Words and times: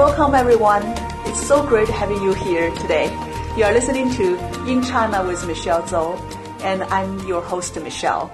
Welcome, 0.00 0.34
everyone. 0.34 0.82
It's 1.26 1.46
so 1.46 1.62
great 1.62 1.86
having 1.86 2.22
you 2.22 2.32
here 2.32 2.70
today. 2.76 3.12
You 3.54 3.64
are 3.64 3.72
listening 3.74 4.10
to 4.12 4.34
In 4.66 4.82
China 4.82 5.22
with 5.22 5.46
Michelle 5.46 5.82
Zhou, 5.82 6.18
and 6.62 6.84
I'm 6.84 7.18
your 7.28 7.42
host, 7.42 7.78
Michelle. 7.78 8.32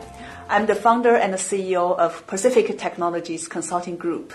I'm 0.48 0.66
the 0.66 0.76
founder 0.76 1.16
and 1.16 1.32
the 1.32 1.38
CEO 1.38 1.98
of 1.98 2.24
Pacific 2.28 2.78
Technologies 2.78 3.48
Consulting 3.48 3.96
Group. 3.96 4.32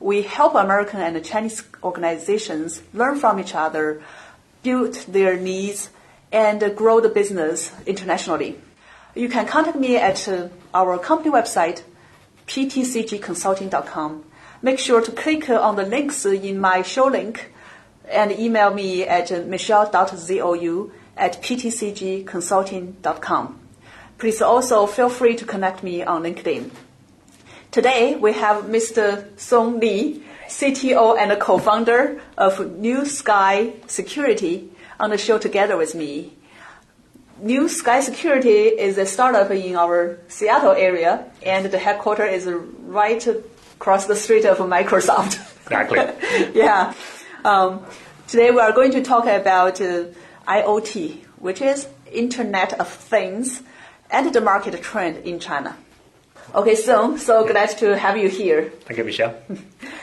We 0.00 0.22
help 0.22 0.54
American 0.54 1.00
and 1.00 1.22
Chinese 1.22 1.62
organizations 1.82 2.80
learn 2.94 3.18
from 3.18 3.38
each 3.38 3.54
other, 3.54 4.02
build 4.62 4.94
their 5.08 5.36
needs, 5.36 5.90
and 6.32 6.74
grow 6.74 7.00
the 7.00 7.10
business 7.10 7.70
internationally. 7.84 8.58
You 9.14 9.28
can 9.28 9.46
contact 9.46 9.76
me 9.76 9.98
at 9.98 10.26
our 10.72 10.98
company 10.98 11.30
website, 11.30 11.82
ptcgconsulting.com 12.46 14.24
make 14.62 14.78
sure 14.78 15.00
to 15.00 15.10
click 15.12 15.50
on 15.50 15.76
the 15.76 15.84
links 15.84 16.26
in 16.26 16.60
my 16.60 16.82
show 16.82 17.06
link 17.06 17.52
and 18.08 18.30
email 18.32 18.72
me 18.72 19.02
at 19.04 19.46
michelle.zhou 19.46 20.90
at 21.16 21.42
ptcgconsulting.com. 21.42 23.60
Please 24.18 24.42
also 24.42 24.86
feel 24.86 25.08
free 25.08 25.34
to 25.36 25.44
connect 25.44 25.82
me 25.82 26.02
on 26.02 26.22
LinkedIn. 26.22 26.70
Today 27.70 28.16
we 28.16 28.32
have 28.32 28.64
Mr. 28.64 29.38
Song 29.38 29.78
Li, 29.80 30.22
CTO 30.48 31.18
and 31.18 31.38
co-founder 31.40 32.20
of 32.38 32.78
New 32.78 33.04
Sky 33.04 33.74
Security 33.86 34.70
on 34.98 35.10
the 35.10 35.18
show 35.18 35.38
together 35.38 35.76
with 35.76 35.94
me. 35.94 36.32
New 37.38 37.68
Sky 37.68 38.00
Security 38.00 38.68
is 38.68 38.96
a 38.96 39.04
startup 39.04 39.50
in 39.50 39.76
our 39.76 40.18
Seattle 40.28 40.72
area, 40.72 41.30
and 41.42 41.66
the 41.66 41.76
headquarters 41.76 42.46
is 42.46 42.54
right 42.86 43.28
across 43.76 44.06
the 44.06 44.16
street 44.16 44.44
of 44.44 44.58
Microsoft. 44.58 45.38
Exactly. 45.64 45.98
yeah. 46.54 46.94
Um, 47.44 47.84
today 48.26 48.50
we 48.50 48.60
are 48.60 48.72
going 48.72 48.92
to 48.92 49.02
talk 49.02 49.26
about 49.26 49.80
uh, 49.80 50.04
IoT, 50.48 51.24
which 51.38 51.60
is 51.60 51.88
Internet 52.12 52.72
of 52.80 52.88
Things, 52.88 53.62
and 54.10 54.32
the 54.32 54.40
market 54.40 54.80
trend 54.82 55.18
in 55.18 55.38
China. 55.40 55.76
Okay, 56.54 56.76
so 56.76 57.16
so 57.16 57.44
glad 57.46 57.70
to 57.78 57.98
have 57.98 58.16
you 58.16 58.28
here. 58.28 58.70
Thank 58.86 58.98
you, 58.98 59.04
Michelle. 59.04 59.34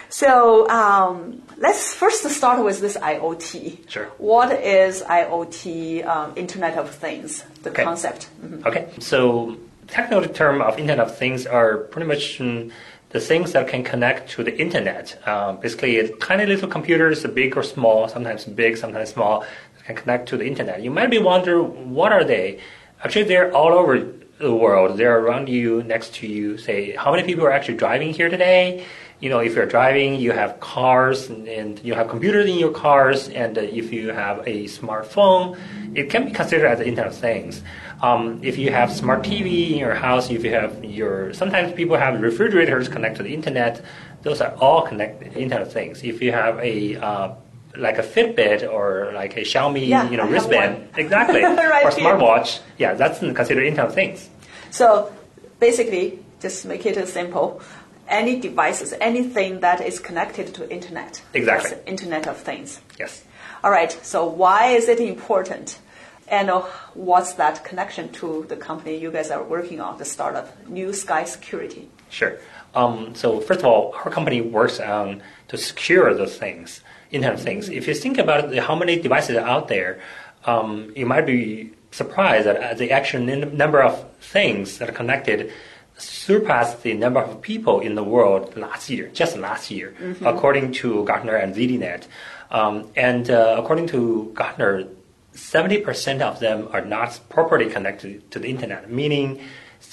So 0.09 0.69
um, 0.69 1.41
let's 1.57 1.91
first 1.95 2.21
start 2.29 2.63
with 2.63 2.79
this 2.81 2.95
IoT. 2.95 3.89
Sure. 3.89 4.05
What 4.19 4.51
is 4.51 5.01
IoT, 5.01 6.05
um, 6.05 6.33
Internet 6.35 6.77
of 6.77 6.91
Things, 6.93 7.43
the 7.63 7.71
Okay. 7.71 7.83
concept? 7.83 8.29
Mhm. 8.45 8.63
Okay, 8.63 8.89
so 8.99 9.57
technical 9.87 10.21
term 10.31 10.61
of 10.61 10.77
Internet 10.77 10.99
of 11.07 11.17
Things 11.17 11.47
are 11.47 11.77
pretty 11.91 12.07
much 12.07 12.37
mm, 12.37 12.69
the 13.13 13.19
things 13.19 13.53
that 13.53 13.67
can 13.67 13.83
connect 13.83 14.29
to 14.31 14.43
the 14.43 14.59
internet. 14.59 15.17
Um, 15.27 15.57
basically, 15.57 16.11
tiny 16.19 16.45
little 16.45 16.67
computers, 16.67 17.23
big 17.27 17.55
or 17.55 17.63
small, 17.63 18.07
sometimes 18.07 18.45
big, 18.45 18.75
sometimes 18.75 19.09
small, 19.09 19.45
can 19.85 19.95
connect 19.95 20.29
to 20.29 20.37
the 20.37 20.45
internet. 20.45 20.81
You 20.81 20.91
might 20.91 21.11
be 21.11 21.19
wondering, 21.19 21.93
what 21.93 22.11
are 22.11 22.23
they? 22.23 22.59
Actually, 23.03 23.25
they're 23.25 23.53
all 23.53 23.73
over 23.73 24.13
the 24.39 24.55
world. 24.55 24.97
They're 24.97 25.19
around 25.19 25.47
you, 25.47 25.83
next 25.83 26.15
to 26.15 26.27
you. 26.27 26.57
Say, 26.57 26.95
how 26.95 27.11
many 27.11 27.23
people 27.23 27.45
are 27.45 27.51
actually 27.51 27.77
driving 27.77 28.13
here 28.13 28.29
today? 28.29 28.85
You 29.19 29.29
know, 29.29 29.39
if 29.39 29.55
you're 29.55 29.65
driving, 29.65 30.15
you 30.15 30.31
have 30.31 30.59
cars 30.59 31.29
and, 31.29 31.47
and 31.47 31.79
you 31.83 31.93
have 31.93 32.09
computers 32.09 32.49
in 32.49 32.57
your 32.57 32.71
cars, 32.71 33.29
and 33.29 33.57
uh, 33.57 33.61
if 33.61 33.93
you 33.93 34.11
have 34.11 34.39
a 34.45 34.65
smartphone, 34.65 35.57
it 35.95 36.09
can 36.09 36.25
be 36.25 36.31
considered 36.31 36.67
as 36.67 36.79
the 36.79 36.87
Internet 36.87 37.11
of 37.11 37.17
Things. 37.17 37.61
Um, 38.03 38.41
if 38.43 38.57
you 38.57 38.69
have 38.69 38.91
smart 38.91 39.23
TV 39.23 39.71
in 39.71 39.77
your 39.77 39.95
house, 39.95 40.29
if 40.29 40.43
you 40.43 40.51
have 40.51 40.83
your 40.83 41.33
sometimes 41.33 41.71
people 41.71 41.95
have 41.95 42.19
refrigerators 42.21 42.89
connected 42.89 43.19
to 43.19 43.23
the 43.23 43.33
internet, 43.33 43.81
those 44.23 44.41
are 44.41 44.53
all 44.55 44.81
connected 44.81 45.37
Internet 45.37 45.61
of 45.61 45.71
Things. 45.71 46.03
If 46.03 46.21
you 46.21 46.33
have 46.33 46.59
a 46.59 46.97
uh, 46.97 47.35
like 47.77 47.99
a 47.99 48.03
Fitbit 48.03 48.69
or 48.69 49.11
like 49.13 49.37
a 49.37 49.41
Xiaomi, 49.41 49.87
Yeah, 49.87 50.09
you 50.09 50.17
know, 50.17 50.23
I 50.23 50.29
wristband, 50.29 50.89
exactly, 50.97 51.41
Right 51.43 51.85
or 51.85 51.91
smartwatch, 51.91 52.59
yeah, 52.77 52.93
that's 52.93 53.19
considered 53.19 53.63
Internet 53.63 53.87
of 53.87 53.95
Things. 53.95 54.29
So 54.69 55.13
basically, 55.61 56.19
just 56.41 56.65
make 56.65 56.85
it 56.85 57.07
simple. 57.07 57.61
Any 58.09 58.37
devices, 58.37 58.93
anything 58.99 59.61
that 59.61 59.79
is 59.79 59.97
connected 59.97 60.53
to 60.55 60.69
internet. 60.69 61.21
Exactly. 61.33 61.77
Internet 61.85 62.27
of 62.27 62.35
Things. 62.35 62.81
Yes. 62.99 63.23
All 63.63 63.71
right. 63.71 63.91
So 64.03 64.25
why 64.25 64.71
is 64.71 64.89
it 64.89 64.99
important? 64.99 65.79
And 66.27 66.49
uh, 66.49 66.61
what's 66.93 67.33
that 67.33 67.63
connection 67.63 68.11
to 68.13 68.45
the 68.47 68.55
company 68.55 68.97
you 68.97 69.11
guys 69.11 69.31
are 69.31 69.43
working 69.43 69.81
on, 69.81 69.97
the 69.97 70.05
startup, 70.05 70.67
New 70.67 70.93
Sky 70.93 71.23
Security? 71.25 71.89
Sure. 72.09 72.37
Um, 72.75 73.13
so 73.15 73.39
first 73.39 73.59
of 73.59 73.65
all, 73.65 73.93
our 74.03 74.09
company 74.09 74.41
works 74.41 74.79
on 74.79 75.21
to 75.49 75.57
secure 75.57 76.13
the 76.13 76.27
things, 76.27 76.81
Internet 77.11 77.35
of 77.35 77.41
Things. 77.41 77.69
If 77.69 77.87
you 77.87 77.93
think 77.93 78.17
about 78.17 78.53
it, 78.53 78.63
how 78.63 78.75
many 78.75 78.99
devices 78.99 79.35
are 79.37 79.45
out 79.47 79.67
there, 79.67 79.99
um, 80.45 80.91
you 80.95 81.05
might 81.05 81.25
be 81.25 81.71
surprised 81.91 82.47
that 82.47 82.57
uh, 82.57 82.73
the 82.73 82.91
actual 82.91 83.29
n- 83.29 83.55
number 83.55 83.81
of 83.81 84.11
things 84.19 84.79
that 84.79 84.89
are 84.89 84.93
connected 84.93 85.51
surpassed 85.97 86.81
the 86.81 86.93
number 86.93 87.21
of 87.21 87.41
people 87.41 87.79
in 87.79 87.95
the 87.95 88.03
world 88.03 88.57
last 88.57 88.89
year, 88.89 89.09
just 89.13 89.37
last 89.37 89.69
year, 89.69 89.93
according 90.25 90.71
to 90.73 91.05
Gartner 91.05 91.35
and 91.35 91.55
ZDNet. 91.55 92.07
Um, 92.49 92.89
and 92.95 93.29
uh, 93.29 93.57
according 93.59 93.87
to 93.87 94.31
Gartner, 94.33 94.87
70% 95.33 96.21
of 96.21 96.39
them 96.39 96.67
are 96.71 96.81
not 96.81 97.19
properly 97.29 97.69
connected 97.69 98.29
to 98.31 98.39
the 98.39 98.47
internet, 98.47 98.89
meaning 98.89 99.41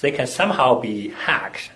they 0.00 0.10
can 0.10 0.26
somehow 0.26 0.80
be 0.80 1.08
hacked. 1.10 1.70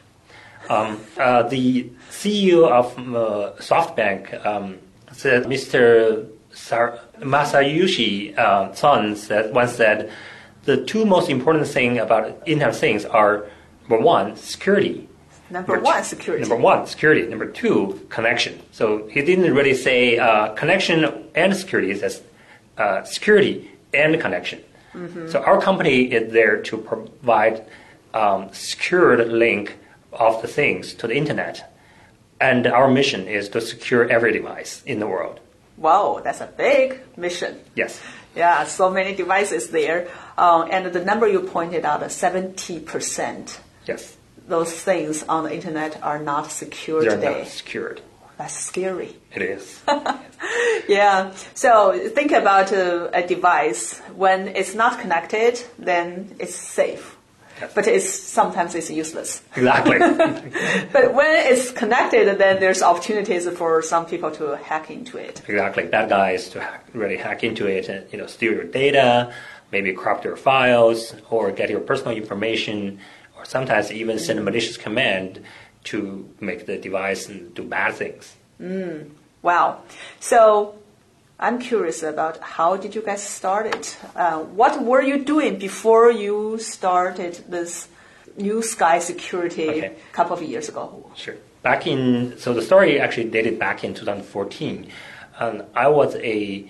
Um, 0.68 1.00
uh, 1.18 1.42
the 1.42 1.90
CEO 2.10 2.68
of 2.70 2.96
uh, 2.98 3.52
SoftBank 3.60 4.46
um, 4.46 4.78
said, 5.12 5.44
Mr. 5.44 6.28
Sar- 6.52 6.98
Masayoshi 7.18 8.36
uh, 8.38 8.72
Son 8.72 9.16
said, 9.16 9.54
once 9.54 9.72
said, 9.72 10.10
the 10.64 10.84
two 10.84 11.04
most 11.04 11.28
important 11.28 11.66
things 11.66 11.98
about 11.98 12.42
Internet 12.46 12.76
Things 12.76 13.04
are 13.04 13.46
number 13.82 14.02
one, 14.02 14.36
security. 14.36 15.08
Number 15.50 15.76
two- 15.76 15.82
one, 15.82 16.04
security. 16.04 16.40
Number 16.40 16.56
one, 16.56 16.86
security. 16.86 17.26
Number 17.26 17.46
two, 17.46 18.06
connection. 18.08 18.60
So 18.72 19.06
he 19.08 19.20
didn't 19.22 19.52
really 19.52 19.74
say 19.74 20.18
uh, 20.18 20.54
connection 20.54 21.28
and 21.34 21.54
security. 21.54 21.94
Says 21.94 22.22
uh, 22.78 23.04
security 23.04 23.70
and 23.92 24.20
connection. 24.20 24.62
Mm-hmm. 24.94 25.28
So 25.28 25.42
our 25.42 25.60
company 25.60 26.12
is 26.12 26.32
there 26.32 26.62
to 26.62 26.76
provide 26.78 27.66
um, 28.12 28.52
secured 28.52 29.28
link 29.28 29.76
of 30.12 30.40
the 30.42 30.48
things 30.48 30.94
to 30.94 31.06
the 31.08 31.14
internet, 31.14 31.72
and 32.40 32.66
our 32.66 32.88
mission 32.88 33.26
is 33.26 33.48
to 33.50 33.60
secure 33.60 34.08
every 34.08 34.32
device 34.32 34.82
in 34.86 35.00
the 35.00 35.06
world. 35.06 35.40
Wow, 35.76 36.20
that's 36.22 36.40
a 36.40 36.46
big 36.46 37.00
mission. 37.16 37.58
Yes, 37.74 38.00
Yeah, 38.36 38.64
so 38.64 38.90
many 38.90 39.14
devices 39.14 39.70
there. 39.70 40.08
Uh, 40.36 40.66
and 40.70 40.92
the 40.92 41.04
number 41.04 41.26
you 41.26 41.40
pointed 41.40 41.84
out, 41.84 42.00
70%, 42.00 43.58
yes, 43.86 44.16
those 44.46 44.72
things 44.72 45.22
on 45.24 45.44
the 45.44 45.54
internet 45.54 46.02
are 46.02 46.18
not 46.18 46.50
secure 46.50 47.02
they're 47.02 47.16
today. 47.16 47.38
not 47.38 47.48
secured. 47.48 48.00
That's 48.38 48.54
scary. 48.54 49.16
It 49.34 49.42
is. 49.42 49.80
Yeah. 50.88 51.32
So 51.54 51.98
think 52.10 52.32
about 52.32 52.72
uh, 52.72 53.08
a 53.14 53.26
device 53.26 53.98
when 54.14 54.48
it's 54.48 54.74
not 54.74 55.00
connected, 55.00 55.62
then 55.78 56.34
it's 56.38 56.54
safe, 56.54 57.16
Yes. 57.60 57.72
but 57.74 57.86
it's 57.86 58.10
sometimes 58.10 58.74
it's 58.74 58.90
useless. 58.90 59.40
exactly. 59.56 59.98
But 60.92 61.14
when 61.14 61.32
it's 61.52 61.70
connected, 61.70 62.38
then 62.38 62.60
there's 62.60 62.82
opportunities 62.82 63.48
for 63.50 63.80
some 63.82 64.04
people 64.06 64.30
to 64.32 64.56
hack 64.56 64.90
into 64.90 65.16
it. 65.16 65.40
Exactly. 65.48 65.84
Bad 65.84 66.08
guys 66.10 66.48
to 66.50 66.60
hack, 66.60 66.84
really 66.92 67.16
hack 67.16 67.42
into 67.44 67.66
it 67.66 67.88
and 67.88 68.04
you 68.12 68.18
know 68.18 68.26
steal 68.26 68.52
your 68.52 68.64
data, 68.64 69.32
maybe 69.72 69.92
corrupt 69.94 70.24
your 70.24 70.36
files, 70.36 71.14
or 71.30 71.50
get 71.52 71.70
your 71.70 71.80
personal 71.80 72.14
information, 72.14 72.98
or 73.38 73.44
sometimes 73.46 73.90
even 73.90 74.18
send 74.18 74.38
a 74.38 74.42
malicious 74.42 74.76
command 74.76 75.40
to 75.84 76.28
make 76.40 76.66
the 76.66 76.76
device 76.78 77.26
do 77.26 77.62
bad 77.62 77.94
things. 77.94 78.34
Wow. 79.42 79.82
So 80.20 80.76
I'm 81.38 81.58
curious 81.58 82.02
about 82.02 82.38
how 82.40 82.76
did 82.76 82.94
you 82.94 83.02
guys 83.02 83.22
start 83.22 83.66
it? 83.66 83.96
Uh, 84.16 84.38
what 84.40 84.82
were 84.82 85.02
you 85.02 85.24
doing 85.24 85.58
before 85.58 86.10
you 86.10 86.58
started 86.58 87.44
this 87.48 87.88
new 88.36 88.62
sky 88.62 88.98
security 88.98 89.68
Okay. 89.68 89.86
a 89.86 90.12
couple 90.14 90.34
of 90.36 90.42
years 90.42 90.68
ago? 90.68 91.10
Sure. 91.14 91.36
back 91.62 91.86
in 91.86 92.34
so 92.38 92.52
the 92.52 92.60
story 92.62 93.00
actually 93.00 93.28
dated 93.30 93.58
back 93.58 93.84
in 93.84 93.94
2014. 93.94 94.86
Um, 95.38 95.62
I 95.74 95.88
was 95.88 96.14
a 96.16 96.66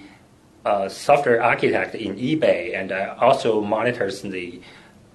uh, 0.64 0.88
software 0.88 1.42
architect 1.42 1.94
in 1.94 2.16
eBay, 2.16 2.74
and 2.78 2.90
I 2.92 3.08
also 3.26 3.60
monitors 3.60 4.22
the 4.22 4.60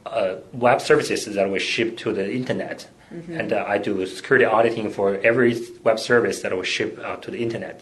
uh, 0.06 0.36
web 0.54 0.80
services 0.82 1.34
that 1.36 1.50
were 1.50 1.60
shipped 1.60 1.98
to 2.00 2.14
the 2.14 2.30
internet. 2.32 2.88
Mm-hmm. 3.14 3.40
And 3.40 3.54
uh, 3.54 3.66
I 3.68 3.78
do 3.78 4.06
security 4.06 4.46
auditing 4.46 4.92
for 4.92 5.16
every 5.18 5.60
web 5.84 6.00
service 6.00 6.42
that 6.42 6.58
we 6.58 6.66
ship 6.66 7.00
out 7.00 7.24
to 7.24 7.32
the 7.32 7.42
internet. 7.42 7.82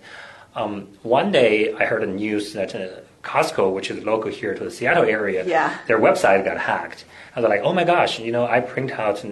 Um, 0.55 0.87
one 1.03 1.31
day, 1.31 1.73
I 1.73 1.85
heard 1.85 2.01
the 2.01 2.07
news 2.07 2.53
that 2.53 2.73
uh, 2.73 3.01
Costco, 3.23 3.73
which 3.73 3.91
is 3.91 4.03
local 4.03 4.31
here 4.31 4.53
to 4.53 4.63
the 4.63 4.71
Seattle 4.71 5.03
area, 5.03 5.45
yeah. 5.45 5.77
their 5.87 5.99
website 5.99 6.45
got 6.45 6.57
hacked. 6.57 7.05
I 7.35 7.41
was 7.41 7.49
like, 7.49 7.61
oh 7.63 7.73
my 7.73 7.83
gosh, 7.83 8.19
you 8.19 8.31
know, 8.31 8.47
I 8.47 8.61
print 8.61 8.91
out 8.91 9.23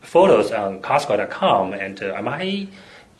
photos 0.00 0.52
on 0.52 0.82
Costco.com, 0.82 1.72
and 1.72 2.02
uh, 2.02 2.14
am 2.14 2.28
I, 2.28 2.42
you 2.42 2.68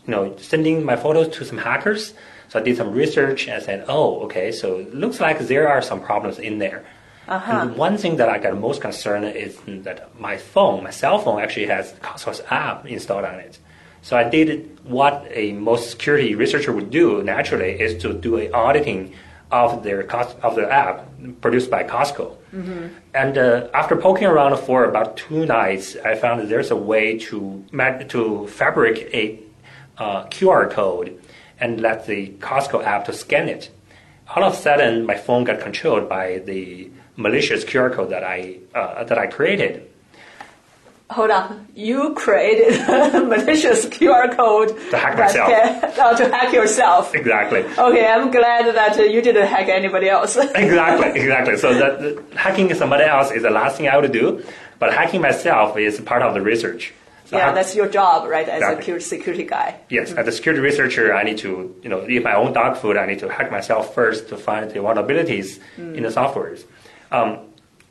know, 0.07 0.37
sending 0.37 0.85
my 0.85 0.97
photos 0.97 1.35
to 1.37 1.45
some 1.45 1.59
hackers? 1.59 2.13
So 2.49 2.61
I 2.61 2.63
did 2.63 2.77
some 2.77 2.93
research 2.93 3.49
and 3.49 3.63
said, 3.63 3.85
oh, 3.89 4.21
okay, 4.25 4.53
so 4.53 4.79
it 4.79 4.95
looks 4.95 5.21
like 5.21 5.39
there 5.39 5.69
are 5.69 5.83
some 5.83 6.01
problems 6.01 6.39
in 6.39 6.59
there. 6.59 6.85
Uh-huh. 7.29 7.53
And 7.53 7.77
one 7.77 7.99
thing 7.99 8.17
that 8.17 8.29
I 8.29 8.39
got 8.39 8.57
most 8.59 8.81
concerned 8.81 9.25
is 9.25 9.59
that 9.67 10.19
my 10.21 10.37
phone, 10.37 10.85
my 10.85 10.91
cell 10.91 11.19
phone, 11.19 11.41
actually 11.41 11.67
has 11.67 11.93
Costco's 11.95 12.43
app 12.51 12.87
installed 12.87 13.25
on 13.25 13.37
it. 13.37 13.59
So 14.03 14.17
I 14.17 14.23
did 14.23 14.79
what 14.85 15.27
a 15.31 15.53
most 15.53 15.91
security 15.91 16.37
researcher 16.37 16.73
would 16.73 16.91
do 16.91 17.23
naturally 17.25 17.81
is 17.81 18.01
to 18.03 18.13
do 18.13 18.37
an 18.37 18.55
auditing 18.55 19.15
of 19.51 19.83
their 19.83 20.03
cost, 20.05 20.37
of 20.43 20.55
the 20.55 20.71
app 20.71 21.09
produced 21.41 21.71
by 21.71 21.83
Costco. 21.83 22.37
Mm-hmm. 22.55 22.87
And 23.15 23.39
uh, 23.39 23.69
after 23.75 23.97
poking 23.97 24.27
around 24.27 24.57
for 24.59 24.85
about 24.85 25.17
two 25.17 25.47
nights, 25.47 25.97
I 26.05 26.15
found 26.15 26.41
that 26.41 26.49
there's 26.49 26.71
a 26.71 26.77
way 26.77 27.19
to 27.19 27.65
to 28.09 28.47
fabricate 28.47 29.15
a 29.99 30.03
uh, 30.03 30.27
QR 30.27 30.71
code 30.71 31.21
and 31.59 31.81
let 31.81 32.07
the 32.07 32.29
Costco 32.39 32.85
app 32.85 33.07
to 33.07 33.13
scan 33.13 33.49
it. 33.49 33.71
All 34.35 34.45
of 34.45 34.53
a 34.53 34.57
sudden, 34.57 35.07
my 35.07 35.17
phone 35.17 35.45
got 35.45 35.61
controlled 35.61 36.09
by 36.09 36.39
the 36.39 36.91
malicious 37.17 37.65
QR 37.65 37.93
code 37.93 38.11
that 38.11 38.25
I 38.25 38.59
uh, 38.75 39.05
that 39.05 39.19
I 39.19 39.27
created. 39.27 39.91
Hold 41.09 41.31
on, 41.31 41.69
you 41.77 42.15
created 42.15 42.81
a 42.81 43.21
malicious 43.25 43.87
QR 43.87 44.37
code 44.37 44.69
to 44.91 44.99
hack 44.99 45.17
myself. 45.17 45.49
Can, 45.49 45.85
uh, 46.01 46.17
to 46.17 46.29
hack 46.29 46.53
yourself. 46.53 47.15
Exactly. 47.15 47.61
Okay, 47.61 48.07
I'm 48.07 48.33
glad 48.33 48.75
that 48.75 48.99
uh, 48.99 49.03
you 49.03 49.23
didn't 49.23 49.47
hack 49.47 49.69
anybody 49.69 50.09
else. 50.09 50.37
exactly, 50.55 51.21
exactly. 51.21 51.57
So 51.59 51.75
that, 51.75 52.25
hacking 52.35 52.75
somebody 52.75 53.05
else 53.05 53.31
is 53.31 53.43
the 53.43 53.51
last 53.51 53.77
thing 53.77 53.89
I 53.89 53.97
would 53.97 54.11
do, 54.11 54.45
but 54.81 54.93
hacking 54.93 55.21
myself 55.21 55.77
is 55.79 56.01
part 56.01 56.23
of 56.23 56.35
the 56.35 56.41
research. 56.41 56.93
So 57.27 57.37
yeah, 57.37 57.53
that's 57.53 57.75
your 57.75 57.89
job, 57.89 58.29
right? 58.29 58.49
As 58.49 58.63
exactly. 58.63 58.95
a 58.95 59.01
security 59.01 59.45
guy. 59.45 59.79
Yes, 59.89 60.11
mm-hmm. 60.11 60.19
as 60.19 60.29
a 60.29 60.33
security 60.33 60.61
researcher, 60.61 61.15
I 61.15 61.23
need 61.23 61.39
to, 61.39 61.75
you 61.83 61.89
know, 61.89 62.07
eat 62.09 62.23
my 62.23 62.35
own 62.35 62.53
dog 62.53 62.79
food. 62.79 62.97
I 62.97 63.07
need 63.07 63.21
to 63.21 63.29
hack 63.29 63.51
myself 63.51 63.95
first 63.95 64.29
to 64.29 64.37
find 64.37 64.71
the 64.71 64.79
vulnerabilities 64.79 65.59
mm. 65.77 65.97
in 65.97 66.03
the 66.03 66.09
softwares. 66.09 66.65
Um, 67.11 67.39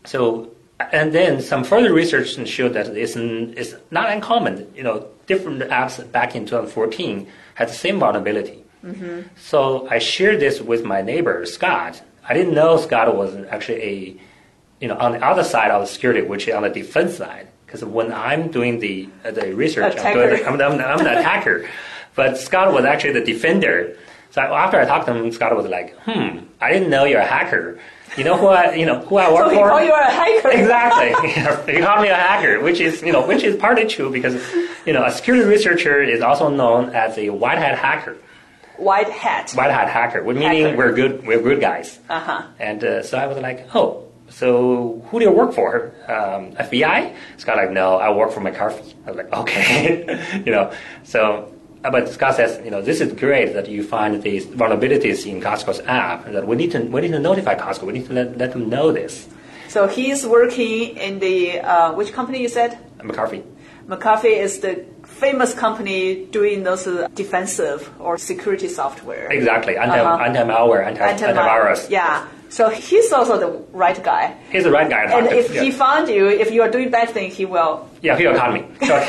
so, 0.06 0.51
and 0.91 1.13
then 1.13 1.41
some 1.41 1.63
further 1.63 1.94
research 1.94 2.35
showed 2.47 2.73
that 2.73 2.88
it's, 2.88 3.15
it's 3.15 3.75
not 3.91 4.09
uncommon. 4.09 4.71
You 4.75 4.83
know, 4.83 5.07
different 5.27 5.62
apps 5.62 6.12
back 6.12 6.35
in 6.35 6.45
2014 6.45 7.27
had 7.56 7.69
the 7.69 7.73
same 7.73 8.00
vulnerability. 8.00 8.63
Mm-hmm. 8.83 9.21
So 9.35 9.88
I 9.89 10.00
shared 10.00 10.39
this 10.39 10.62
with 10.62 10.83
my 10.83 11.01
neighbor 11.01 11.45
Scott. 11.45 12.01
I 12.27 12.33
didn't 12.33 12.53
know 12.53 12.77
Scott 12.77 13.15
was 13.15 13.35
actually 13.50 13.81
a, 13.81 14.17
you 14.79 14.88
know, 14.88 14.97
on 14.97 15.13
the 15.13 15.25
other 15.25 15.44
side 15.44 15.71
of 15.71 15.81
the 15.81 15.88
security, 15.88 16.21
which 16.21 16.47
is 16.47 16.53
on 16.53 16.63
the 16.63 16.69
defense 16.69 17.15
side. 17.15 17.47
Because 17.65 17.83
when 17.83 18.13
I'm 18.13 18.51
doing 18.51 18.79
the 18.79 19.09
uh, 19.23 19.31
the 19.31 19.53
research, 19.56 19.97
I'm, 19.97 20.13
doing 20.13 20.29
the, 20.29 20.47
I'm, 20.47 20.62
I'm, 20.62 20.79
I'm 20.79 21.03
the 21.03 21.19
attacker, 21.19 21.67
but 22.13 22.38
Scott 22.38 22.73
was 22.73 22.85
actually 22.85 23.13
the 23.13 23.25
defender. 23.25 23.97
So 24.31 24.41
after 24.41 24.79
I 24.79 24.85
talked 24.85 25.07
to 25.07 25.13
him, 25.13 25.31
Scott 25.31 25.56
was 25.56 25.65
like, 25.65 25.97
"Hmm, 26.00 26.39
I 26.62 26.71
didn't 26.71 26.89
know 26.89 27.06
you're 27.06 27.21
a 27.21 27.25
hacker." 27.25 27.79
You 28.17 28.23
know 28.23 28.38
who 28.38 28.47
I, 28.47 28.73
you 28.75 28.85
know, 28.85 29.00
who 29.00 29.17
I 29.17 29.31
work 29.31 29.50
so 29.50 29.56
for? 29.56 29.69
So 29.69 29.79
you 29.79 29.91
are 29.91 30.01
a 30.01 30.12
hacker. 30.12 30.50
Exactly. 30.50 31.73
he 31.75 31.81
called 31.81 32.01
me 32.01 32.09
a 32.09 32.15
hacker, 32.15 32.62
which 32.62 32.79
is, 32.79 33.01
you 33.01 33.12
know, 33.12 33.25
which 33.25 33.44
is 33.44 33.56
partly 33.56 33.85
true 33.85 34.12
because, 34.12 34.35
you 34.85 34.94
know, 34.94 35.06
a 35.06 35.12
security 35.12 35.45
researcher 35.45 36.01
is 36.01 36.21
also 36.21 36.50
known 36.50 36.89
as 36.95 37.17
a 37.17 37.29
white 37.29 37.57
hat 37.57 37.77
hacker. 37.77 38.17
White 38.77 39.09
hat. 39.09 39.51
White 39.51 39.71
hat 39.71 39.89
hacker, 39.89 40.23
meaning 40.23 40.63
hacker. 40.63 40.77
we're 40.77 40.91
good, 40.94 41.25
we're 41.25 41.41
good 41.41 41.62
guys. 41.62 42.00
Uh-huh. 42.09 42.44
And 42.59 42.83
uh, 42.83 43.03
so 43.03 43.17
I 43.17 43.27
was 43.27 43.38
like, 43.38 43.73
oh, 43.73 44.06
so 44.29 45.01
who 45.09 45.19
do 45.19 45.25
you 45.25 45.31
work 45.31 45.53
for? 45.53 45.94
Um, 46.07 46.56
FBI? 46.56 47.15
Scott 47.38 47.57
like, 47.57 47.71
no, 47.71 47.95
I 47.95 48.12
work 48.12 48.31
for 48.31 48.41
McAfee. 48.41 48.95
I 49.06 49.12
was 49.12 49.17
like, 49.17 49.31
okay, 49.31 50.41
you 50.45 50.51
know. 50.51 50.73
So 51.03 51.54
uh, 51.85 51.91
but 51.91 52.09
Scott 52.09 52.35
says, 52.35 52.59
you 52.65 52.71
know, 52.71 52.81
this 52.81 52.99
is 52.99 53.13
great 53.13 53.53
that 53.53 53.69
you 53.69 53.83
find 53.83 54.21
these 54.21 54.45
vulnerabilities 54.45 55.25
in 55.25 55.39
Costco's 55.39 55.81
app. 55.85 56.25
That 56.31 56.47
we 56.47 56.55
need 56.55 56.71
to 56.71 56.79
we 56.79 57.01
need 57.01 57.11
to 57.11 57.19
notify 57.19 57.55
Costco. 57.55 57.83
We 57.83 57.93
need 57.93 58.07
to 58.07 58.13
let, 58.13 58.37
let 58.37 58.51
them 58.53 58.69
know 58.69 58.91
this. 58.91 59.27
So 59.67 59.87
he's 59.87 60.25
working 60.25 60.97
in 60.97 61.19
the 61.19 61.59
uh, 61.59 61.93
which 61.93 62.11
company 62.13 62.41
you 62.41 62.49
said? 62.49 62.79
McAfee. 62.99 63.43
McAfee 63.87 64.37
is 64.37 64.59
the 64.61 64.85
famous 65.03 65.53
company 65.53 66.25
doing 66.25 66.63
those 66.63 66.87
uh, 66.87 67.07
defensive 67.13 67.91
or 67.99 68.17
security 68.17 68.67
software. 68.67 69.27
Exactly, 69.31 69.77
anti 69.77 69.99
uh-huh. 69.99 70.23
anti 70.23 70.43
malware, 70.43 70.85
anti 70.88 71.01
antivirus. 71.01 71.89
Yeah. 71.89 72.25
So 72.55 72.69
he's 72.69 73.11
also 73.11 73.37
the 73.37 73.51
right 73.73 74.01
guy. 74.01 74.33
He's 74.49 74.63
the 74.63 74.71
right 74.71 74.89
guy. 74.89 75.11
And 75.11 75.27
if 75.27 75.53
he 75.53 75.71
found 75.71 76.07
you, 76.07 76.29
if 76.29 76.51
you 76.51 76.61
are 76.61 76.71
doing 76.71 76.89
bad 76.89 77.09
things, 77.09 77.35
he 77.35 77.43
will. 77.43 77.85
Yeah, 78.01 78.17
he 78.17 78.25
will 78.25 78.37
call 78.37 78.53
me. 78.53 78.63
yeah. 78.81 79.01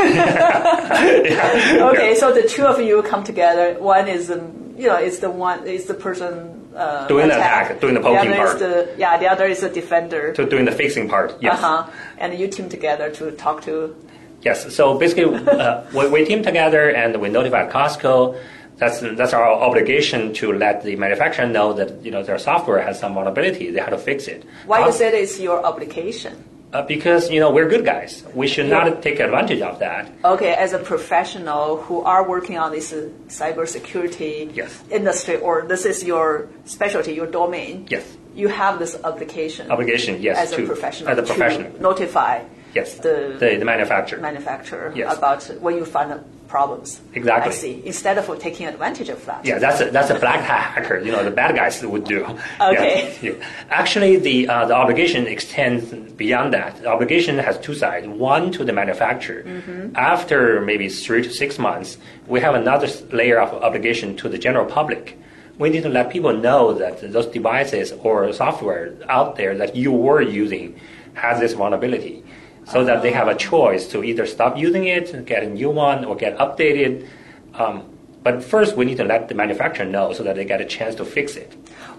Okay, 1.93 2.17
so 2.17 2.33
the 2.33 2.43
two 2.43 2.65
of 2.67 2.81
you 2.81 3.05
come 3.05 3.23
together. 3.23 3.79
One 3.79 4.09
is, 4.09 4.33
um, 4.33 4.75
you 4.77 4.89
know, 4.89 4.99
is 4.99 5.21
the 5.21 5.31
one 5.31 5.65
is 5.65 5.85
the 5.85 5.95
person 5.95 6.73
uh, 6.75 7.07
doing 7.07 7.27
attack. 7.27 7.39
the 7.39 7.75
attack, 7.75 7.81
doing 7.81 7.95
the 7.95 8.01
poking 8.01 8.31
the 8.31 8.37
part. 8.37 8.59
The, 8.59 8.93
yeah, 8.99 9.17
the 9.17 9.29
other 9.29 9.47
is 9.47 9.61
the 9.61 9.69
defender. 9.69 10.33
To 10.33 10.45
doing 10.45 10.65
the 10.65 10.73
fixing 10.73 11.09
part. 11.09 11.37
Yes. 11.41 11.63
Uh 11.63 11.85
huh. 11.85 11.91
And 12.19 12.37
you 12.37 12.49
team 12.49 12.69
together 12.69 13.13
to 13.13 13.31
talk 13.31 13.63
to. 13.63 13.95
Yes. 14.43 14.75
So 14.75 14.99
basically, 14.99 15.37
uh, 15.37 15.85
we, 15.95 16.09
we 16.09 16.25
team 16.25 16.43
together 16.43 16.91
and 16.91 17.21
we 17.21 17.29
notify 17.29 17.71
Costco 17.71 18.37
that's 18.79 19.01
that's 19.01 19.33
our 19.33 19.51
obligation 19.51 20.35
to 20.35 20.53
let 20.53 20.83
the 20.83 20.97
manufacturer 20.97 21.47
know 21.47 21.73
that 21.73 22.05
you 22.05 22.11
know 22.11 22.23
their 22.23 22.39
software 22.39 22.81
has 22.83 23.01
some 23.01 23.15
vulnerability. 23.15 23.71
They 23.71 23.81
have 23.81 23.91
to 23.91 23.99
fix 23.99 24.29
it. 24.29 24.45
Why 24.67 24.83
uh, 24.83 24.87
you 24.87 24.93
say 24.93 25.23
it's 25.23 25.41
your 25.41 25.65
obligation? 25.65 26.45
Uh, 26.73 26.83
because 26.83 27.31
you 27.31 27.41
know 27.41 27.51
we're 27.51 27.69
good 27.69 27.85
guys. 27.85 28.23
We 28.35 28.49
should 28.49 28.67
yeah. 28.67 28.85
not 28.85 29.03
take 29.03 29.19
advantage 29.21 29.63
of 29.63 29.79
that. 29.79 30.13
Okay, 30.25 30.53
as 30.53 30.73
a 30.73 30.79
professional 30.79 31.79
who 31.83 32.03
are 32.03 32.29
working 32.29 32.59
on 32.59 32.73
this 32.73 32.93
uh, 32.93 33.09
cybersecurity 33.29 34.55
yes. 34.55 34.83
industry, 34.91 35.37
or 35.37 35.63
this 35.63 35.87
is 35.87 36.05
your 36.05 36.49
specialty, 36.65 37.15
your 37.15 37.29
domain. 37.29 37.87
Yes. 37.89 38.17
You 38.35 38.49
have 38.49 38.79
this 38.79 38.99
obligation. 39.03 39.71
Obligation, 39.71 40.21
yes. 40.21 40.37
As 40.37 40.51
to, 40.51 40.65
a 40.65 40.67
professional. 40.67 41.09
As 41.09 41.19
a 41.19 41.23
professional. 41.23 41.81
notify. 41.81 42.43
Yes. 42.77 42.89
The, 43.07 43.37
the, 43.41 43.57
the 43.61 43.65
manufacturer. 43.65 44.21
Manufacturer. 44.21 44.93
Yes. 44.95 45.17
About 45.17 45.43
when 45.65 45.75
you 45.77 45.85
find 45.85 46.11
problems. 46.47 47.01
Exactly. 47.15 47.53
I 47.53 47.55
see. 47.55 47.83
Instead 47.85 48.19
of 48.19 48.25
taking 48.39 48.67
advantage 48.67 49.09
of 49.09 49.25
that. 49.27 49.45
Yeah, 49.45 49.59
that's 49.59 49.81
a, 49.81 49.91
that's 49.91 50.11
a 50.11 50.19
black 50.19 50.43
hacker. 50.43 50.99
You 50.99 51.13
know, 51.13 51.25
the 51.25 51.31
bad 51.31 51.55
guys 51.55 51.83
would 51.85 52.05
do. 52.05 52.21
Okay. 52.61 53.17
Yeah. 53.23 53.33
Actually, 53.71 54.17
the 54.17 54.49
uh, 54.49 54.67
the 54.67 54.75
obligation 54.75 55.27
extends 55.27 55.85
beyond 56.13 56.53
that. 56.53 56.71
The 56.83 56.89
obligation 56.89 57.39
has 57.39 57.59
two 57.59 57.75
sides. 57.75 58.07
One 58.07 58.53
to 58.53 58.65
the 58.65 58.73
manufacturer. 58.73 59.43
Mm-hmm. 59.43 59.97
After 59.97 60.61
maybe 60.61 60.89
three 60.89 61.23
to 61.23 61.31
six 61.31 61.59
months, 61.59 61.99
we 62.27 62.41
have 62.41 62.55
another 62.55 62.89
layer 63.11 63.39
of 63.41 63.51
obligation 63.69 64.17
to 64.19 64.29
the 64.29 64.39
general 64.39 64.67
public. 64.67 65.19
We 65.59 65.71
need 65.71 65.85
to 65.85 65.89
let 65.89 66.11
people 66.11 66.35
know 66.47 66.75
that 66.75 66.95
those 67.13 67.27
devices 67.27 67.93
or 68.07 68.31
software 68.33 68.95
out 69.09 69.37
there 69.37 69.57
that 69.57 69.75
you 69.75 69.91
were 69.91 70.21
using 70.21 70.79
has 71.15 71.41
this 71.41 71.55
vulnerability 71.55 72.23
so 72.67 72.85
that 72.85 73.03
they 73.03 73.13
have 73.13 73.29
a 73.29 73.35
choice 73.35 73.87
to 73.89 74.03
either 74.03 74.27
stop 74.27 74.57
using 74.57 74.87
it, 74.87 75.13
and 75.15 75.27
get 75.27 75.43
a 75.43 75.47
new 75.47 75.71
one, 75.71 76.05
or 76.05 76.17
get 76.17 76.37
updated. 76.39 77.09
Um, 77.55 77.85
but 78.23 78.43
first, 78.43 78.77
we 78.77 78.85
need 78.85 78.97
to 78.97 79.05
let 79.05 79.29
the 79.29 79.35
manufacturer 79.35 79.87
know 79.87 80.13
so 80.13 80.25
that 80.25 80.35
they 80.35 80.45
get 80.45 80.61
a 80.61 80.65
chance 80.65 80.97
to 80.97 81.05
fix 81.05 81.37
it. 81.37 81.53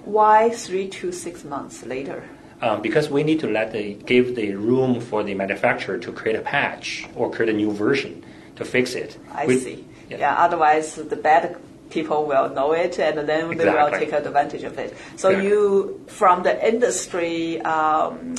Why 0.04 0.50
three 0.50 0.90
to 0.90 1.12
six 1.12 1.44
months 1.44 1.86
later? 1.86 2.28
Um, 2.62 2.82
because 2.82 3.10
we 3.10 3.24
need 3.24 3.40
to 3.42 3.48
let 3.50 3.72
the 3.72 3.94
give 3.94 4.36
the 4.36 4.56
room 4.56 5.00
for 5.00 5.24
the 5.24 5.36
manufacturer 5.36 5.98
to 6.00 6.12
create 6.12 6.36
a 6.36 6.42
patch 6.42 7.08
or 7.16 7.32
create 7.32 7.54
a 7.54 7.58
new 7.58 7.72
version 7.72 8.26
to 8.56 8.66
fix 8.66 8.96
it. 8.96 9.18
I 9.32 9.46
we, 9.46 9.58
see. 9.60 9.86
Yeah. 10.10 10.18
yeah. 10.18 10.36
Otherwise, 10.36 10.96
the 10.96 11.16
bad 11.16 11.56
people 11.90 12.26
will 12.26 12.50
know 12.50 12.74
it 12.74 13.00
and 13.00 13.18
then 13.20 13.52
exactly. 13.52 13.56
they 13.58 13.72
will 13.72 13.92
take 13.92 14.12
advantage 14.12 14.64
of 14.64 14.78
it. 14.78 14.98
So 15.16 15.30
you, 15.30 16.04
from 16.08 16.44
the 16.44 16.68
industry 16.68 17.62
um, 17.62 18.36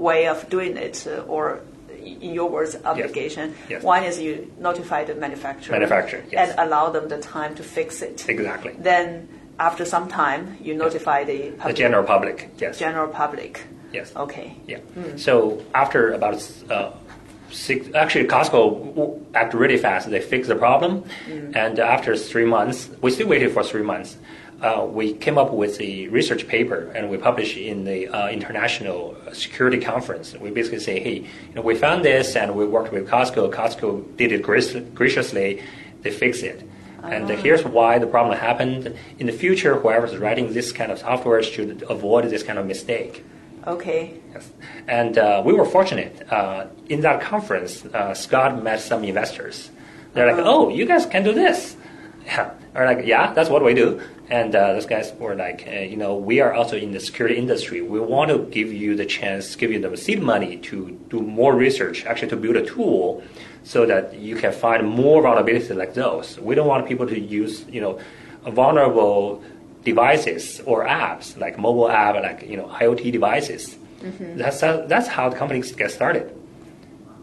way 0.00 0.26
of 0.26 0.48
doing 0.48 0.76
it, 0.76 1.06
or 1.28 1.60
in 2.02 2.32
your 2.32 2.48
words, 2.48 2.76
obligation. 2.84 3.50
Yes. 3.50 3.70
Yes. 3.70 3.82
One 3.82 4.02
is 4.04 4.18
you 4.18 4.50
notify 4.58 5.04
the 5.04 5.14
manufacturer, 5.14 5.72
manufacturer 5.78 6.24
yes. 6.30 6.50
and 6.50 6.58
allow 6.58 6.90
them 6.90 7.08
the 7.08 7.18
time 7.18 7.54
to 7.56 7.62
fix 7.62 8.02
it. 8.02 8.28
Exactly. 8.28 8.72
Then 8.78 9.28
after 9.58 9.84
some 9.84 10.08
time, 10.08 10.56
you 10.60 10.74
notify 10.74 11.24
the 11.24 11.50
public, 11.50 11.76
the 11.76 11.82
general 11.82 12.04
public. 12.04 12.48
Yes. 12.58 12.78
General 12.78 13.08
public. 13.08 13.62
Yes. 13.92 14.14
Okay. 14.16 14.56
Yeah. 14.66 14.78
Mm. 14.96 15.18
So 15.18 15.62
after 15.74 16.12
about 16.12 16.36
uh, 16.70 16.92
six, 17.50 17.88
actually 17.94 18.26
Costco 18.26 19.20
acted 19.34 19.58
really 19.58 19.76
fast. 19.76 20.08
They 20.08 20.20
fixed 20.20 20.48
the 20.48 20.56
problem, 20.56 21.04
and 21.54 21.78
after 21.78 22.16
three 22.16 22.46
months, 22.46 22.88
we 23.02 23.10
still 23.10 23.28
waited 23.28 23.52
for 23.52 23.62
three 23.62 23.82
months. 23.82 24.16
Uh, 24.60 24.86
we 24.86 25.14
came 25.14 25.38
up 25.38 25.52
with 25.52 25.80
a 25.80 26.08
research 26.08 26.46
paper 26.46 26.90
and 26.94 27.08
we 27.08 27.16
published 27.16 27.56
in 27.56 27.84
the 27.84 28.08
uh, 28.08 28.28
international 28.28 29.16
security 29.32 29.80
conference. 29.80 30.34
We 30.36 30.50
basically 30.50 30.80
say, 30.80 31.00
hey, 31.00 31.20
you 31.20 31.54
know, 31.54 31.62
we 31.62 31.74
found 31.74 32.04
this 32.04 32.36
and 32.36 32.54
we 32.54 32.66
worked 32.66 32.92
with 32.92 33.08
Costco. 33.08 33.50
Costco 33.52 34.16
did 34.16 34.32
it 34.32 34.42
grac- 34.42 34.94
graciously. 34.94 35.62
They 36.02 36.10
fixed 36.10 36.42
it. 36.42 36.68
And 37.02 37.30
uh, 37.30 37.36
here's 37.36 37.64
why 37.64 37.98
the 37.98 38.06
problem 38.06 38.36
happened. 38.36 38.94
In 39.18 39.26
the 39.26 39.32
future, 39.32 39.76
whoever's 39.80 40.16
writing 40.18 40.52
this 40.52 40.72
kind 40.72 40.92
of 40.92 40.98
software 40.98 41.42
should 41.42 41.82
avoid 41.88 42.24
this 42.28 42.42
kind 42.42 42.58
of 42.58 42.66
mistake. 42.66 43.24
Okay. 43.66 44.20
Yes. 44.32 44.50
And 44.86 45.16
uh, 45.16 45.42
we 45.44 45.54
were 45.54 45.64
fortunate. 45.64 46.30
Uh, 46.30 46.66
in 46.88 47.00
that 47.00 47.22
conference, 47.22 47.84
uh, 47.86 48.12
Scott 48.14 48.62
met 48.62 48.80
some 48.80 49.04
investors. 49.04 49.70
They're 50.12 50.34
like, 50.34 50.44
oh, 50.44 50.68
you 50.68 50.84
guys 50.86 51.06
can 51.06 51.24
do 51.24 51.32
this. 51.32 51.76
Yeah. 52.26 52.52
We're 52.74 52.84
like, 52.84 53.06
yeah, 53.06 53.32
that's 53.32 53.48
what 53.48 53.64
we 53.64 53.74
do. 53.74 54.00
And 54.30 54.54
uh, 54.54 54.74
those 54.74 54.86
guys 54.86 55.12
were 55.18 55.34
like, 55.34 55.66
uh, 55.66 55.80
you 55.80 55.96
know, 55.96 56.14
we 56.14 56.40
are 56.40 56.54
also 56.54 56.76
in 56.76 56.92
the 56.92 57.00
security 57.00 57.36
industry. 57.36 57.82
We 57.82 57.98
want 57.98 58.30
to 58.30 58.38
give 58.38 58.72
you 58.72 58.94
the 58.94 59.04
chance, 59.04 59.56
give 59.56 59.72
you 59.72 59.80
the 59.80 59.96
seed 59.96 60.22
money 60.22 60.56
to 60.58 60.98
do 61.08 61.20
more 61.20 61.54
research, 61.54 62.06
actually 62.06 62.28
to 62.28 62.36
build 62.36 62.56
a 62.56 62.64
tool 62.64 63.24
so 63.64 63.86
that 63.86 64.14
you 64.14 64.36
can 64.36 64.52
find 64.52 64.86
more 64.86 65.22
vulnerabilities 65.22 65.74
like 65.76 65.94
those. 65.94 66.38
We 66.38 66.54
don't 66.54 66.68
want 66.68 66.86
people 66.86 67.08
to 67.08 67.18
use, 67.18 67.64
you 67.68 67.80
know, 67.80 67.98
vulnerable 68.46 69.42
devices 69.84 70.60
or 70.66 70.84
apps 70.84 71.36
like 71.38 71.58
mobile 71.58 71.88
app, 71.88 72.14
like 72.22 72.48
you 72.48 72.56
know 72.56 72.66
IoT 72.66 73.12
devices. 73.12 73.76
That's 74.38 74.60
how, 74.60 74.86
that's 74.86 75.08
how 75.08 75.28
the 75.28 75.36
companies 75.36 75.72
get 75.72 75.90
started. 75.90 76.34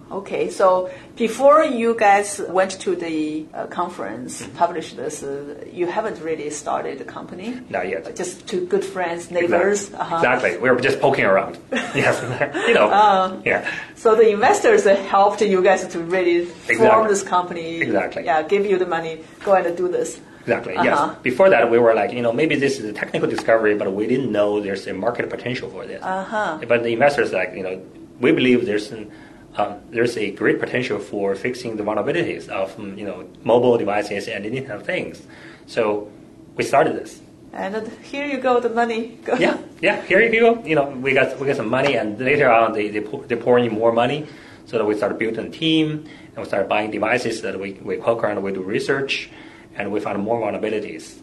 Okay, 0.09 0.49
so 0.49 0.89
before 1.17 1.63
you 1.65 1.93
guys 1.95 2.41
went 2.47 2.71
to 2.81 2.95
the 2.95 3.45
uh, 3.53 3.67
conference, 3.67 4.41
Mm-hmm. 4.41 4.55
published 4.55 4.95
this, 4.95 5.23
uh, 5.23 5.65
you 5.71 5.87
haven't 5.87 6.21
really 6.21 6.49
started 6.49 6.99
the 6.99 7.03
company? 7.03 7.59
Not 7.69 7.89
yet. 7.89 8.15
Just 8.15 8.47
two 8.47 8.65
good 8.65 8.85
friends, 8.85 9.29
neighbors? 9.31 9.83
Exactly. 9.83 9.99
Uh-huh. 9.99 10.15
exactly. 10.17 10.57
We 10.57 10.69
were 10.69 10.79
just 10.79 10.99
poking 10.99 11.25
around. 11.25 11.57
yes. 11.71 12.21
you 12.67 12.73
know. 12.73 12.87
Uh. 12.89 13.41
yeah. 13.45 13.69
So 13.95 14.15
the 14.15 14.29
investors 14.29 14.85
uh, 14.85 14.95
helped 14.95 15.41
you 15.41 15.61
guys 15.61 15.85
to 15.87 15.99
really 15.99 16.45
form 16.45 17.07
this 17.07 17.23
company. 17.23 17.81
Exactly. 17.81 18.23
Yeah, 18.25 18.43
give 18.43 18.65
you 18.65 18.77
the 18.77 18.85
money, 18.85 19.23
go 19.43 19.53
and 19.55 19.75
do 19.75 19.87
this. 19.89 20.19
Exactly. 20.41 20.75
Uh-huh. 20.75 21.11
Yes. 21.11 21.17
Before 21.23 21.49
that, 21.49 21.69
we 21.69 21.77
were 21.79 21.93
like, 21.93 22.13
you 22.13 22.21
know, 22.21 22.31
maybe 22.31 22.55
this 22.55 22.79
is 22.79 22.85
a 22.85 22.93
technical 22.93 23.29
discovery, 23.29 23.75
but 23.75 23.91
we 23.91 24.07
didn't 24.07 24.31
know 24.31 24.61
there's 24.61 24.87
a 24.87 24.93
market 24.93 25.29
potential 25.29 25.69
for 25.69 25.85
this. 25.85 26.01
Uh-huh. 26.01 26.59
But 26.65 26.83
the 26.83 26.93
investors, 26.93 27.33
like, 27.33 27.53
you 27.53 27.63
know, 27.63 27.81
we 28.21 28.31
believe 28.31 28.65
there's 28.65 28.91
an, 28.91 29.11
um, 29.57 29.81
there's 29.89 30.15
a 30.17 30.31
great 30.31 30.59
potential 30.59 30.99
for 30.99 31.35
fixing 31.35 31.77
the 31.77 31.83
vulnerabilities 31.83 32.47
of, 32.47 32.77
um, 32.79 32.97
you 32.97 33.05
know, 33.05 33.27
mobile 33.43 33.77
devices 33.77 34.27
and 34.27 34.45
Internet 34.45 34.77
of 34.77 34.85
Things. 34.85 35.21
So 35.65 36.11
we 36.55 36.63
started 36.63 36.95
this. 36.95 37.21
And 37.53 37.75
uh, 37.75 37.85
here 38.03 38.25
you 38.25 38.37
go, 38.37 38.59
the 38.59 38.69
money. 38.69 39.17
Go. 39.23 39.33
Yeah, 39.35 39.57
yeah. 39.81 40.01
Here 40.03 40.21
you 40.21 40.39
go. 40.39 40.63
You 40.63 40.75
know, 40.75 40.89
we 40.89 41.13
got 41.13 41.39
we 41.39 41.47
got 41.47 41.55
some 41.55 41.69
money, 41.69 41.95
and 41.95 42.19
later 42.19 42.51
on 42.51 42.73
they 42.73 42.89
they, 42.89 43.01
pour, 43.01 43.23
they 43.23 43.35
pour 43.35 43.57
in 43.57 43.71
more 43.71 43.91
money, 43.91 44.27
so 44.65 44.77
that 44.77 44.85
we 44.85 44.95
started 44.95 45.17
building 45.17 45.47
a 45.47 45.49
team, 45.49 46.05
and 46.27 46.37
we 46.37 46.45
started 46.45 46.69
buying 46.69 46.91
devices 46.91 47.41
that 47.41 47.59
we 47.59 47.73
we 47.81 47.97
poke 47.97 48.23
around, 48.23 48.43
we 48.43 48.51
do 48.51 48.61
research, 48.61 49.29
and 49.75 49.91
we 49.91 49.99
found 49.99 50.21
more 50.21 50.39
vulnerabilities. 50.39 51.17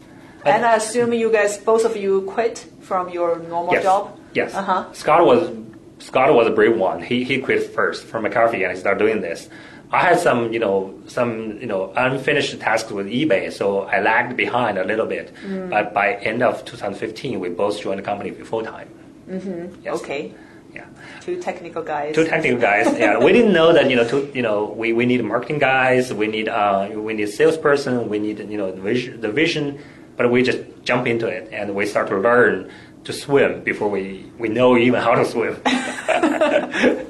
And 0.45 0.65
I 0.65 0.77
assume 0.77 1.13
you 1.13 1.31
guys, 1.31 1.57
both 1.57 1.85
of 1.85 1.97
you, 1.97 2.23
quit 2.23 2.67
from 2.81 3.09
your 3.09 3.39
normal 3.39 3.75
yes, 3.75 3.83
job. 3.83 4.19
yes. 4.35 4.55
Uh-huh. 4.55 4.93
Scott 4.93 5.25
was 5.25 5.49
Scott 5.99 6.35
was 6.35 6.47
a 6.47 6.51
brave 6.51 6.77
one. 6.77 7.03
He 7.03 7.25
he 7.25 7.39
quit 7.41 7.63
first 7.75 8.05
from 8.05 8.25
McAfee 8.25 8.63
and 8.63 8.73
he 8.73 8.77
started 8.79 8.99
doing 8.99 9.21
this. 9.21 9.49
I 9.91 10.01
had 10.01 10.19
some, 10.19 10.53
you 10.53 10.59
know, 10.59 10.99
some, 11.07 11.59
you 11.61 11.67
know, 11.67 11.93
unfinished 11.95 12.59
tasks 12.59 12.91
with 12.91 13.07
eBay, 13.07 13.53
so 13.53 13.83
I 13.83 14.01
lagged 14.01 14.37
behind 14.37 14.77
a 14.77 14.85
little 14.85 15.07
bit. 15.07 15.33
Mm. 15.47 15.71
But 15.71 15.95
by 15.95 16.15
end 16.15 16.43
of 16.43 16.65
2015, 16.65 17.39
we 17.39 17.49
both 17.51 17.81
joined 17.81 18.01
the 18.01 18.03
company 18.03 18.33
full 18.33 18.65
time. 18.65 18.89
Mm-hmm. 19.31 19.83
Yes. 19.85 19.95
Okay, 20.01 20.33
Yeah. 20.75 20.87
two 21.21 21.41
technical 21.41 21.83
guys. 21.83 22.15
two 22.15 22.25
technical 22.25 22.59
guys. 22.61 22.87
Yeah, 22.99 23.19
we 23.19 23.33
didn't 23.33 23.53
know 23.53 23.73
that 23.73 23.89
you 23.89 23.95
know, 23.95 24.07
to, 24.09 24.31
you 24.35 24.43
know, 24.43 24.65
we, 24.77 24.93
we 24.93 25.07
need 25.07 25.23
marketing 25.23 25.61
guys, 25.61 26.13
we 26.13 26.27
need 26.27 26.49
uh, 26.49 26.89
we 26.93 27.15
need 27.15 27.29
salesperson, 27.29 28.09
we 28.09 28.19
need 28.19 28.39
you 28.41 28.59
know 28.59 28.73
the 28.73 28.81
vision, 28.81 29.21
the 29.21 29.31
vision, 29.31 29.79
but 30.17 30.29
we 30.31 30.43
just 30.43 30.59
jump 30.83 31.07
into 31.07 31.29
it 31.29 31.49
and 31.53 31.75
we 31.75 31.87
start 31.87 32.09
to 32.09 32.19
learn 32.19 32.69
to 33.05 33.13
swim 33.13 33.63
before 33.63 33.89
we, 33.89 34.25
we 34.39 34.49
know 34.49 34.77
even 34.77 35.01
how 35.01 35.15
to 35.15 35.25
swim. 35.25 35.57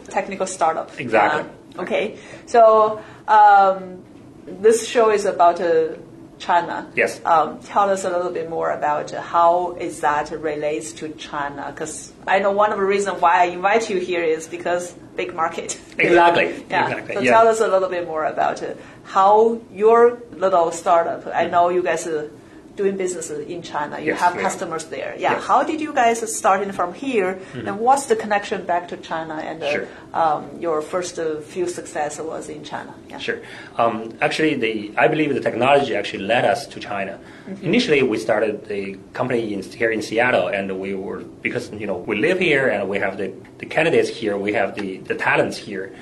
technical 0.09 0.47
startup. 0.47 0.99
Exactly. 0.99 1.51
Uh, 1.79 1.83
okay, 1.83 2.19
so 2.47 3.03
um, 3.29 4.03
this 4.47 4.87
show 4.89 5.11
is 5.11 5.25
about 5.25 5.61
uh, 5.61 5.95
China. 6.39 6.91
Yes. 6.95 7.21
Um, 7.25 7.61
tell 7.61 7.89
us 7.91 8.05
a 8.05 8.11
little 8.11 8.33
bit 8.33 8.51
more 8.51 8.71
about 8.73 9.13
uh, 9.13 9.21
how 9.21 9.73
is 9.81 10.01
that 10.01 10.31
relates 10.31 10.93
to 10.95 11.09
China? 11.11 11.71
Because 11.75 12.13
I 12.27 12.39
know 12.41 12.51
one 12.53 12.73
of 12.73 12.79
the 12.79 12.85
reasons 12.85 13.21
why 13.21 13.43
I 13.43 13.45
invite 13.47 13.89
you 13.89 13.99
here 13.99 14.23
is 14.23 14.47
because 14.49 14.93
big 15.17 15.35
market. 15.35 15.81
Exactly, 15.99 16.65
Yeah. 16.71 16.89
exactly, 16.89 17.15
So 17.15 17.21
yeah. 17.21 17.31
tell 17.31 17.49
us 17.49 17.61
a 17.61 17.69
little 17.69 17.89
bit 17.89 18.07
more 18.07 18.25
about 18.25 18.63
uh, 18.63 18.75
how 19.05 19.61
your 19.73 20.19
little 20.33 20.73
startup. 20.73 21.27
I 21.33 21.47
know 21.47 21.69
you 21.69 21.83
guys 21.83 22.07
are 22.07 22.31
doing 22.77 22.97
business 22.97 23.31
in 23.31 23.63
China. 23.63 23.99
You 24.01 24.07
Yes, 24.13 24.21
have 24.21 24.37
customers 24.37 24.85
there. 24.87 25.15
Yeah. 25.19 25.33
Yes. 25.35 25.45
How 25.47 25.63
did 25.63 25.81
you 25.81 25.93
guys 25.93 26.19
starting 26.37 26.73
from 26.73 26.93
here, 26.95 27.39
and 27.55 27.79
what's 27.79 28.07
the 28.07 28.17
connection 28.17 28.65
back 28.67 28.89
to 28.89 28.97
China? 28.97 29.35
And 29.35 29.63
uh, 29.63 29.71
Sure. 29.73 29.89
um, 30.13 30.51
your 30.61 30.83
first 30.83 31.19
uh, 31.19 31.41
few 31.41 31.69
success 31.69 32.19
was 32.21 32.49
in 32.49 32.65
China. 32.65 32.93
Yeah. 33.09 33.19
Sure. 33.19 33.39
Um, 33.77 34.17
actually, 34.21 34.55
the 34.55 34.93
I 34.97 35.07
believe 35.09 35.33
the 35.35 35.41
technology 35.41 35.95
actually 35.95 36.25
led 36.25 36.45
us 36.45 36.67
to 36.69 36.81
China. 36.81 37.19
Initially, 37.63 38.03
we 38.03 38.19
started 38.19 38.67
the 38.67 38.97
company 39.13 39.53
in, 39.55 39.63
here 39.63 39.91
in 39.91 40.03
Seattle, 40.03 40.49
and 40.49 40.81
we 40.81 40.95
were 40.95 41.21
because 41.43 41.71
you 41.73 41.87
know 41.87 41.97
we 41.97 42.17
live 42.17 42.39
here 42.41 42.69
and 42.69 42.89
we 42.89 42.99
have 42.99 43.19
the, 43.19 43.33
the 43.59 43.67
candidates 43.67 44.09
here, 44.09 44.37
we 44.37 44.53
have 44.55 44.75
the, 44.75 44.99
the 44.99 45.15
talents 45.15 45.57
here. 45.57 45.93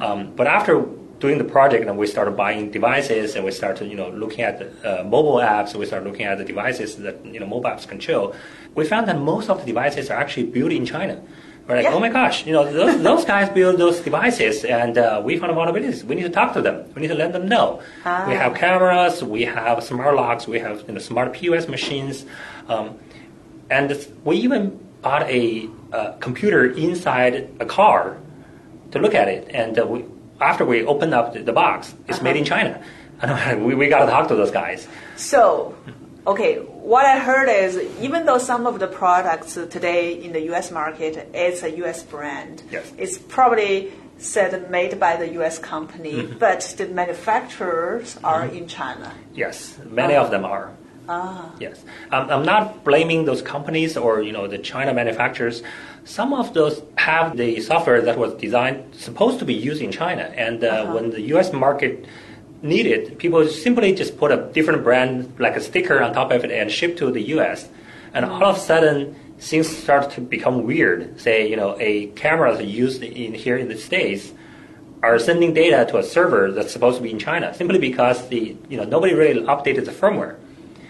Um, 0.00 0.32
but 0.36 0.46
after 0.46 0.74
doing 1.22 1.38
the 1.38 1.44
project, 1.44 1.86
and 1.88 1.96
we 1.96 2.06
started 2.06 2.36
buying 2.36 2.70
devices, 2.78 3.36
and 3.36 3.44
we 3.44 3.52
started 3.52 3.88
you 3.88 3.96
know 4.00 4.10
looking 4.10 4.42
at 4.50 4.54
the, 4.58 4.66
uh, 4.88 5.04
mobile 5.04 5.38
apps, 5.54 5.74
we 5.74 5.86
started 5.86 6.06
looking 6.08 6.26
at 6.26 6.36
the 6.36 6.44
devices 6.44 6.96
that 6.96 7.16
you 7.24 7.40
know 7.40 7.46
mobile 7.46 7.70
apps 7.70 7.86
control. 7.94 8.34
We 8.74 8.84
found 8.84 9.06
that 9.08 9.18
most 9.32 9.48
of 9.48 9.60
the 9.60 9.66
devices 9.72 10.10
are 10.10 10.18
actually 10.18 10.48
built 10.56 10.72
in 10.72 10.84
China. 10.84 11.22
We're 11.66 11.76
like, 11.76 11.84
Yeah. 11.84 11.94
oh 11.94 12.00
my 12.00 12.08
gosh, 12.08 12.44
you 12.46 12.52
know, 12.52 12.64
those, 12.80 13.00
those 13.08 13.24
guys 13.24 13.48
build 13.48 13.78
those 13.78 14.00
devices, 14.00 14.64
and 14.64 14.98
uh, 14.98 15.22
we 15.24 15.38
found 15.38 15.52
vulnerabilities. 15.52 16.02
We 16.02 16.16
need 16.16 16.24
to 16.24 16.34
talk 16.40 16.50
to 16.54 16.62
them. 16.62 16.76
We 16.94 17.02
need 17.02 17.12
to 17.16 17.20
let 17.24 17.32
them 17.32 17.46
know. 17.48 17.80
Ah. 18.04 18.24
We 18.28 18.34
have 18.34 18.52
cameras, 18.54 19.22
we 19.22 19.42
have 19.44 19.82
smart 19.84 20.16
locks, 20.16 20.48
we 20.48 20.58
have 20.58 20.76
you 20.88 20.94
know, 20.94 20.98
smart 20.98 21.32
POS 21.34 21.68
machines, 21.68 22.26
um, 22.68 22.98
and 23.70 23.86
we 24.24 24.34
even 24.38 24.62
bought 25.02 25.22
a 25.30 25.68
uh, 25.92 26.12
computer 26.26 26.62
inside 26.72 27.34
a 27.60 27.66
car 27.66 28.16
to 28.90 28.98
look 28.98 29.14
at 29.14 29.28
it. 29.28 29.48
And 29.62 29.78
uh, 29.78 29.86
we, 29.86 30.04
after 30.42 30.64
we 30.64 30.84
opened 30.84 31.14
up 31.14 31.32
the, 31.32 31.40
the 31.42 31.52
box, 31.52 31.94
it's 32.08 32.22
made 32.22 32.36
in 32.36 32.42
uh-huh. 32.42 32.56
China. 32.56 32.84
And 33.22 33.64
we, 33.64 33.74
we 33.74 33.88
got 33.88 34.04
to 34.04 34.10
talk 34.10 34.28
to 34.28 34.34
those 34.34 34.50
guys. 34.50 34.88
So, 35.16 35.76
okay, 36.26 36.56
what 36.58 37.06
I 37.06 37.18
heard 37.18 37.48
is 37.48 37.76
even 38.00 38.26
though 38.26 38.38
some 38.38 38.66
of 38.66 38.80
the 38.80 38.88
products 38.88 39.54
today 39.54 40.12
in 40.12 40.32
the 40.32 40.40
U.S. 40.52 40.70
market 40.72 41.30
it's 41.32 41.62
a 41.62 41.70
U.S. 41.78 42.02
brand, 42.02 42.64
Yes. 42.70 42.92
it's 42.98 43.18
probably 43.18 43.92
said 44.18 44.70
made 44.70 44.98
by 44.98 45.16
the 45.16 45.28
U.S. 45.34 45.58
company, 45.58 46.14
Mm-hmm. 46.14 46.38
but 46.38 46.74
the 46.76 46.86
manufacturers 46.88 48.18
are 48.22 48.42
mm-hmm. 48.42 48.56
in 48.56 48.68
China. 48.68 49.14
Yes, 49.34 49.78
many 49.84 50.14
of 50.14 50.24
uh-huh. 50.24 50.30
them 50.30 50.44
are. 50.44 50.70
Ah. 51.12 51.52
Yes, 51.60 51.84
um, 52.10 52.30
I'm 52.30 52.44
not 52.44 52.84
blaming 52.84 53.26
those 53.26 53.42
companies 53.42 53.98
or 53.98 54.22
you 54.22 54.32
know 54.32 54.46
the 54.46 54.56
China 54.56 54.94
manufacturers. 54.94 55.62
Some 56.04 56.32
of 56.32 56.54
those 56.54 56.82
have 56.96 57.36
the 57.36 57.60
software 57.60 58.00
that 58.00 58.16
was 58.16 58.32
designed 58.46 58.94
supposed 58.94 59.38
to 59.40 59.44
be 59.44 59.52
used 59.52 59.82
in 59.82 59.92
China, 59.92 60.32
and 60.46 60.64
uh, 60.64 60.90
when 60.94 61.10
the 61.10 61.20
U.S. 61.34 61.52
market 61.52 62.06
needed, 62.62 63.18
people 63.18 63.46
simply 63.46 63.92
just 63.94 64.16
put 64.16 64.32
a 64.32 64.38
different 64.54 64.82
brand 64.84 65.34
like 65.38 65.54
a 65.54 65.60
sticker 65.60 66.02
on 66.02 66.14
top 66.14 66.32
of 66.32 66.44
it 66.44 66.50
and 66.50 66.72
ship 66.72 66.96
to 66.96 67.10
the 67.10 67.22
U.S. 67.36 67.68
And 68.14 68.24
all 68.24 68.44
of 68.44 68.56
a 68.56 68.60
sudden, 68.60 69.14
things 69.38 69.68
start 69.68 70.10
to 70.12 70.20
become 70.22 70.64
weird. 70.64 71.20
Say, 71.20 71.46
you 71.46 71.56
know, 71.56 71.76
a 71.78 72.06
camera 72.22 72.54
that's 72.56 72.68
used 72.68 73.02
in 73.02 73.34
here 73.34 73.58
in 73.58 73.68
the 73.68 73.76
states 73.76 74.32
are 75.02 75.18
sending 75.18 75.52
data 75.52 75.84
to 75.90 75.98
a 75.98 76.02
server 76.02 76.52
that's 76.52 76.72
supposed 76.72 76.96
to 76.96 77.02
be 77.02 77.10
in 77.10 77.18
China 77.18 77.52
simply 77.52 77.78
because 77.78 78.28
the 78.28 78.56
you 78.70 78.78
know 78.78 78.84
nobody 78.84 79.12
really 79.12 79.42
updated 79.42 79.84
the 79.84 79.92
firmware. 79.92 80.36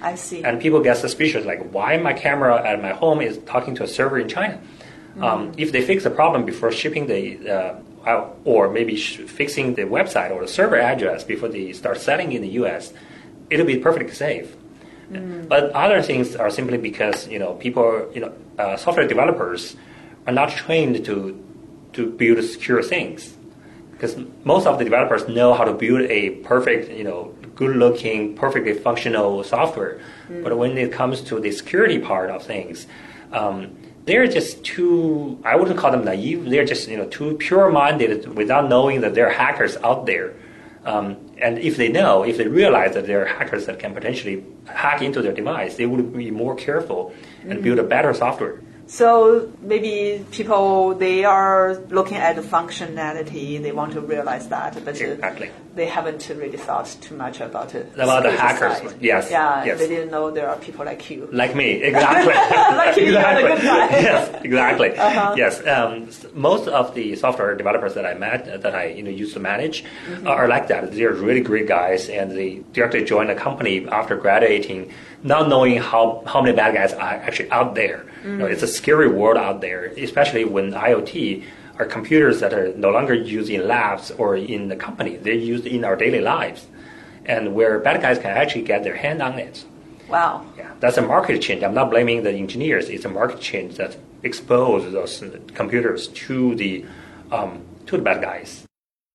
I 0.02 0.16
see. 0.16 0.42
And 0.44 0.60
people 0.60 0.80
get 0.80 0.96
suspicious, 0.98 1.46
like, 1.46 1.60
why 1.72 1.96
my 1.96 2.12
camera 2.12 2.60
at 2.66 2.82
my 2.82 2.92
home 2.92 3.20
is 3.20 3.38
talking 3.46 3.74
to 3.76 3.84
a 3.84 3.88
server 3.88 4.18
in 4.18 4.28
China? 4.28 4.60
Um, 5.20 5.52
if 5.58 5.72
they 5.72 5.82
fix 5.82 6.04
the 6.04 6.10
problem 6.10 6.44
before 6.44 6.72
shipping 6.72 7.06
the, 7.06 7.48
uh, 8.06 8.26
or 8.44 8.70
maybe 8.70 8.96
sh- 8.96 9.18
fixing 9.18 9.74
the 9.74 9.82
website 9.82 10.30
or 10.32 10.40
the 10.40 10.48
server 10.48 10.78
address 10.78 11.22
before 11.22 11.48
they 11.50 11.72
start 11.72 11.98
selling 12.00 12.32
in 12.32 12.40
the 12.42 12.48
U.S., 12.64 12.92
it'll 13.50 13.66
be 13.66 13.78
perfectly 13.78 14.14
safe. 14.14 14.56
But 15.48 15.72
other 15.72 16.00
things 16.00 16.34
are 16.36 16.48
simply 16.48 16.78
because 16.78 17.28
you 17.28 17.38
know 17.38 17.52
people, 17.54 18.10
you 18.14 18.22
know, 18.22 18.32
uh, 18.58 18.76
software 18.78 19.06
developers 19.06 19.76
are 20.26 20.32
not 20.32 20.48
trained 20.50 21.04
to 21.04 21.38
to 21.92 22.06
build 22.10 22.42
secure 22.44 22.82
things. 22.82 23.34
because 23.92 24.16
most 24.44 24.66
of 24.66 24.78
the 24.78 24.84
developers 24.84 25.28
know 25.28 25.54
how 25.54 25.64
to 25.64 25.72
build 25.72 26.00
a 26.10 26.30
perfect, 26.42 26.90
you 26.90 27.04
know, 27.04 27.32
good-looking, 27.62 28.34
perfectly 28.34 28.74
functional 28.74 29.44
software. 29.44 30.00
Mm. 30.28 30.44
But 30.44 30.58
when 30.58 30.76
it 30.78 30.92
comes 30.92 31.20
to 31.22 31.40
the 31.40 31.52
security 31.52 31.98
part 31.98 32.30
of 32.30 32.44
things, 32.44 32.86
um, 33.32 33.76
they're 34.04 34.26
just 34.26 34.64
too. 34.64 35.38
I 35.44 35.56
wouldn't 35.56 35.78
call 35.78 35.92
them 35.92 36.04
naive. 36.04 36.50
They're 36.50 36.64
just 36.64 36.88
you 36.88 36.96
know 36.96 37.08
too 37.08 37.36
pure-minded 37.36 38.34
without 38.34 38.68
knowing 38.68 39.00
that 39.02 39.14
there 39.14 39.26
are 39.28 39.32
hackers 39.32 39.76
out 39.78 40.06
there. 40.06 40.34
Um, 40.84 41.16
and 41.40 41.58
if 41.58 41.76
they 41.76 41.88
know, 41.88 42.24
if 42.24 42.36
they 42.38 42.48
realize 42.48 42.94
that 42.94 43.06
there 43.06 43.22
are 43.22 43.26
hackers 43.26 43.66
that 43.66 43.78
can 43.78 43.94
potentially 43.94 44.44
hack 44.66 45.00
into 45.00 45.22
their 45.22 45.32
device, 45.32 45.76
they 45.76 45.86
would 45.86 46.12
be 46.12 46.32
more 46.32 46.56
careful 46.56 47.14
and 47.48 47.60
mm. 47.60 47.62
build 47.62 47.78
a 47.78 47.84
better 47.84 48.12
software. 48.12 48.58
So 48.92 49.50
maybe 49.62 50.22
people 50.32 50.94
they 50.94 51.24
are 51.24 51.76
looking 51.88 52.18
at 52.18 52.36
the 52.36 52.42
functionality, 52.42 53.60
they 53.62 53.72
want 53.72 53.94
to 53.94 54.02
realize 54.02 54.48
that, 54.48 54.74
but 54.84 55.00
exactly. 55.00 55.50
they 55.74 55.86
haven't 55.86 56.28
really 56.28 56.58
thought 56.58 56.94
too 57.00 57.16
much 57.16 57.40
about 57.40 57.74
it. 57.74 57.90
About 57.94 58.22
the 58.24 58.32
hackers, 58.32 58.76
side. 58.76 59.00
yes. 59.00 59.30
Yeah, 59.30 59.64
yes. 59.64 59.78
they 59.78 59.88
didn't 59.88 60.10
know 60.10 60.30
there 60.30 60.46
are 60.46 60.58
people 60.58 60.84
like 60.84 61.08
you. 61.08 61.26
Like 61.32 61.56
me, 61.56 61.70
exactly. 61.90 62.34
like 62.34 62.96
you, 62.98 63.16
exactly. 63.16 63.48
yes, 64.08 64.44
exactly. 64.44 64.90
Uh-huh. 64.90 65.34
Yes, 65.38 65.66
um, 65.66 66.10
most 66.34 66.68
of 66.68 66.94
the 66.94 67.16
software 67.16 67.56
developers 67.56 67.94
that 67.94 68.04
I 68.04 68.12
met, 68.12 68.60
that 68.60 68.74
I 68.74 68.88
you 68.88 69.02
know 69.02 69.10
used 69.10 69.32
to 69.32 69.40
manage, 69.40 69.84
mm-hmm. 69.84 70.26
are 70.26 70.48
like 70.48 70.68
that. 70.68 70.92
They're 70.92 71.14
really 71.14 71.40
great 71.40 71.66
guys, 71.66 72.10
and 72.10 72.30
they 72.30 72.60
directly 72.74 73.04
joined 73.04 73.30
a 73.30 73.36
company 73.36 73.88
after 73.88 74.16
graduating 74.16 74.92
not 75.22 75.48
knowing 75.48 75.78
how, 75.78 76.22
how 76.26 76.42
many 76.42 76.54
bad 76.54 76.74
guys 76.74 76.92
are 76.92 77.00
actually 77.00 77.50
out 77.50 77.74
there. 77.74 78.04
You 78.24 78.36
know, 78.36 78.46
it's 78.46 78.62
a 78.62 78.68
scary 78.68 79.08
world 79.08 79.36
out 79.36 79.60
there, 79.60 79.86
especially 79.96 80.44
when 80.44 80.72
IoT 80.72 81.44
are 81.78 81.86
computers 81.86 82.40
that 82.40 82.52
are 82.52 82.72
no 82.74 82.90
longer 82.90 83.14
used 83.14 83.50
in 83.50 83.66
labs 83.66 84.10
or 84.12 84.36
in 84.36 84.68
the 84.68 84.76
company. 84.76 85.16
They're 85.16 85.34
used 85.34 85.66
in 85.66 85.84
our 85.84 85.96
daily 85.96 86.20
lives, 86.20 86.66
and 87.24 87.54
where 87.54 87.78
bad 87.80 88.00
guys 88.00 88.18
can 88.18 88.30
actually 88.30 88.62
get 88.62 88.84
their 88.84 88.96
hand 88.96 89.22
on 89.22 89.38
it. 89.38 89.64
Wow. 90.08 90.46
Yeah, 90.56 90.72
that's 90.80 90.98
a 90.98 91.02
market 91.02 91.40
change. 91.40 91.62
I'm 91.62 91.74
not 91.74 91.90
blaming 91.90 92.22
the 92.22 92.32
engineers. 92.32 92.88
It's 92.88 93.04
a 93.04 93.08
market 93.08 93.40
change 93.40 93.76
that 93.76 93.96
exposes 94.22 94.92
those 94.92 95.22
computers 95.54 96.08
to 96.08 96.54
the 96.54 96.84
um, 97.30 97.64
to 97.86 97.96
the 97.96 98.02
bad 98.02 98.22
guys. 98.22 98.64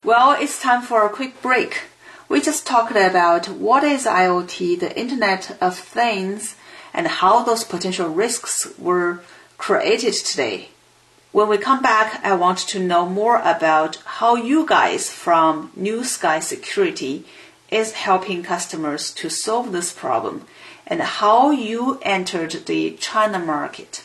Well, 0.03 0.31
it's 0.39 0.61
time 0.61 0.81
for 0.81 1.05
a 1.05 1.09
quick 1.09 1.41
break. 1.41 1.81
We 2.29 2.41
just 2.41 2.67
talked 2.67 2.91
about 2.91 3.47
what 3.47 3.83
is 3.83 4.05
IoT, 4.05 4.79
the 4.79 4.99
Internet 4.99 5.57
of 5.61 5.77
Things, 5.77 6.55
and 6.97 7.07
how 7.07 7.43
those 7.43 7.63
potential 7.63 8.09
risks 8.09 8.67
were 8.79 9.19
created 9.59 10.13
today. 10.13 10.69
When 11.31 11.47
we 11.47 11.59
come 11.59 11.83
back, 11.83 12.19
I 12.25 12.33
want 12.33 12.57
to 12.69 12.79
know 12.79 13.05
more 13.05 13.37
about 13.37 13.97
how 14.17 14.35
you 14.35 14.65
guys 14.65 15.11
from 15.11 15.71
New 15.75 16.03
Sky 16.03 16.39
Security 16.39 17.23
is 17.69 17.91
helping 17.91 18.41
customers 18.41 19.13
to 19.13 19.29
solve 19.29 19.71
this 19.71 19.93
problem 19.93 20.45
and 20.87 21.01
how 21.01 21.51
you 21.51 21.99
entered 22.01 22.65
the 22.65 22.91
China 22.99 23.37
market. 23.37 24.03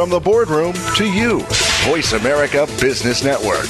From 0.00 0.08
the 0.08 0.18
boardroom 0.18 0.72
to 0.96 1.04
you, 1.04 1.40
Voice 1.84 2.14
America 2.14 2.66
Business 2.80 3.22
Network. 3.22 3.66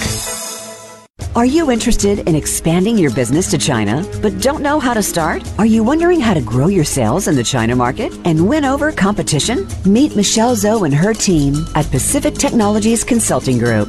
Are 1.34 1.44
you 1.44 1.72
interested 1.72 2.20
in 2.20 2.36
expanding 2.36 2.96
your 2.96 3.12
business 3.12 3.50
to 3.50 3.58
China 3.58 4.08
but 4.22 4.40
don't 4.40 4.62
know 4.62 4.78
how 4.78 4.94
to 4.94 5.02
start? 5.02 5.42
Are 5.58 5.66
you 5.66 5.82
wondering 5.82 6.20
how 6.20 6.34
to 6.34 6.40
grow 6.40 6.68
your 6.68 6.84
sales 6.84 7.26
in 7.26 7.34
the 7.34 7.42
China 7.42 7.74
market 7.74 8.16
and 8.24 8.48
win 8.48 8.64
over 8.64 8.92
competition? 8.92 9.66
Meet 9.84 10.14
Michelle 10.14 10.54
Zhou 10.54 10.84
and 10.84 10.94
her 10.94 11.14
team 11.14 11.66
at 11.74 11.90
Pacific 11.90 12.34
Technologies 12.34 13.02
Consulting 13.02 13.58
Group. 13.58 13.88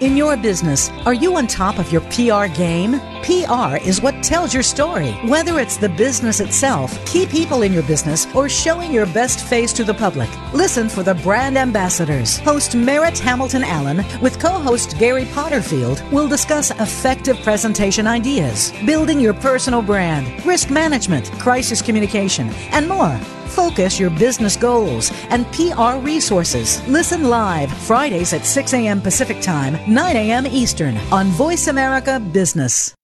In 0.00 0.14
your 0.14 0.36
business, 0.36 0.90
are 1.06 1.14
you 1.14 1.36
on 1.36 1.46
top 1.46 1.78
of 1.78 1.90
your 1.90 2.02
PR 2.02 2.54
game? 2.54 3.00
PR 3.22 3.76
is 3.82 4.02
what 4.02 4.22
tells 4.22 4.52
your 4.52 4.62
story. 4.62 5.12
Whether 5.26 5.58
it's 5.58 5.78
the 5.78 5.88
business 5.88 6.38
itself, 6.38 6.92
key 7.06 7.24
people 7.24 7.62
in 7.62 7.72
your 7.72 7.82
business, 7.84 8.26
or 8.34 8.46
showing 8.46 8.92
your 8.92 9.06
best 9.06 9.46
face 9.46 9.72
to 9.72 9.84
the 9.84 9.94
public. 9.94 10.28
Listen 10.52 10.90
for 10.90 11.02
the 11.02 11.14
brand 11.14 11.56
ambassadors. 11.56 12.36
Host 12.40 12.74
Merritt 12.76 13.18
Hamilton 13.18 13.64
Allen 13.64 14.04
with 14.20 14.38
co-host 14.38 14.98
Gary 14.98 15.24
Potterfield 15.24 16.02
will 16.12 16.28
discuss 16.28 16.72
effective 16.72 17.38
presentation 17.38 18.06
ideas, 18.06 18.74
building 18.84 19.18
your 19.18 19.32
personal 19.32 19.80
brand, 19.80 20.44
risk 20.44 20.68
management, 20.68 21.32
crisis 21.38 21.80
communication, 21.80 22.50
and 22.70 22.86
more. 22.86 23.18
Focus 23.56 23.98
your 23.98 24.10
business 24.10 24.54
goals 24.54 25.10
and 25.30 25.46
PR 25.52 25.96
resources. 25.98 26.86
Listen 26.86 27.24
live 27.24 27.72
Fridays 27.72 28.34
at 28.34 28.44
6 28.44 28.74
a.m. 28.74 29.00
Pacific 29.00 29.40
Time, 29.40 29.78
9 29.92 30.16
a.m. 30.16 30.46
Eastern 30.46 30.98
on 31.10 31.28
Voice 31.28 31.68
America 31.68 32.20
Business. 32.20 32.95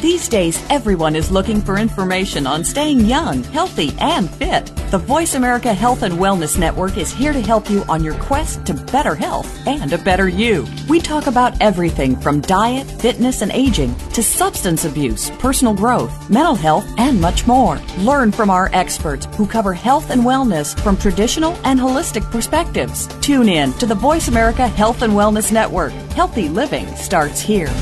These 0.00 0.28
days, 0.28 0.62
everyone 0.70 1.16
is 1.16 1.30
looking 1.30 1.60
for 1.60 1.78
information 1.78 2.46
on 2.46 2.64
staying 2.64 3.00
young, 3.00 3.42
healthy, 3.44 3.92
and 3.98 4.28
fit. 4.28 4.66
The 4.90 4.98
Voice 4.98 5.34
America 5.34 5.72
Health 5.72 6.02
and 6.02 6.14
Wellness 6.14 6.58
Network 6.58 6.98
is 6.98 7.12
here 7.12 7.32
to 7.32 7.40
help 7.40 7.70
you 7.70 7.84
on 7.88 8.04
your 8.04 8.14
quest 8.14 8.66
to 8.66 8.74
better 8.74 9.14
health 9.14 9.66
and 9.66 9.92
a 9.92 9.98
better 9.98 10.28
you. 10.28 10.66
We 10.88 11.00
talk 11.00 11.26
about 11.26 11.60
everything 11.60 12.16
from 12.16 12.40
diet, 12.42 12.86
fitness, 13.00 13.40
and 13.40 13.50
aging 13.52 13.96
to 14.10 14.22
substance 14.22 14.84
abuse, 14.84 15.30
personal 15.38 15.74
growth, 15.74 16.28
mental 16.28 16.54
health, 16.54 16.86
and 16.98 17.20
much 17.20 17.46
more. 17.46 17.80
Learn 17.98 18.30
from 18.30 18.50
our 18.50 18.70
experts 18.72 19.26
who 19.36 19.46
cover 19.46 19.72
health 19.72 20.10
and 20.10 20.22
wellness 20.22 20.78
from 20.80 20.96
traditional 20.96 21.58
and 21.64 21.80
holistic 21.80 22.30
perspectives. 22.30 23.06
Tune 23.20 23.48
in 23.48 23.72
to 23.74 23.86
the 23.86 23.94
Voice 23.94 24.28
America 24.28 24.68
Health 24.68 25.02
and 25.02 25.14
Wellness 25.14 25.50
Network. 25.50 25.92
Healthy 26.12 26.48
living 26.48 26.86
starts 26.96 27.40
here. 27.40 27.72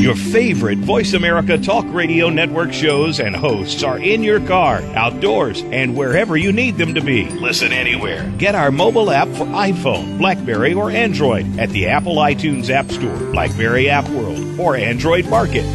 Your 0.00 0.16
favorite 0.16 0.78
Voice 0.78 1.12
America 1.12 1.58
Talk 1.58 1.84
Radio 1.88 2.30
Network 2.30 2.72
shows 2.72 3.20
and 3.20 3.36
hosts 3.36 3.82
are 3.82 3.98
in 3.98 4.22
your 4.22 4.40
car, 4.46 4.80
outdoors, 4.94 5.60
and 5.64 5.94
wherever 5.94 6.38
you 6.38 6.52
need 6.52 6.78
them 6.78 6.94
to 6.94 7.02
be. 7.02 7.26
Listen 7.28 7.70
anywhere. 7.70 8.26
Get 8.38 8.54
our 8.54 8.70
mobile 8.70 9.10
app 9.10 9.28
for 9.28 9.44
iPhone, 9.44 10.16
Blackberry, 10.16 10.72
or 10.72 10.90
Android 10.90 11.58
at 11.58 11.68
the 11.68 11.88
Apple 11.88 12.16
iTunes 12.16 12.70
App 12.70 12.90
Store, 12.90 13.18
Blackberry 13.32 13.90
App 13.90 14.08
World, 14.08 14.58
or 14.58 14.74
Android 14.74 15.26
Market. 15.26 15.66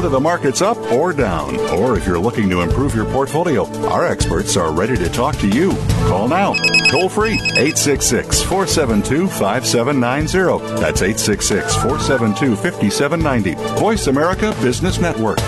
Whether 0.00 0.12
the 0.12 0.18
market's 0.18 0.62
up 0.62 0.78
or 0.90 1.12
down, 1.12 1.60
or 1.72 1.94
if 1.94 2.06
you're 2.06 2.18
looking 2.18 2.48
to 2.48 2.62
improve 2.62 2.94
your 2.94 3.04
portfolio, 3.04 3.66
our 3.88 4.06
experts 4.06 4.56
are 4.56 4.72
ready 4.72 4.96
to 4.96 5.10
talk 5.10 5.36
to 5.36 5.46
you. 5.46 5.72
Call 6.08 6.26
now. 6.26 6.54
Toll 6.88 7.10
free 7.10 7.34
866 7.34 8.40
472 8.44 9.28
5790. 9.28 10.80
That's 10.80 11.02
866 11.02 11.74
472 11.74 12.56
5790. 12.56 13.78
Voice 13.78 14.06
America 14.06 14.56
Business 14.62 14.98
Network. 14.98 15.38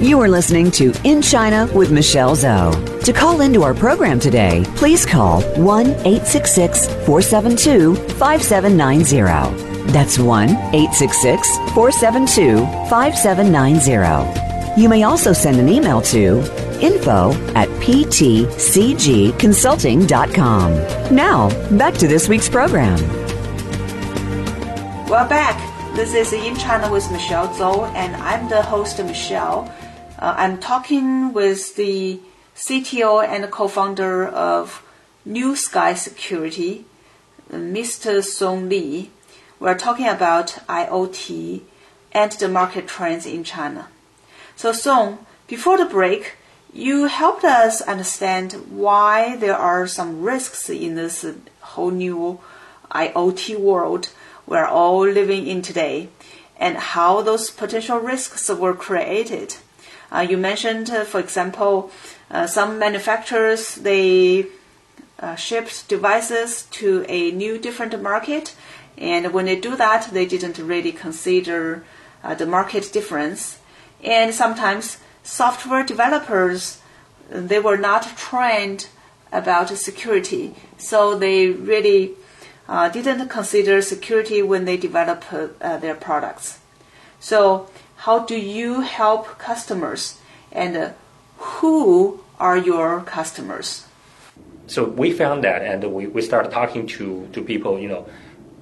You 0.00 0.18
are 0.18 0.28
listening 0.28 0.70
to 0.70 0.94
In 1.04 1.20
China 1.20 1.68
with 1.74 1.92
Michelle 1.92 2.34
Zhou. 2.34 2.91
To 3.04 3.12
call 3.12 3.40
into 3.40 3.64
our 3.64 3.74
program 3.74 4.20
today, 4.20 4.64
please 4.76 5.04
call 5.04 5.42
1 5.42 5.86
866 5.86 6.86
472 6.86 7.96
5790. 7.96 9.90
That's 9.90 10.20
1 10.20 10.50
866 10.50 11.56
472 11.74 12.58
5790. 12.88 14.80
You 14.80 14.88
may 14.88 15.02
also 15.02 15.32
send 15.32 15.58
an 15.58 15.68
email 15.68 16.00
to 16.02 16.38
info 16.80 17.32
at 17.56 17.68
ptcgconsulting.com. 17.80 20.72
Now, 21.12 21.48
back 21.76 21.94
to 21.94 22.06
this 22.06 22.28
week's 22.28 22.48
program. 22.48 23.00
We're 25.08 25.28
back. 25.28 25.58
This 25.96 26.14
is 26.14 26.32
In 26.32 26.54
China 26.54 26.88
with 26.88 27.10
Michelle 27.10 27.48
Zhou, 27.48 27.92
and 27.94 28.14
I'm 28.14 28.48
the 28.48 28.62
host, 28.62 29.02
Michelle. 29.02 29.68
Uh, 30.20 30.34
I'm 30.38 30.60
talking 30.60 31.32
with 31.32 31.74
the 31.74 32.20
CTO 32.56 33.26
and 33.26 33.50
co-founder 33.50 34.26
of 34.26 34.82
New 35.24 35.56
Sky 35.56 35.94
Security, 35.94 36.84
Mr. 37.50 38.22
Song 38.22 38.68
Li, 38.68 39.10
We're 39.58 39.78
talking 39.78 40.08
about 40.08 40.58
IoT 40.68 41.62
and 42.12 42.32
the 42.32 42.48
market 42.48 42.88
trends 42.88 43.26
in 43.26 43.44
China. 43.44 43.88
So, 44.56 44.72
Song, 44.72 45.24
before 45.46 45.78
the 45.78 45.84
break, 45.84 46.34
you 46.72 47.06
helped 47.06 47.44
us 47.44 47.80
understand 47.80 48.52
why 48.70 49.36
there 49.36 49.56
are 49.56 49.86
some 49.86 50.22
risks 50.22 50.68
in 50.68 50.94
this 50.94 51.24
whole 51.60 51.90
new 51.90 52.40
IoT 52.90 53.58
world 53.58 54.08
we're 54.46 54.66
all 54.66 55.06
living 55.06 55.46
in 55.46 55.62
today 55.62 56.08
and 56.58 56.76
how 56.76 57.22
those 57.22 57.50
potential 57.50 57.98
risks 57.98 58.48
were 58.48 58.74
created. 58.74 59.56
Uh, 60.12 60.20
you 60.20 60.36
mentioned, 60.36 60.90
uh, 60.90 61.04
for 61.04 61.20
example, 61.20 61.90
uh, 62.30 62.46
some 62.46 62.78
manufacturers 62.78 63.76
they 63.76 64.46
shipped 65.36 65.86
devices 65.88 66.64
to 66.72 67.06
a 67.08 67.30
new 67.30 67.56
different 67.56 68.00
market, 68.02 68.56
and 68.98 69.32
when 69.32 69.44
they 69.44 69.54
do 69.54 69.76
that, 69.76 70.10
they 70.12 70.26
didn't 70.26 70.58
really 70.58 70.90
consider 70.90 71.84
the 72.38 72.44
market 72.44 72.90
difference. 72.92 73.60
And 74.02 74.34
sometimes 74.34 74.98
software 75.22 75.84
developers 75.84 76.82
they 77.30 77.60
were 77.60 77.76
not 77.76 78.16
trained 78.16 78.88
about 79.32 79.68
security, 79.70 80.54
so 80.76 81.16
they 81.16 81.48
really 81.48 82.12
uh, 82.68 82.88
didn't 82.90 83.28
consider 83.28 83.80
security 83.80 84.42
when 84.42 84.64
they 84.66 84.76
develop 84.76 85.24
uh, 85.32 85.76
their 85.78 85.94
products. 85.94 86.58
So, 87.20 87.70
how 88.02 88.18
do 88.18 88.36
you 88.36 88.80
help 88.80 89.38
customers, 89.38 90.18
and 90.50 90.76
uh, 90.76 90.90
who 91.38 92.18
are 92.40 92.56
your 92.56 93.00
customers? 93.02 93.86
So 94.66 94.82
we 94.84 95.12
found 95.12 95.44
that, 95.44 95.62
and 95.62 95.94
we, 95.94 96.08
we 96.08 96.20
started 96.20 96.50
talking 96.50 96.88
to, 96.98 97.28
to 97.32 97.44
people, 97.44 97.78
you 97.78 97.86
know, 97.86 98.08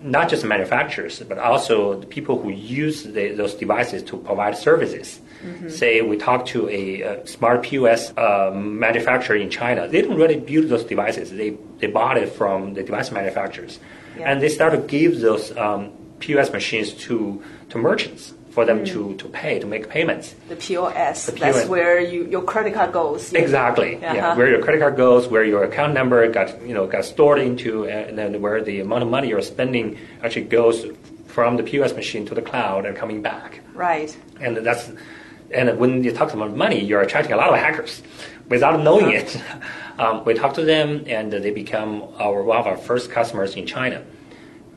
not 0.03 0.29
just 0.29 0.45
manufacturers, 0.45 1.21
but 1.21 1.39
also 1.39 1.99
the 1.99 2.07
people 2.07 2.39
who 2.43 2.51
use 2.51 3.05
the, 3.05 3.31
those 3.31 3.55
devices 3.55 4.03
to 4.11 4.19
provide 4.19 4.59
services. 4.59 5.21
Mm-hmm. 5.43 5.71
Say 5.71 6.03
we 6.03 6.19
talk 6.19 6.45
to 6.49 6.69
a, 6.69 7.01
a 7.01 7.27
smart 7.27 7.63
POS 7.63 8.13
uh, 8.19 8.51
manufacturer 8.55 9.37
in 9.37 9.49
China, 9.49 9.89
they 9.89 10.03
don't 10.03 10.19
really 10.19 10.39
build 10.39 10.69
those 10.69 10.85
devices. 10.85 11.31
They 11.31 11.57
they 11.79 11.87
bought 11.87 12.19
it 12.19 12.29
from 12.29 12.75
the 12.75 12.83
device 12.83 13.11
manufacturers, 13.11 13.79
yeah. 14.19 14.31
and 14.31 14.43
they 14.43 14.51
start 14.51 14.73
to 14.75 14.81
give 14.81 15.21
those 15.21 15.57
um, 15.57 15.93
POS 16.19 16.53
machines 16.53 16.93
to 17.07 17.43
to 17.71 17.79
merchants 17.79 18.35
for 18.51 18.65
them 18.65 18.81
mm. 18.81 18.87
to, 18.89 19.15
to 19.15 19.29
pay 19.29 19.59
to 19.59 19.67
make 19.67 19.89
payments. 19.89 20.35
The 20.49 20.57
POS. 20.57 21.27
The 21.27 21.33
POS. 21.33 21.55
That's 21.55 21.69
where 21.69 22.01
you, 22.01 22.27
your 22.27 22.43
credit 22.43 22.75
card 22.75 22.93
goes. 22.93 23.33
Exactly. 23.33 23.97
Uh-huh. 23.97 24.15
Yeah, 24.15 24.37
where 24.37 24.49
your 24.49 24.63
credit 24.63 24.81
card 24.81 24.97
goes, 24.97 25.29
where 25.29 25.45
your 25.45 25.65
account 25.65 25.95
number 25.95 26.29
got 26.31 26.61
you 26.67 26.75
know 26.75 26.87
got 26.87 27.05
stored 27.05 27.39
into, 27.39 27.87
and 27.87 28.19
then 28.19 28.41
where 28.41 28.63
the 28.63 28.81
amount 28.81 29.03
of 29.03 29.09
money 29.09 29.29
you're 29.29 29.43
spending 29.43 29.99
actually 30.23 30.47
goes 30.47 30.87
from 31.27 31.57
the 31.57 31.63
POS 31.63 31.95
machine 31.95 32.27
to 32.27 32.35
the 32.35 32.43
cloud 32.43 32.87
and 32.87 32.97
coming 32.97 33.23
back. 33.23 33.61
Right. 33.75 34.17
And 34.41 34.57
that's 34.59 34.91
and 35.53 35.79
when 35.79 36.05
you 36.05 36.13
talk 36.13 36.33
about 36.33 36.57
money, 36.57 36.81
you're 36.85 37.01
attracting 37.01 37.33
a 37.33 37.37
lot 37.37 37.51
of 37.51 37.57
hackers 37.57 38.03
without 38.49 38.83
knowing 38.83 39.17
uh-huh. 39.17 39.17
it. 39.17 39.43
Um, 40.01 40.25
we 40.25 40.33
talk 40.33 40.55
to 40.55 40.65
them, 40.65 41.05
and 41.09 41.31
they 41.31 41.51
become 41.51 42.05
our 42.19 42.43
one 42.43 42.57
of 42.57 42.67
our 42.67 42.79
first 42.79 43.11
customers 43.11 43.55
in 43.55 43.67
China. 43.67 44.03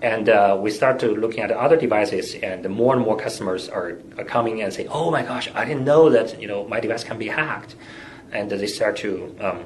And 0.03 0.27
uh, 0.27 0.57
we 0.59 0.69
start 0.69 0.99
to 0.99 1.15
looking 1.15 1.39
at 1.39 1.49
other 1.49 1.77
devices, 1.77 2.35
and 2.35 2.69
more 2.69 2.93
and 2.93 3.01
more 3.01 3.15
customers 3.15 3.69
are, 3.69 3.99
are 4.17 4.25
coming 4.25 4.61
and 4.61 4.73
say, 4.73 4.85
"Oh 4.87 5.09
my 5.09 5.23
gosh, 5.23 5.49
I 5.55 5.63
didn't 5.63 5.85
know 5.85 6.09
that 6.09 6.41
you 6.41 6.47
know 6.47 6.67
my 6.67 6.81
device 6.81 7.05
can 7.05 7.17
be 7.17 7.29
hacked," 7.29 7.77
and 8.33 8.51
they 8.51 8.67
start 8.67 8.97
to 8.97 9.33
um, 9.39 9.59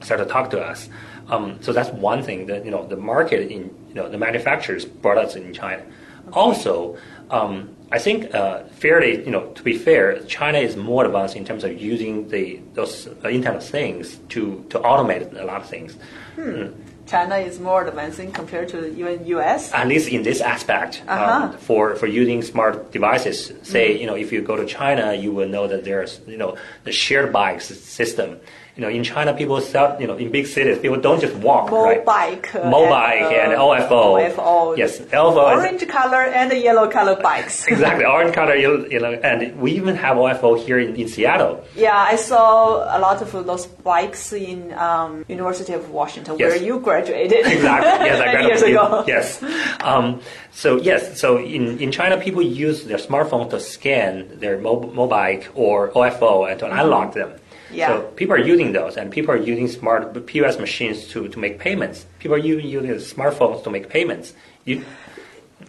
start 0.00 0.18
to 0.18 0.26
talk 0.26 0.50
to 0.50 0.60
us. 0.60 0.88
Um, 1.28 1.62
so 1.62 1.72
that's 1.72 1.90
one 1.90 2.20
thing 2.24 2.46
that 2.46 2.64
you 2.64 2.72
know 2.72 2.84
the 2.84 2.96
market 2.96 3.52
in 3.52 3.62
you 3.88 3.94
know 3.94 4.08
the 4.08 4.18
manufacturers 4.18 4.84
brought 4.84 5.18
us 5.18 5.36
in 5.36 5.54
China. 5.54 5.84
Also, 6.32 6.98
um, 7.30 7.76
I 7.92 8.00
think 8.00 8.34
uh, 8.34 8.64
fairly, 8.64 9.24
you 9.24 9.30
know, 9.30 9.46
to 9.52 9.62
be 9.62 9.78
fair, 9.78 10.20
China 10.24 10.58
is 10.58 10.76
more 10.76 11.04
advanced 11.04 11.36
in 11.36 11.44
terms 11.44 11.62
of 11.62 11.80
using 11.80 12.28
the 12.28 12.60
those 12.74 13.06
uh, 13.06 13.28
Internet 13.28 13.62
of 13.62 13.64
Things 13.64 14.16
to 14.30 14.66
to 14.70 14.80
automate 14.80 15.32
a 15.40 15.44
lot 15.44 15.60
of 15.60 15.68
things. 15.68 15.96
Hmm. 16.34 16.68
China 17.08 17.36
is 17.36 17.58
more 17.58 17.86
advancing 17.86 18.30
compared 18.32 18.68
to 18.68 18.86
even 18.94 19.26
U.S. 19.26 19.72
At 19.72 19.88
least 19.88 20.08
in 20.08 20.22
this 20.22 20.40
aspect, 20.40 21.02
um, 21.06 21.18
uh-huh. 21.18 21.44
um, 21.44 21.58
for 21.58 21.96
for 21.96 22.06
using 22.06 22.42
smart 22.42 22.92
devices. 22.92 23.52
Say, 23.62 23.94
mm. 23.94 24.00
you 24.00 24.06
know, 24.06 24.14
if 24.14 24.32
you 24.32 24.42
go 24.42 24.56
to 24.56 24.66
China, 24.66 25.14
you 25.14 25.32
will 25.32 25.48
know 25.48 25.66
that 25.66 25.84
there's 25.84 26.20
you 26.26 26.36
know 26.36 26.56
the 26.84 26.92
shared 26.92 27.32
bikes 27.32 27.66
system 27.66 28.40
you 28.78 28.82
know, 28.82 28.90
in 28.90 29.02
China, 29.02 29.34
people 29.34 29.60
sell, 29.60 30.00
you 30.00 30.06
know, 30.06 30.16
in 30.16 30.30
big 30.30 30.46
cities, 30.46 30.78
people 30.78 31.00
don't 31.00 31.20
just 31.20 31.34
walk, 31.34 31.68
Mobike, 31.68 32.06
right? 32.06 32.72
Mobike 32.72 33.32
and, 33.32 33.52
uh, 33.52 33.72
and 33.72 33.90
OFO. 33.90 34.36
OFO. 34.36 34.76
Yes, 34.78 35.00
OFO. 35.00 35.34
Orange 35.34 35.82
is, 35.82 35.90
color 35.90 36.22
and 36.22 36.52
yellow 36.52 36.88
color 36.88 37.20
bikes. 37.20 37.66
exactly, 37.74 38.04
orange 38.04 38.36
color, 38.36 38.54
you 38.54 39.00
know, 39.00 39.14
and 39.14 39.60
we 39.60 39.72
even 39.72 39.96
have 39.96 40.16
OFO 40.16 40.64
here 40.64 40.78
in, 40.78 40.94
in 40.94 41.08
Seattle. 41.08 41.64
Yeah, 41.74 41.98
I 41.98 42.14
saw 42.14 42.96
a 42.96 43.00
lot 43.00 43.20
of 43.20 43.32
those 43.32 43.66
bikes 43.66 44.32
in 44.32 44.72
um, 44.74 45.24
University 45.26 45.72
of 45.72 45.90
Washington, 45.90 46.36
yes. 46.38 46.52
where 46.52 46.62
you 46.62 46.78
graduated. 46.78 47.46
Exactly. 47.58 48.06
Yes, 48.06 48.20
I 48.20 48.30
graduated. 48.30 48.48
years 48.48 48.62
ago. 48.62 49.04
Yes. 49.08 49.42
Um, 49.80 50.20
so 50.52 50.76
yes, 50.76 51.20
so 51.20 51.38
in, 51.38 51.80
in 51.80 51.90
China, 51.90 52.16
people 52.16 52.42
use 52.42 52.84
their 52.84 52.98
smartphone 52.98 53.50
to 53.50 53.58
scan 53.58 54.38
their 54.38 54.56
mob- 54.58 54.94
Mobike 54.94 55.48
or 55.54 55.90
OFO 55.90 56.48
and 56.48 56.60
to 56.60 56.66
mm-hmm. 56.66 56.78
unlock 56.78 57.14
them. 57.14 57.32
Yeah. 57.72 57.88
So 57.88 58.02
people 58.16 58.34
are 58.34 58.40
using 58.40 58.72
those, 58.72 58.96
and 58.96 59.10
people 59.10 59.32
are 59.32 59.36
using 59.36 59.68
smart 59.68 60.26
POS 60.26 60.58
machines 60.58 61.08
to, 61.08 61.28
to 61.28 61.38
make 61.38 61.58
payments. 61.58 62.06
People 62.18 62.36
are 62.36 62.40
using, 62.40 62.66
using 62.66 62.90
smartphones 62.94 63.62
to 63.64 63.70
make 63.70 63.88
payments. 63.88 64.32
You, 64.64 64.84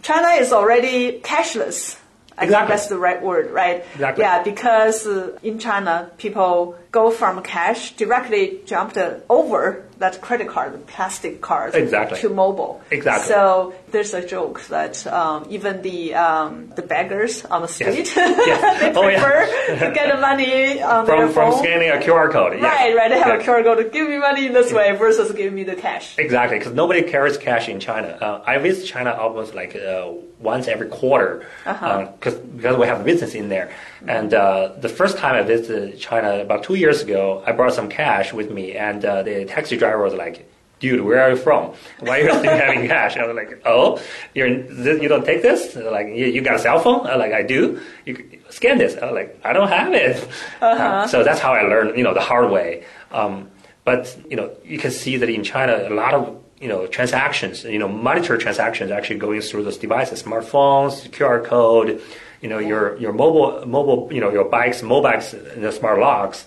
China 0.02 0.28
is 0.40 0.52
already 0.52 1.20
cashless. 1.20 1.98
I 2.38 2.44
exactly. 2.44 2.48
think 2.48 2.68
that's 2.68 2.86
the 2.88 2.98
right 2.98 3.22
word, 3.22 3.50
right? 3.50 3.84
Exactly. 3.94 4.22
Yeah, 4.22 4.42
because 4.42 5.06
uh, 5.06 5.38
in 5.42 5.58
China, 5.58 6.10
people 6.16 6.78
go 6.90 7.10
from 7.10 7.42
cash 7.42 7.96
directly 7.96 8.60
jumped 8.64 8.96
over 9.28 9.84
that 10.00 10.20
credit 10.22 10.48
card, 10.48 10.86
plastic 10.86 11.42
card, 11.42 11.74
exactly. 11.74 12.18
to 12.20 12.30
mobile. 12.30 12.82
Exactly. 12.90 13.28
So 13.28 13.74
there's 13.90 14.14
a 14.14 14.26
joke 14.26 14.62
that 14.68 15.06
um, 15.06 15.46
even 15.50 15.82
the 15.82 16.14
um, 16.14 16.72
the 16.74 16.82
beggars 16.82 17.44
on 17.44 17.60
the 17.62 17.68
street, 17.68 18.06
yes. 18.06 18.16
Yes. 18.16 18.80
they 18.80 18.90
oh, 18.90 19.02
prefer 19.02 19.46
yeah. 19.68 19.88
to 19.88 19.94
get 19.94 20.14
the 20.14 20.20
money 20.20 20.82
on 20.82 21.04
from, 21.04 21.18
their 21.18 21.28
phone. 21.28 21.52
From 21.52 21.62
scanning 21.62 21.90
a 21.90 21.96
QR 21.96 22.32
code. 22.32 22.54
Yes. 22.54 22.62
Right, 22.62 22.96
right. 22.96 23.10
They 23.10 23.18
have 23.18 23.40
a 23.40 23.44
QR 23.44 23.62
code 23.62 23.78
to 23.78 23.90
give 23.90 24.08
me 24.08 24.18
money 24.18 24.46
in 24.46 24.54
this 24.54 24.72
way 24.72 24.96
versus 24.96 25.32
giving 25.32 25.54
me 25.54 25.64
the 25.64 25.76
cash. 25.76 26.18
Exactly, 26.18 26.58
because 26.58 26.72
nobody 26.72 27.02
carries 27.02 27.36
cash 27.36 27.68
in 27.68 27.78
China. 27.78 28.08
Uh, 28.08 28.42
I 28.46 28.56
visit 28.56 28.86
China 28.86 29.12
almost 29.12 29.54
like 29.54 29.76
uh, 29.76 30.10
once 30.40 30.66
every 30.66 30.88
quarter 30.88 31.46
uh-huh. 31.66 31.86
uh, 31.86 32.12
because 32.12 32.38
we 32.40 32.86
have 32.86 33.00
a 33.00 33.04
business 33.04 33.34
in 33.34 33.50
there. 33.50 33.66
Mm-hmm. 33.98 34.10
And 34.10 34.34
uh, 34.34 34.72
the 34.78 34.88
first 34.88 35.18
time 35.18 35.34
I 35.34 35.42
visited 35.42 35.98
China 35.98 36.40
about 36.40 36.64
two 36.64 36.74
years 36.74 37.02
ago, 37.02 37.42
I 37.46 37.52
brought 37.52 37.74
some 37.74 37.90
cash 37.90 38.32
with 38.32 38.50
me, 38.50 38.72
and 38.72 39.04
uh, 39.04 39.22
the 39.22 39.44
taxi 39.44 39.76
driver 39.76 39.89
was 39.96 40.14
like, 40.14 40.50
dude, 40.80 41.02
where 41.02 41.22
are 41.22 41.30
you 41.30 41.36
from? 41.36 41.74
Why 42.00 42.20
are 42.20 42.22
you 42.24 42.30
still 42.30 42.42
having 42.56 42.88
cash? 42.88 43.16
I 43.16 43.26
was 43.26 43.36
like, 43.36 43.62
oh, 43.64 44.00
you're, 44.34 44.48
you 44.48 45.08
don't 45.08 45.24
take 45.24 45.42
this? 45.42 45.76
Like, 45.76 46.08
you, 46.08 46.26
you 46.26 46.40
got 46.40 46.56
a 46.56 46.58
cell 46.58 46.80
phone? 46.80 47.06
I 47.06 47.16
was 47.16 47.20
like, 47.20 47.32
I 47.32 47.42
do. 47.42 47.80
You 48.06 48.40
scan 48.48 48.78
this. 48.78 48.96
I 48.96 49.06
was 49.06 49.14
like, 49.14 49.40
I 49.44 49.52
don't 49.52 49.68
have 49.68 49.92
it. 49.92 50.16
Uh-huh. 50.60 50.66
Uh, 50.66 51.06
so 51.06 51.22
that's 51.22 51.40
how 51.40 51.52
I 51.52 51.62
learned, 51.62 51.96
you 51.96 52.02
know, 52.02 52.14
the 52.14 52.20
hard 52.20 52.50
way. 52.50 52.84
Um, 53.12 53.50
but, 53.84 54.16
you 54.28 54.36
know, 54.36 54.50
you 54.64 54.78
can 54.78 54.90
see 54.90 55.16
that 55.18 55.28
in 55.28 55.44
China, 55.44 55.86
a 55.88 55.94
lot 55.94 56.14
of, 56.14 56.42
you 56.60 56.68
know, 56.68 56.86
transactions, 56.86 57.64
you 57.64 57.78
know, 57.78 57.88
monetary 57.88 58.38
transactions 58.38 58.90
actually 58.90 59.18
going 59.18 59.40
through 59.40 59.64
those 59.64 59.78
devices, 59.78 60.22
smartphones, 60.22 61.08
QR 61.10 61.44
code, 61.44 62.02
you 62.42 62.48
know, 62.48 62.58
your, 62.58 62.98
your 62.98 63.12
mobile, 63.12 63.66
mobile, 63.66 64.08
you 64.12 64.20
know, 64.20 64.30
your 64.30 64.44
bikes, 64.44 64.82
Mobikes, 64.82 65.30
the 65.60 65.72
smart 65.72 65.98
locks 65.98 66.46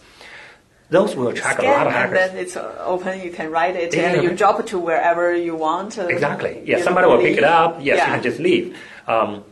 those 0.90 1.16
will 1.16 1.30
attract 1.30 1.60
Scan, 1.60 1.70
a 1.70 1.78
lot 1.78 1.88
of 1.88 1.94
hackers. 1.94 2.20
And 2.20 2.32
then 2.32 2.38
it's 2.38 2.56
open, 2.58 3.22
you 3.22 3.32
can 3.32 3.52
write 3.52 3.76
it, 3.76 3.96
yeah. 3.96 4.14
and 4.14 4.24
you 4.24 4.36
drop 4.36 4.60
it 4.60 4.68
to 4.68 4.80
wherever 4.80 5.36
you 5.36 5.56
want. 5.56 5.98
exactly. 5.98 6.62
Yeah, 6.66 6.82
somebody 6.84 7.08
will 7.08 7.20
pick 7.20 7.38
it 7.38 7.44
up. 7.44 7.80
Yes, 7.82 7.98
yeah. 7.98 8.08
you 8.08 8.14
can 8.14 8.24
just 8.24 8.40
leave. 8.40 8.78
Um, 9.08 9.44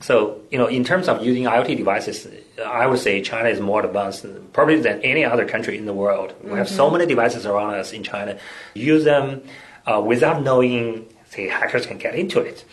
so, 0.00 0.40
you 0.50 0.58
know, 0.58 0.66
in 0.66 0.84
terms 0.84 1.08
of 1.08 1.24
using 1.24 1.44
IoT 1.44 1.76
devices, 1.76 2.28
I 2.64 2.86
would 2.86 3.00
say 3.00 3.20
China 3.20 3.48
is 3.48 3.60
more 3.60 3.84
advanced 3.84 4.24
probably 4.52 4.80
than 4.80 5.00
any 5.02 5.24
other 5.24 5.44
country 5.44 5.76
in 5.76 5.86
the 5.86 5.92
world. 5.92 6.34
We 6.40 6.48
mm-hmm. 6.48 6.58
have 6.58 6.68
so 6.68 6.88
many 6.88 7.06
devices 7.06 7.46
around 7.46 7.74
us 7.74 7.92
in 7.92 8.04
China. 8.04 8.38
Use 8.74 9.04
them 9.04 9.42
uh, 9.86 10.00
without 10.00 10.42
knowing, 10.42 11.12
say, 11.30 11.48
hackers 11.48 11.86
can 11.86 11.98
get 11.98 12.14
into 12.14 12.40
it. 12.40 12.64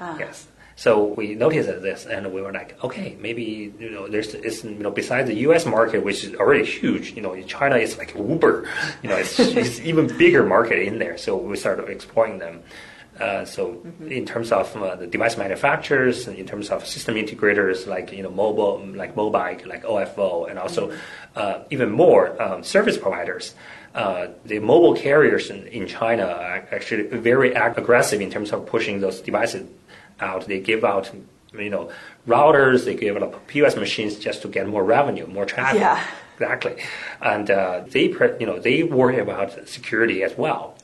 Ah. 0.00 0.16
Yes. 0.18 0.46
So 0.80 1.04
we 1.04 1.34
noticed 1.34 1.68
this, 1.82 2.06
and 2.06 2.32
we 2.32 2.40
were 2.40 2.52
like, 2.52 2.82
okay, 2.82 3.14
maybe 3.20 3.70
you 3.78 3.90
know, 3.90 4.08
there's 4.08 4.32
it's, 4.32 4.64
you 4.64 4.82
know, 4.84 4.90
besides 4.90 5.28
the 5.28 5.36
U.S. 5.48 5.66
market, 5.66 6.02
which 6.02 6.24
is 6.24 6.34
already 6.36 6.64
huge, 6.64 7.12
you 7.12 7.20
know, 7.20 7.38
China 7.42 7.76
is 7.76 7.98
like 7.98 8.14
Uber, 8.14 8.66
you 9.02 9.10
know, 9.10 9.18
it's, 9.18 9.38
it's 9.62 9.78
even 9.80 10.06
bigger 10.16 10.42
market 10.42 10.78
in 10.78 10.98
there. 10.98 11.18
So 11.18 11.36
we 11.36 11.58
started 11.58 11.86
exploring 11.90 12.38
them, 12.38 12.62
Uh, 13.20 13.44
so 13.44 13.60
in 14.18 14.24
terms 14.24 14.50
of 14.52 14.74
uh, 14.76 14.96
the 14.96 15.06
device 15.06 15.36
manufacturers, 15.36 16.26
in 16.42 16.46
terms 16.46 16.70
of 16.70 16.78
system 16.86 17.14
integrators 17.24 17.78
like 17.94 18.06
you 18.16 18.22
know 18.24 18.32
mobile, 18.44 18.80
like 19.02 19.12
Mobike, 19.14 19.60
like 19.72 19.82
OFO, 19.84 20.48
and 20.48 20.56
also 20.64 20.82
uh, 21.40 21.56
even 21.74 21.88
more 21.90 22.24
um, 22.44 22.64
service 22.64 22.96
providers. 22.96 23.44
Uh, 24.02 24.28
the 24.46 24.58
mobile 24.72 24.94
carriers 25.04 25.50
in, 25.50 25.66
in 25.78 25.84
China 25.98 26.24
are 26.24 26.60
actually 26.76 27.04
very 27.30 27.50
ag- 27.64 27.76
aggressive 27.76 28.20
in 28.26 28.30
terms 28.30 28.52
of 28.54 28.58
pushing 28.74 29.00
those 29.04 29.20
devices 29.20 29.62
out. 30.22 30.46
They 30.46 30.60
give 30.60 30.84
out, 30.84 31.10
you 31.52 31.70
know, 31.70 31.90
routers. 32.26 32.84
They 32.84 32.94
give 32.94 33.16
out 33.16 33.46
POS 33.46 33.76
machines 33.76 34.16
just 34.18 34.42
to 34.42 34.48
get 34.48 34.68
more 34.68 34.84
revenue, 34.84 35.26
more 35.26 35.46
traffic. 35.46 35.80
Yeah. 35.80 36.02
Exactly, 36.40 36.82
and 37.20 37.50
uh, 37.50 37.82
they, 37.88 38.04
you 38.40 38.46
know, 38.46 38.58
they 38.58 38.82
worry 38.82 39.18
about 39.18 39.68
security 39.68 40.22
as 40.22 40.38
well. 40.38 40.74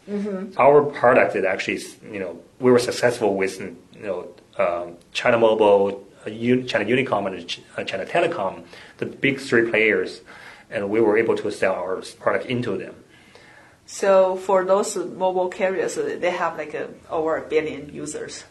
Our 0.59 0.83
product 0.83 1.35
is 1.35 1.46
actually, 1.46 1.81
you 2.12 2.20
know, 2.20 2.38
we 2.61 2.70
were 2.70 2.79
successful 2.79 3.35
with, 3.35 3.59
you 3.59 3.77
know, 3.94 4.29
um, 4.59 4.99
China 5.12 5.38
Mobile, 5.38 6.05
uh, 6.27 6.29
China 6.29 6.85
Unicom, 6.85 7.27
and 7.27 7.59
uh, 7.79 7.85
China 7.85 8.05
Telecom, 8.05 8.64
the 8.99 9.07
big 9.07 9.40
three 9.40 9.70
players, 9.70 10.20
and 10.70 10.90
we 10.90 11.01
were 11.01 11.16
able 11.16 11.37
to 11.37 11.51
sell 11.51 11.75
our 11.75 12.03
product 12.20 12.44
into 12.46 12.77
them. 12.77 12.94
So 13.87 14.37
for 14.37 14.62
those 14.62 14.94
mobile 14.96 15.49
carriers, 15.49 15.94
they 15.94 16.33
have 16.33 16.59
like 16.59 16.75
a, 16.75 16.90
over 17.09 17.38
a 17.38 17.49
billion 17.49 17.94
users. 17.94 18.44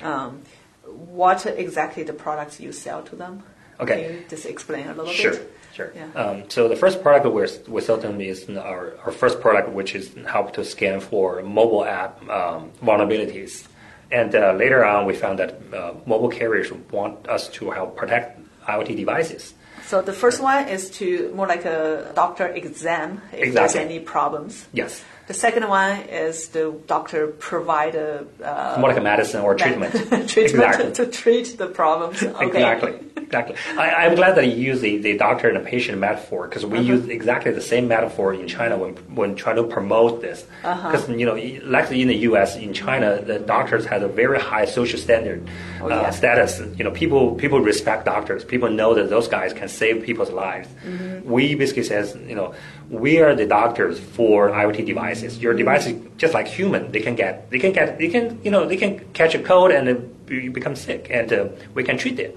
Exactly. 0.00 0.10
Um, 0.10 0.42
what 0.84 1.46
exactly 1.46 2.02
the 2.02 2.12
products 2.12 2.60
you 2.60 2.72
sell 2.72 3.02
to 3.04 3.16
them? 3.16 3.42
Okay. 3.78 4.02
Can 4.02 4.12
you 4.14 4.24
just 4.28 4.46
explain 4.46 4.88
a 4.88 4.94
little 4.94 5.12
Sure, 5.12 5.32
bit? 5.32 5.54
sure. 5.72 5.92
Yeah. 5.94 6.20
Um, 6.20 6.50
so 6.50 6.68
the 6.68 6.76
first 6.76 7.02
product 7.02 7.26
we're, 7.26 7.48
we 7.68 7.80
sell 7.80 7.96
to 7.96 8.08
them 8.08 8.20
is 8.20 8.48
our, 8.50 8.96
our 9.04 9.12
first 9.12 9.40
product, 9.40 9.70
which 9.70 9.94
is 9.94 10.14
help 10.28 10.52
to 10.54 10.64
scan 10.64 11.00
for 11.00 11.42
mobile 11.42 11.84
app 11.84 12.20
um, 12.28 12.70
vulnerabilities. 12.82 13.66
And 14.10 14.34
uh, 14.34 14.52
later 14.52 14.84
on, 14.84 15.06
we 15.06 15.14
found 15.14 15.38
that 15.38 15.60
uh, 15.72 15.94
mobile 16.04 16.28
carriers 16.28 16.72
want 16.90 17.28
us 17.28 17.48
to 17.50 17.70
help 17.70 17.96
protect 17.96 18.40
IoT 18.66 18.96
devices. 18.96 19.54
So 19.86 20.02
the 20.02 20.12
first 20.12 20.40
one 20.42 20.68
is 20.68 20.90
to 20.98 21.32
more 21.34 21.46
like 21.46 21.64
a 21.64 22.12
doctor 22.14 22.46
exam 22.46 23.22
if 23.32 23.54
there's 23.54 23.74
any 23.76 23.98
problems. 23.98 24.66
Yes, 24.72 25.02
The 25.30 25.34
second 25.34 25.68
one 25.68 25.96
is 26.08 26.48
the 26.48 26.74
doctor 26.88 27.28
provide 27.28 27.94
a 27.94 28.26
uh, 28.42 28.78
more 28.80 28.88
like 28.88 28.98
a 28.98 29.00
medicine 29.00 29.42
or 29.42 29.54
treatment. 29.54 29.92
treatment 30.28 30.36
exactly. 30.36 30.90
to 30.98 31.06
treat 31.06 31.56
the 31.56 31.68
problems. 31.68 32.20
Okay. 32.20 32.46
Exactly, 32.46 32.94
exactly. 33.16 33.54
I, 33.78 34.06
I'm 34.06 34.16
glad 34.16 34.34
that 34.38 34.46
you 34.48 34.56
use 34.56 34.80
the, 34.80 34.96
the 34.96 35.16
doctor 35.16 35.46
and 35.46 35.56
the 35.56 35.60
patient 35.74 35.98
metaphor 35.98 36.48
because 36.48 36.66
we 36.66 36.78
Uh-huh. 36.78 36.94
use 36.94 37.06
exactly 37.06 37.52
the 37.52 37.60
same 37.72 37.86
metaphor 37.86 38.34
in 38.34 38.48
China 38.48 38.74
when 38.76 38.92
when 39.18 39.36
trying 39.36 39.54
to 39.62 39.66
promote 39.76 40.20
this. 40.20 40.38
Uh-huh. 40.64 40.90
Because 40.90 41.08
you 41.08 41.26
know, 41.28 41.36
like 41.76 41.86
in 41.92 42.08
the 42.08 42.20
U.S., 42.30 42.56
in 42.56 42.72
China, 42.72 43.22
the 43.30 43.38
doctors 43.38 43.86
have 43.86 44.02
a 44.02 44.08
very 44.22 44.40
high 44.40 44.64
social 44.78 44.98
standard 44.98 45.40
Oh, 45.80 45.88
yeah. 45.88 46.08
uh, 46.08 46.10
status. 46.10 46.52
You 46.78 46.82
know, 46.86 46.90
people 47.02 47.22
people 47.36 47.60
respect 47.72 48.04
doctors. 48.04 48.42
People 48.44 48.68
know 48.80 48.90
that 48.98 49.08
those 49.14 49.28
guys 49.28 49.52
can 49.60 49.68
save 49.68 49.94
people's 50.08 50.32
lives. 50.46 50.66
Mm-hmm. 50.68 51.30
We 51.34 51.54
basically 51.54 51.84
says, 51.84 52.06
you 52.30 52.34
know, 52.34 52.48
we 52.90 53.20
are 53.20 53.36
the 53.36 53.46
doctors 53.46 54.00
for 54.00 54.50
IoT 54.50 54.84
devices. 54.84 55.38
Your 55.38 55.54
device 55.54 55.86
is 55.86 56.02
just 56.16 56.34
like 56.34 56.48
human. 56.48 56.90
They 56.90 57.00
can 57.00 57.14
get, 57.14 57.48
they 57.50 57.60
can 57.60 57.72
get, 57.72 57.98
they 57.98 58.08
can, 58.08 58.40
you 58.42 58.50
know, 58.50 58.66
they 58.66 58.76
can 58.76 58.98
catch 59.12 59.34
a 59.36 59.38
cold 59.38 59.70
and 59.70 60.12
you 60.28 60.50
become 60.50 60.74
sick, 60.74 61.06
and 61.08 61.32
uh, 61.32 61.48
we 61.74 61.84
can 61.84 61.96
treat 61.96 62.18
it. 62.18 62.36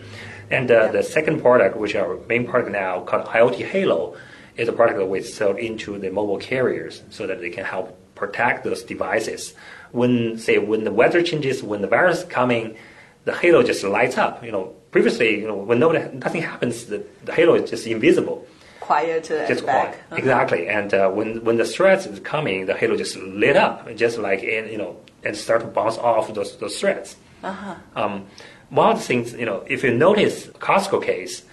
And 0.52 0.70
uh, 0.70 0.92
the 0.92 1.02
second 1.02 1.42
product, 1.42 1.76
which 1.76 1.92
is 1.92 1.98
our 1.98 2.18
main 2.28 2.46
product 2.46 2.72
now, 2.72 3.02
called 3.02 3.26
IoT 3.26 3.66
Halo, 3.66 4.16
is 4.56 4.68
a 4.68 4.74
product 4.74 5.00
that 5.00 5.08
we 5.08 5.24
sell 5.24 5.56
into 5.56 5.98
the 5.98 6.12
mobile 6.12 6.38
carriers 6.38 7.02
so 7.10 7.26
that 7.26 7.42
they 7.42 7.50
can 7.50 7.66
help 7.66 7.98
protect 8.14 8.64
those 8.64 8.84
devices. 8.84 9.56
When, 9.92 10.38
say, 10.38 10.60
when 10.60 10.84
the 10.84 10.92
weather 10.92 11.24
changes, 11.24 11.64
when 11.64 11.82
the 11.82 11.88
virus 11.88 12.20
is 12.20 12.26
coming, 12.26 12.78
the 13.26 13.34
halo 13.34 13.64
just 13.64 13.84
lights 13.84 14.20
up. 14.20 14.44
You 14.44 14.52
know, 14.52 14.76
previously, 14.92 15.40
you 15.40 15.48
know, 15.48 15.56
when 15.56 15.80
nobody, 15.80 16.16
nothing 16.16 16.44
happens, 16.44 16.86
the, 16.86 17.04
the 17.24 17.34
halo 17.34 17.56
is 17.56 17.70
just 17.72 17.88
invisible 17.88 18.43
Just 19.48 19.64
quiet. 19.64 19.96
Uh-huh. 19.96 20.16
Exactly. 20.16 20.68
And 20.68 20.94
uh, 20.94 21.10
when 21.10 21.44
when 21.44 21.58
the 21.58 21.66
threats 21.66 22.06
is 22.06 22.20
coming, 22.20 22.66
the 22.66 22.76
halo 22.76 22.96
just 22.96 23.16
lit 23.18 23.56
up, 23.56 23.76
just 23.96 24.18
like 24.18 24.44
in, 24.44 24.72
you 24.72 24.78
know, 24.78 24.98
and 25.24 25.36
start 25.36 25.62
to 25.62 25.68
bounce 25.68 25.98
off 25.98 26.34
those 26.34 26.58
those 26.58 26.80
threats. 26.80 27.16
Uh-huh. 27.44 27.76
Um, 27.96 28.28
one 28.70 28.92
of 28.92 28.98
the 28.98 29.04
things, 29.04 29.34
you 29.34 29.46
know, 29.46 29.64
if 29.68 29.84
you 29.84 29.94
notice 29.94 30.48
Costco 30.48 31.04
case, 31.04 31.44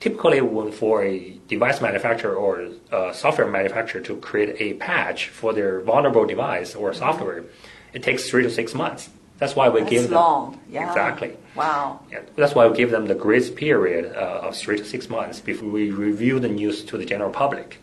typically 0.00 0.40
when 0.40 0.72
for 0.72 1.04
a 1.04 1.36
device 1.48 1.80
manufacturer 1.80 2.34
or 2.34 2.68
a 2.92 3.14
software 3.14 3.46
manufacturer 3.46 4.00
to 4.02 4.16
create 4.16 4.56
a 4.60 4.74
patch 4.74 5.28
for 5.28 5.52
their 5.52 5.80
vulnerable 5.80 6.26
device 6.26 6.74
or 6.74 6.92
software, 6.92 7.44
it 7.92 8.02
takes 8.02 8.28
three 8.28 8.42
to 8.42 8.50
six 8.50 8.74
months. 8.74 9.10
That's 9.38 9.54
why 9.54 9.68
we 9.68 9.80
That's 9.80 9.90
give 9.90 10.02
them 10.04 10.12
long. 10.12 10.60
Yeah. 10.68 10.88
exactly. 10.88 11.36
Wow. 11.54 12.00
Yeah, 12.10 12.20
that's 12.36 12.54
why 12.54 12.66
we 12.66 12.76
give 12.76 12.90
them 12.90 13.06
the 13.06 13.14
grace 13.14 13.50
period 13.50 14.12
uh, 14.14 14.46
of 14.46 14.56
three 14.56 14.78
to 14.78 14.84
six 14.84 15.08
months 15.08 15.40
before 15.40 15.68
we 15.68 15.90
review 15.90 16.40
the 16.40 16.48
news 16.48 16.84
to 16.84 16.98
the 16.98 17.04
general 17.04 17.30
public. 17.30 17.80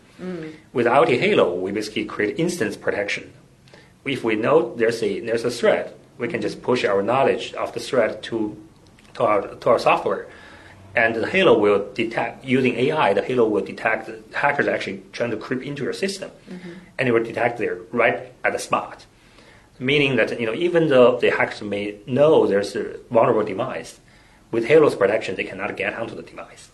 With 0.72 0.86
IoT 0.86 1.18
Halo, 1.18 1.54
we 1.54 1.72
basically 1.72 2.06
create 2.06 2.38
instance 2.38 2.74
protection. 2.74 3.34
If 4.06 4.24
we 4.24 4.34
know 4.34 4.74
there's 4.74 5.02
a 5.02 5.20
there's 5.20 5.44
a 5.44 5.50
threat, 5.50 5.94
we 6.16 6.26
can 6.26 6.40
just 6.40 6.62
push 6.62 6.84
our 6.84 7.02
knowledge 7.02 7.52
of 7.52 7.74
the 7.74 7.80
threat 7.80 8.22
to 8.24 8.56
to 9.14 9.24
our 9.24 9.42
to 9.42 9.68
our 9.68 9.78
software, 9.78 10.26
and 10.94 11.14
the 11.14 11.28
Halo 11.28 11.58
will 11.58 11.92
detect 11.92 12.46
using 12.46 12.76
AI. 12.76 13.12
The 13.12 13.22
Halo 13.22 13.46
will 13.46 13.64
detect 13.64 14.06
the 14.06 14.22
hackers 14.34 14.68
actually 14.68 15.02
trying 15.12 15.32
to 15.32 15.36
creep 15.36 15.62
into 15.62 15.82
your 15.84 15.92
system, 15.92 16.30
and 16.98 17.08
it 17.08 17.12
will 17.12 17.24
detect 17.24 17.58
there 17.58 17.80
right 17.92 18.32
at 18.42 18.54
the 18.54 18.58
spot 18.58 19.04
meaning 19.78 20.16
that 20.16 20.38
you 20.40 20.46
know 20.46 20.54
even 20.54 20.88
though 20.88 21.18
the 21.18 21.30
hackers 21.30 21.62
may 21.62 21.96
know 22.06 22.46
there's 22.46 22.74
a 22.76 22.96
vulnerable 23.10 23.44
device, 23.44 23.98
with 24.50 24.64
Halo's 24.66 24.94
protection 24.94 25.36
they 25.36 25.44
cannot 25.44 25.76
get 25.76 25.94
onto 25.94 26.14
the 26.14 26.22
device. 26.22 26.70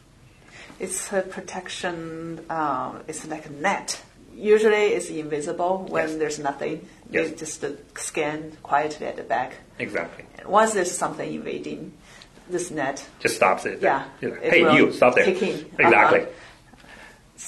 It's 0.81 1.13
a 1.13 1.23
protection. 1.23 2.45
Um, 2.51 3.03
it's 3.09 3.27
like 3.27 3.47
a 3.47 3.51
net. 3.53 4.03
Usually, 4.35 4.87
it's 4.97 5.11
invisible 5.11 5.87
when 5.89 6.09
Yes. 6.09 6.17
there's 6.19 6.39
nothing. 6.39 6.89
They 7.11 7.23
Yes. 7.29 7.39
just 7.39 7.63
uh, 7.65 7.71
scan 7.95 8.57
quietly 8.63 9.07
at 9.07 9.17
the 9.17 9.23
back. 9.23 9.53
Exactly. 9.79 10.25
Once 10.47 10.73
there's 10.73 10.91
something 10.91 11.33
invading 11.33 11.93
this 12.49 12.71
net, 12.71 13.05
Just 13.21 13.37
stops 13.37 13.65
it. 13.67 13.81
Yeah, 13.83 14.05
it 14.21 14.43
hey, 14.43 14.75
you 14.77 14.93
stop 14.93 15.15
there. 15.15 15.29
Exactly. 15.29 16.21
Uh-huh. 16.21 16.27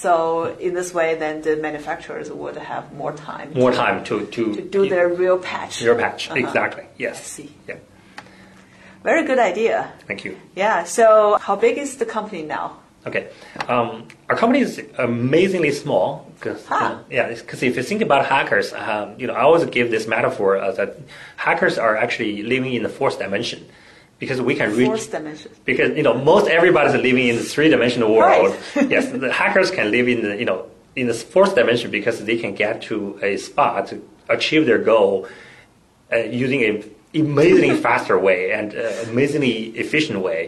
So 0.01 0.55
in 0.59 0.73
this 0.73 0.93
way, 0.93 1.15
then 1.15 1.41
the 1.41 1.55
manufacturers 1.67 2.27
would 2.29 2.57
have 2.57 2.83
more 2.93 3.13
time 3.13 3.47
More 3.53 3.71
to, 3.71 3.77
time 3.77 4.03
to 4.09 4.25
to, 4.35 4.43
to 4.55 4.61
do 4.77 4.81
their 4.89 5.07
real 5.23 5.37
patch. 5.39 5.81
your 5.81 5.95
patch. 5.95 6.21
Uh-huh. 6.29 6.39
Exactly. 6.43 6.83
Yes. 6.97 7.15
I 7.19 7.23
see. 7.23 7.49
Yeah. 7.69 7.77
Very 9.03 9.23
good 9.25 9.39
idea. 9.39 9.91
Thank 10.07 10.25
you. 10.25 10.37
Yeah. 10.55 10.83
So 10.83 11.37
how 11.39 11.55
big 11.55 11.77
is 11.77 11.97
the 11.97 12.05
company 12.05 12.43
now? 12.43 12.77
Okay. 13.07 13.29
Um, 13.67 14.07
our 14.29 14.35
company 14.35 14.61
is 14.61 14.81
amazingly 14.97 15.71
small. 15.71 16.31
Cause, 16.41 16.65
Huh. 16.65 16.97
yeah, 17.09 17.29
because 17.29 17.61
if 17.63 17.77
you 17.77 17.83
think 17.83 18.01
about 18.01 18.25
hackers, 18.25 18.73
um, 18.73 19.15
you 19.19 19.27
know, 19.27 19.33
I 19.33 19.41
always 19.41 19.63
give 19.65 19.91
this 19.91 20.05
metaphor 20.07 20.57
uh, 20.57 20.71
that 20.73 20.97
hackers 21.37 21.77
are 21.77 21.95
actually 21.95 22.41
living 22.43 22.73
in 22.73 22.83
the 22.83 22.89
fourth 22.89 23.17
dimension 23.19 23.59
because 24.25 24.41
we 24.41 24.55
can 24.55 24.69
reach 24.75 24.87
Fourth 24.87 25.11
dimension. 25.11 25.51
because 25.65 25.89
you 25.99 26.03
know 26.07 26.15
most 26.31 26.47
everybody's 26.57 26.95
living 27.07 27.27
in 27.31 27.35
the 27.35 27.47
three-dimensional 27.53 28.09
world. 28.19 28.55
Right. 28.75 28.89
yes, 28.95 29.03
the 29.11 29.31
hackers 29.31 29.69
can 29.77 29.91
live 29.95 30.07
in 30.07 30.19
the 30.25 30.33
you 30.41 30.47
know 30.49 30.59
in 30.95 31.05
the 31.07 31.13
fourth 31.13 31.53
dimension 31.59 31.91
because 31.91 32.15
they 32.29 32.37
can 32.43 32.55
get 32.55 32.81
to 32.89 33.19
a 33.21 33.37
spot 33.37 33.87
to 33.89 33.95
achieve 34.27 34.65
their 34.65 34.81
goal 34.93 35.27
uh, 36.11 36.17
using 36.45 36.61
a 36.69 36.71
amazingly 37.23 37.75
faster 37.87 38.17
way 38.27 38.51
and 38.51 38.67
uh, 38.75 39.11
amazingly 39.11 39.57
efficient 39.83 40.19
way. 40.19 40.41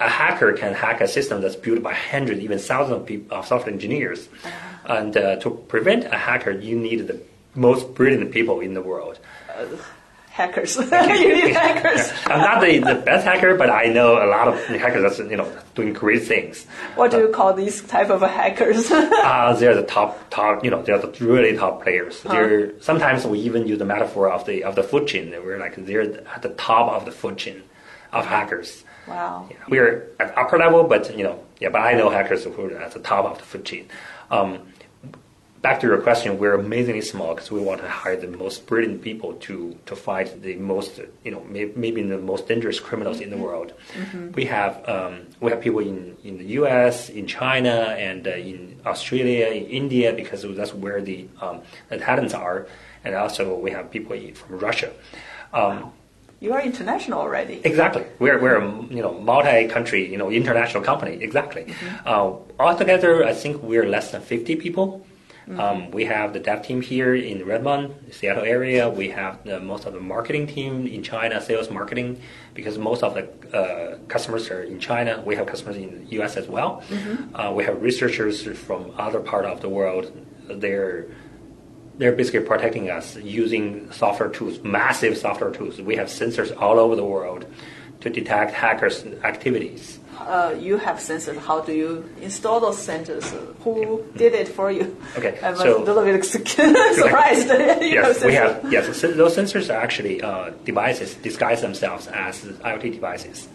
A 0.00 0.08
hacker 0.08 0.52
can 0.52 0.72
hack 0.74 1.00
a 1.00 1.08
system 1.08 1.36
that's 1.42 1.56
built 1.56 1.82
by 1.82 1.92
hundreds, 1.92 2.40
even 2.40 2.58
thousands 2.58 3.00
of, 3.00 3.06
people, 3.06 3.36
of 3.36 3.46
software 3.46 3.74
engineers. 3.74 4.28
And 4.84 5.16
uh, 5.16 5.36
to 5.42 5.50
prevent 5.74 6.04
a 6.04 6.18
hacker, 6.28 6.52
you 6.52 6.76
need 6.78 7.00
the 7.08 7.20
most 7.56 7.94
brilliant 7.94 8.30
people 8.30 8.60
in 8.60 8.74
the 8.74 8.80
world. 8.80 9.18
Hackers. 10.38 10.76
you 10.76 11.34
need 11.34 11.52
hackers. 11.52 12.12
I'm 12.26 12.40
not 12.40 12.60
the, 12.60 12.78
the 12.78 12.94
best 12.94 13.26
hacker, 13.26 13.56
but 13.56 13.70
I 13.70 13.86
know 13.86 14.24
a 14.24 14.28
lot 14.30 14.46
of 14.46 14.54
hackers 14.66 15.02
that's 15.02 15.18
you 15.18 15.36
know 15.36 15.52
doing 15.74 15.92
great 15.92 16.22
things. 16.22 16.64
What 16.94 17.10
do 17.10 17.18
you 17.18 17.30
call 17.30 17.54
these 17.54 17.82
type 17.82 18.08
of 18.10 18.20
hackers? 18.22 18.88
Uh, 19.28 19.52
they're 19.54 19.74
the 19.74 19.82
top 19.82 20.30
top 20.30 20.64
you 20.64 20.70
know 20.70 20.80
they're 20.82 20.98
the 21.00 21.12
really 21.24 21.56
top 21.56 21.82
players. 21.82 22.22
They're 22.22 22.80
sometimes 22.80 23.26
we 23.26 23.40
even 23.40 23.66
use 23.66 23.78
the 23.78 23.84
metaphor 23.84 24.30
of 24.30 24.46
the 24.46 24.62
of 24.62 24.76
the 24.76 24.84
food 24.84 25.08
chain. 25.08 25.30
We're 25.30 25.58
like 25.58 25.74
they're 25.74 26.02
at 26.02 26.42
the 26.42 26.50
top 26.50 26.92
of 26.92 27.04
the 27.04 27.10
food 27.10 27.36
chain 27.36 27.64
of 28.12 28.24
hackers. 28.24 28.84
wow. 29.08 29.48
Yeah, 29.50 29.56
we're 29.68 30.06
at 30.20 30.38
upper 30.38 30.56
level, 30.56 30.84
but 30.84 31.16
you 31.18 31.24
know 31.24 31.44
yeah. 31.58 31.70
But 31.70 31.80
I 31.80 31.94
know 31.94 32.10
hackers 32.10 32.44
who 32.44 32.52
are 32.66 32.78
at 32.78 32.92
the 32.92 33.00
top 33.00 33.24
of 33.24 33.38
the 33.38 33.44
food 33.44 33.64
chain. 33.64 33.88
Um, 34.30 34.50
back 35.62 35.80
to 35.80 35.86
your 35.86 36.00
question, 36.00 36.38
we're 36.38 36.54
amazingly 36.54 37.00
small 37.00 37.34
because 37.34 37.50
we 37.50 37.60
want 37.60 37.80
to 37.80 37.88
hire 37.88 38.16
the 38.16 38.28
most 38.28 38.66
brilliant 38.66 39.02
people 39.02 39.34
to 39.34 39.76
to 39.86 39.96
fight 39.96 40.42
the 40.42 40.56
most, 40.56 41.00
you 41.24 41.30
know, 41.30 41.42
may, 41.44 41.66
maybe 41.74 42.02
the 42.02 42.18
most 42.18 42.48
dangerous 42.48 42.80
criminals 42.80 43.20
in 43.20 43.30
the 43.30 43.36
world. 43.36 43.72
We 44.34 44.44
have 44.46 44.88
um, 44.88 45.26
we 45.40 45.50
have 45.50 45.60
people 45.60 45.80
in, 45.80 46.16
in 46.24 46.38
the 46.38 46.44
U.S., 46.60 47.08
in 47.08 47.26
China, 47.26 47.96
and 47.98 48.26
uh, 48.26 48.32
in 48.32 48.80
Australia, 48.86 49.46
in 49.48 49.66
India, 49.66 50.12
because 50.12 50.42
that's 50.56 50.74
where 50.74 51.00
the 51.00 51.28
um, 51.40 51.62
the 51.88 51.98
talents 51.98 52.34
are, 52.34 52.66
and 53.04 53.14
also 53.14 53.58
we 53.58 53.70
have 53.70 53.90
people 53.90 54.16
from 54.34 54.58
Russia. 54.58 54.92
Um, 55.52 55.92
you 56.40 56.52
are 56.52 56.60
international 56.60 57.20
already. 57.20 57.60
Exactly. 57.64 58.04
We're, 58.20 58.40
we're 58.40 58.56
a 58.56 58.84
you 58.84 59.02
know 59.02 59.18
multi-country 59.18 60.08
you 60.08 60.18
know 60.18 60.30
international 60.30 60.84
company. 60.84 61.20
Exactly. 61.20 61.64
Mm-hmm. 61.64 62.08
Uh, 62.08 62.64
altogether, 62.64 63.24
I 63.24 63.34
think 63.34 63.62
we're 63.62 63.88
less 63.88 64.12
than 64.12 64.22
50 64.22 64.56
people. 64.56 65.04
Mm-hmm. 65.48 65.60
Um, 65.60 65.90
we 65.92 66.04
have 66.04 66.34
the 66.34 66.40
dev 66.40 66.62
team 66.62 66.82
here 66.82 67.14
in 67.14 67.46
Redmond, 67.46 67.94
Seattle 68.10 68.44
area. 68.44 68.90
We 68.90 69.08
have 69.10 69.42
the, 69.44 69.58
most 69.60 69.86
of 69.86 69.94
the 69.94 70.00
marketing 70.00 70.46
team 70.46 70.86
in 70.86 71.02
China, 71.02 71.40
sales 71.40 71.70
marketing, 71.70 72.20
because 72.52 72.76
most 72.76 73.02
of 73.02 73.14
the 73.14 73.56
uh, 73.56 73.98
customers 74.08 74.50
are 74.50 74.62
in 74.62 74.78
China. 74.78 75.22
We 75.24 75.36
have 75.36 75.46
customers 75.46 75.76
in 75.76 76.04
the 76.04 76.10
U.S. 76.16 76.36
as 76.36 76.48
well. 76.48 76.82
Mm-hmm. 76.90 77.34
Uh, 77.34 77.52
we 77.52 77.64
have 77.64 77.80
researchers 77.80 78.42
from 78.58 78.92
other 78.98 79.20
part 79.20 79.46
of 79.46 79.62
the 79.62 79.70
world. 79.70 80.12
They're 80.48 81.06
they're 81.96 82.12
basically 82.12 82.46
protecting 82.46 82.90
us 82.90 83.16
using 83.16 83.90
software 83.90 84.28
tools, 84.28 84.60
massive 84.62 85.18
software 85.18 85.50
tools. 85.50 85.80
We 85.80 85.96
have 85.96 86.06
sensors 86.06 86.56
all 86.56 86.78
over 86.78 86.94
the 86.94 87.04
world 87.04 87.44
to 88.00 88.10
detect 88.10 88.52
hackers' 88.52 89.04
activities. 89.24 89.97
Uh, 90.28 90.54
you 90.60 90.76
have 90.76 90.98
sensors. 90.98 91.38
How 91.38 91.60
do 91.60 91.72
you 91.72 92.04
install 92.20 92.60
those 92.60 92.76
sensors? 92.76 93.24
Who 93.64 94.04
did 94.14 94.34
it 94.34 94.48
for 94.48 94.70
you? 94.70 94.94
Okay, 95.16 95.38
I'm 95.42 95.56
so- 95.56 95.82
a 95.82 95.84
little 95.84 96.04
bit 96.04 96.22
surprised. 97.02 97.48
You 97.88 97.94
Yes, 97.94 98.22
we 98.22 98.34
have. 98.34 98.70
Yes, 98.70 98.94
so 99.00 99.10
those 99.10 99.34
sensors 99.36 99.70
are 99.72 99.80
actually 99.80 100.20
uh, 100.20 100.50
devices 100.64 101.14
disguise 101.14 101.62
themselves 101.62 102.06
as 102.08 102.44
IoT 102.44 102.92
devices. 102.92 103.48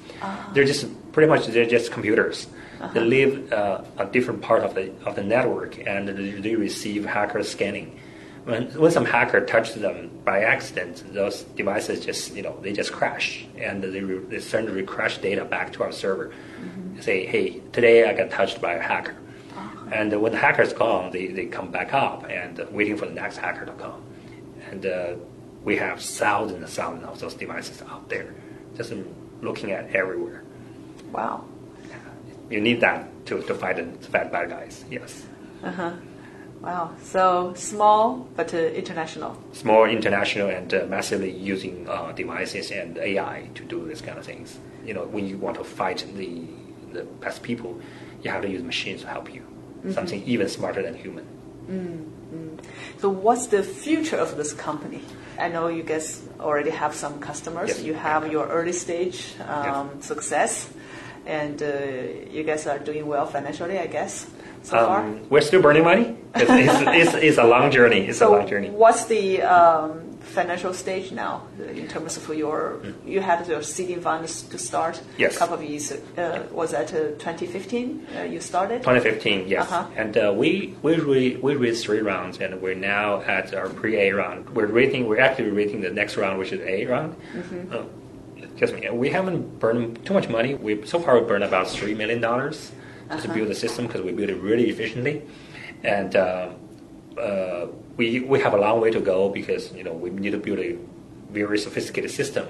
They're 0.53 0.65
just 0.65 0.85
pretty 1.11 1.29
much 1.29 1.45
they're 1.47 1.65
just 1.77 1.91
computers. 1.91 2.47
They 2.93 2.99
live 2.99 3.53
uh, 3.53 3.83
a 3.97 4.05
different 4.05 4.41
part 4.41 4.63
of 4.63 4.73
the 4.75 4.91
of 5.05 5.15
the 5.15 5.23
network, 5.23 5.77
and 5.87 6.07
they, 6.09 6.31
they 6.41 6.55
receive 6.55 7.05
hacker 7.05 7.43
scanning. 7.43 7.99
When, 8.45 8.67
when 8.73 8.91
some 8.91 9.05
hacker 9.05 9.45
touches 9.45 9.75
them 9.75 10.11
by 10.25 10.41
accident, 10.41 11.03
those 11.13 11.43
devices 11.43 12.05
just 12.05 12.35
you 12.35 12.41
know 12.41 12.57
they 12.61 12.73
just 12.73 12.91
crash, 12.91 13.45
and 13.57 13.81
they, 13.81 14.01
re, 14.01 14.19
they 14.19 14.39
send 14.39 14.67
the 14.67 14.83
crash 14.83 15.19
data 15.19 15.45
back 15.45 15.71
to 15.73 15.83
our 15.83 15.91
server. 15.91 16.33
Mm-hmm. 16.59 16.99
Say, 16.99 17.25
hey, 17.25 17.61
today 17.71 18.09
I 18.09 18.13
got 18.13 18.31
touched 18.31 18.61
by 18.61 18.73
a 18.73 18.81
hacker. 18.81 19.15
Uh-huh. 19.55 19.89
And 19.93 20.21
when 20.21 20.31
the 20.33 20.37
hacker's 20.37 20.73
gone, 20.73 21.11
they, 21.11 21.27
they 21.27 21.45
come 21.45 21.71
back 21.71 21.93
up 21.93 22.29
and 22.29 22.59
waiting 22.71 22.97
for 22.97 23.05
the 23.05 23.13
next 23.13 23.37
hacker 23.37 23.65
to 23.65 23.73
come. 23.73 24.03
And 24.69 24.85
uh, 24.85 25.15
we 25.63 25.77
have 25.77 26.01
thousands 26.01 26.59
and 26.59 26.69
thousands 26.69 27.05
of 27.05 27.19
those 27.19 27.33
devices 27.35 27.81
out 27.83 28.09
there, 28.09 28.33
just 28.75 28.93
looking 29.41 29.71
at 29.71 29.95
everywhere. 29.95 30.43
Wow. 31.11 31.45
You 32.49 32.59
need 32.61 32.81
that 32.81 33.25
to, 33.27 33.41
to 33.41 33.55
fight 33.55 33.77
the 33.77 34.09
bad 34.09 34.31
bad 34.31 34.49
guys. 34.49 34.83
Yes, 34.91 35.25
uh-huh. 35.63 35.93
Wow. 36.63 36.95
So 37.01 37.53
small 37.55 38.27
but 38.35 38.53
uh, 38.53 38.57
international. 38.57 39.37
Small, 39.51 39.85
international 39.85 40.49
and 40.49 40.73
uh, 40.73 40.85
massively 40.87 41.29
using 41.29 41.87
uh, 41.89 42.13
devices 42.13 42.71
and 42.71 42.97
AI 42.97 43.49
to 43.55 43.63
do 43.65 43.85
this 43.85 43.99
kind 43.99 44.17
of 44.17 44.25
things. 44.25 44.57
You 44.85 44.93
know, 44.93 45.03
when 45.03 45.27
you 45.27 45.37
want 45.37 45.57
to 45.57 45.63
fight 45.63 46.05
the 46.15 46.41
the 46.93 47.03
best 47.03 47.43
people, 47.43 47.81
you 48.21 48.31
have 48.31 48.43
to 48.43 48.49
use 48.49 48.63
machines 48.63 49.01
to 49.01 49.07
help 49.07 49.33
you. 49.33 49.43
Something 49.91 50.23
even 50.23 50.47
smarter 50.47 50.81
than 50.81 50.95
human. 50.95 51.25
Hmm. 51.67 52.55
So 52.99 53.09
what's 53.09 53.47
the 53.47 53.61
future 53.61 54.15
of 54.15 54.37
this 54.37 54.53
company? 54.53 55.01
I 55.37 55.49
know 55.49 55.67
you 55.67 55.83
guys 55.83 56.21
already 56.39 56.69
have 56.69 56.95
some 56.95 57.19
customers. 57.19 57.69
Yes. 57.69 57.83
You 57.83 57.93
have 57.93 58.31
your 58.31 58.47
early 58.47 58.71
stage 58.71 59.33
um, 59.45 60.01
success, 60.01 60.69
and 61.25 61.61
uh, 61.61 61.67
you 62.31 62.43
guys 62.43 62.65
are 62.65 62.79
doing 62.79 63.07
well 63.07 63.25
financially, 63.25 63.77
I 63.77 63.87
guess, 63.87 64.29
so 64.63 64.77
far. 64.77 65.01
Um, 65.01 65.29
we're 65.29 65.41
still 65.41 65.61
burning 65.61 65.83
money. 65.83 66.15
It's, 66.35 66.49
it's, 66.49 67.13
it's, 67.15 67.23
it's 67.23 67.37
a 67.37 67.43
long 67.43 67.69
journey. 67.71 68.07
It's 68.07 68.21
a 68.21 68.29
long 68.29 68.47
journey. 68.47 68.69
what's 68.69 69.05
the 69.05 69.41
um, 69.41 70.13
financial 70.21 70.73
stage 70.73 71.11
now 71.11 71.45
in 71.59 71.87
terms 71.87 72.17
of 72.17 72.35
your? 72.35 72.81
You 73.05 73.19
had 73.21 73.47
your 73.47 73.61
seeding 73.61 74.01
funds 74.01 74.43
to 74.43 74.57
start. 74.57 75.01
Yes. 75.17 75.35
a 75.35 75.39
couple 75.39 75.55
of 75.55 75.63
years. 75.63 75.91
Uh, 75.91 76.47
was 76.51 76.71
that 76.71 76.93
uh, 76.93 77.11
2015? 77.19 78.07
Uh, 78.17 78.21
you 78.23 78.39
started. 78.39 78.79
2015, 78.79 79.47
yes. 79.47 79.69
Uh-huh. 79.69 79.87
And 79.95 80.17
uh, 80.17 80.33
we 80.35 80.75
we 80.81 80.95
re, 80.95 81.35
we 81.35 81.55
raised 81.55 81.83
three 81.83 81.99
rounds, 81.99 82.39
and 82.39 82.61
we're 82.61 82.73
now 82.75 83.21
at 83.21 83.53
our 83.53 83.69
pre-A 83.69 84.11
round. 84.13 84.49
We're 84.51 84.67
rating. 84.67 85.07
We're 85.07 85.19
actually 85.19 85.51
rating 85.51 85.81
the 85.81 85.91
next 85.91 86.17
round, 86.17 86.39
which 86.39 86.51
is 86.53 86.61
A 86.61 86.85
round. 86.85 87.15
Mm-hmm. 87.33 87.73
Uh, 87.73 88.43
excuse 88.43 88.71
me. 88.71 88.89
We 88.89 89.09
haven't 89.09 89.59
burned 89.59 90.05
too 90.05 90.13
much 90.13 90.29
money. 90.29 90.55
We 90.55 90.85
so 90.85 90.99
far 90.99 91.19
we 91.19 91.27
burned 91.27 91.43
about 91.43 91.67
three 91.67 91.93
million 91.93 92.21
dollars 92.21 92.71
just 93.13 93.25
to 93.25 93.33
build 93.33 93.49
the 93.49 93.55
system 93.55 93.87
because 93.87 94.01
we 94.01 94.11
built 94.11 94.29
it 94.29 94.35
really 94.35 94.69
efficiently, 94.69 95.21
and. 95.83 96.15
Uh, 96.15 96.49
uh, 97.17 97.67
we 97.97 98.21
we 98.21 98.39
have 98.39 98.53
a 98.53 98.57
long 98.57 98.81
way 98.81 98.89
to 98.91 98.99
go 98.99 99.29
because 99.29 99.71
you 99.73 99.83
know 99.83 99.93
we 99.93 100.09
need 100.09 100.31
to 100.31 100.37
build 100.37 100.59
a 100.59 100.77
very 101.29 101.57
sophisticated 101.57 102.11
system 102.11 102.45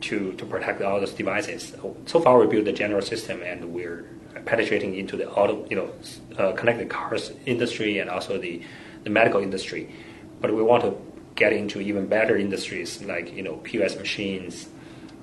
to 0.00 0.32
to 0.34 0.44
protect 0.44 0.82
all 0.82 1.00
those 1.00 1.12
devices. 1.12 1.74
So 2.06 2.20
far, 2.20 2.38
we 2.38 2.46
built 2.46 2.64
the 2.64 2.72
general 2.72 3.02
system, 3.02 3.42
and 3.42 3.72
we're 3.72 4.04
penetrating 4.44 4.94
into 4.94 5.16
the 5.16 5.30
auto 5.30 5.66
you 5.68 5.76
know 5.76 5.90
uh, 6.38 6.52
connected 6.52 6.90
cars 6.90 7.32
industry 7.46 7.98
and 7.98 8.10
also 8.10 8.38
the 8.38 8.62
the 9.04 9.10
medical 9.10 9.40
industry. 9.40 9.94
But 10.40 10.54
we 10.54 10.62
want 10.62 10.82
to 10.84 10.94
get 11.34 11.52
into 11.52 11.80
even 11.80 12.06
better 12.06 12.36
industries 12.36 13.02
like 13.02 13.32
you 13.34 13.42
know 13.42 13.56
POS 13.56 13.96
machines. 13.96 14.68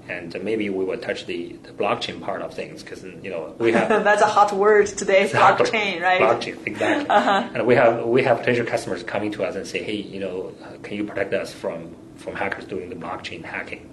And 0.09 0.43
maybe 0.43 0.69
we 0.69 0.83
will 0.83 0.97
touch 0.97 1.27
the, 1.27 1.53
the 1.63 1.69
blockchain 1.69 2.19
part 2.19 2.41
of 2.41 2.53
things 2.53 2.81
because 2.81 3.03
you 3.03 3.29
know 3.29 3.55
we 3.59 3.71
have 3.73 3.89
That's 4.03 4.23
a 4.23 4.25
hot 4.25 4.51
word 4.51 4.87
today, 4.87 5.29
blockchain, 5.29 6.01
right? 6.01 6.19
Blockchain, 6.19 6.57
exactly. 6.65 7.05
And 7.55 7.67
we 7.67 7.75
have 7.75 8.05
we 8.05 8.23
have 8.23 8.39
potential 8.39 8.65
customers 8.65 9.03
coming 9.03 9.31
to 9.33 9.43
us 9.43 9.55
and 9.55 9.67
say, 9.67 9.83
hey, 9.83 9.97
you 9.97 10.19
know, 10.19 10.55
uh, 10.63 10.77
can 10.81 10.97
you 10.97 11.03
protect 11.03 11.33
us 11.33 11.53
from 11.53 11.95
from 12.15 12.35
hackers 12.35 12.65
doing 12.65 12.89
the 12.89 12.95
blockchain 12.95 13.43
hacking? 13.43 13.85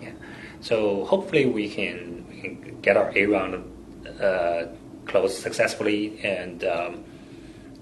Yeah. 0.00 0.10
So 0.60 1.04
hopefully 1.04 1.46
we 1.46 1.68
can 1.68 2.26
we 2.28 2.40
can 2.40 2.80
get 2.80 2.96
our 2.96 3.12
A 3.14 3.26
round 3.26 3.64
uh, 4.20 4.66
closed 5.06 5.40
successfully, 5.40 6.20
and 6.24 6.64
um, 6.64 7.04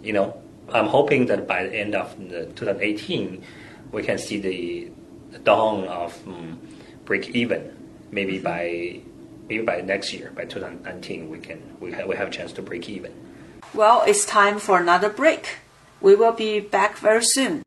you 0.03 0.12
know, 0.12 0.40
I'm 0.72 0.87
hoping 0.87 1.26
that 1.26 1.46
by 1.46 1.64
the 1.64 1.74
end 1.74 1.94
of 1.94 2.16
the 2.18 2.46
2018, 2.46 3.42
we 3.92 4.03
can 4.03 4.18
see 4.18 4.38
the, 4.38 4.90
the 5.33 5.38
dawn 5.38 5.85
of 5.85 6.16
um, 6.26 6.61
break 7.11 7.31
even. 7.35 7.77
Maybe 8.12 8.38
by 8.38 9.01
maybe 9.49 9.64
by 9.64 9.81
next 9.81 10.12
year, 10.12 10.31
by 10.31 10.44
2019, 10.44 11.29
we 11.29 11.40
can 11.40 11.61
we 11.81 11.90
have, 11.90 12.07
we 12.07 12.14
have 12.14 12.29
a 12.29 12.31
chance 12.31 12.53
to 12.53 12.62
break 12.62 12.88
even. 12.88 13.12
Well, 13.75 14.05
it's 14.07 14.25
time 14.25 14.61
for 14.61 14.79
another 14.79 15.11
break. 15.11 15.59
We 16.01 16.14
will 16.14 16.31
be 16.33 16.61
back 16.61 16.99
very 16.99 17.25
soon. 17.25 17.62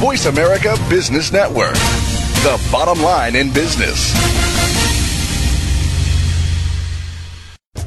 Voice 0.00 0.26
America 0.26 0.76
Business 0.88 1.32
Network, 1.32 1.74
the 2.42 2.58
bottom 2.72 3.00
line 3.00 3.36
in 3.36 3.52
business. 3.52 4.47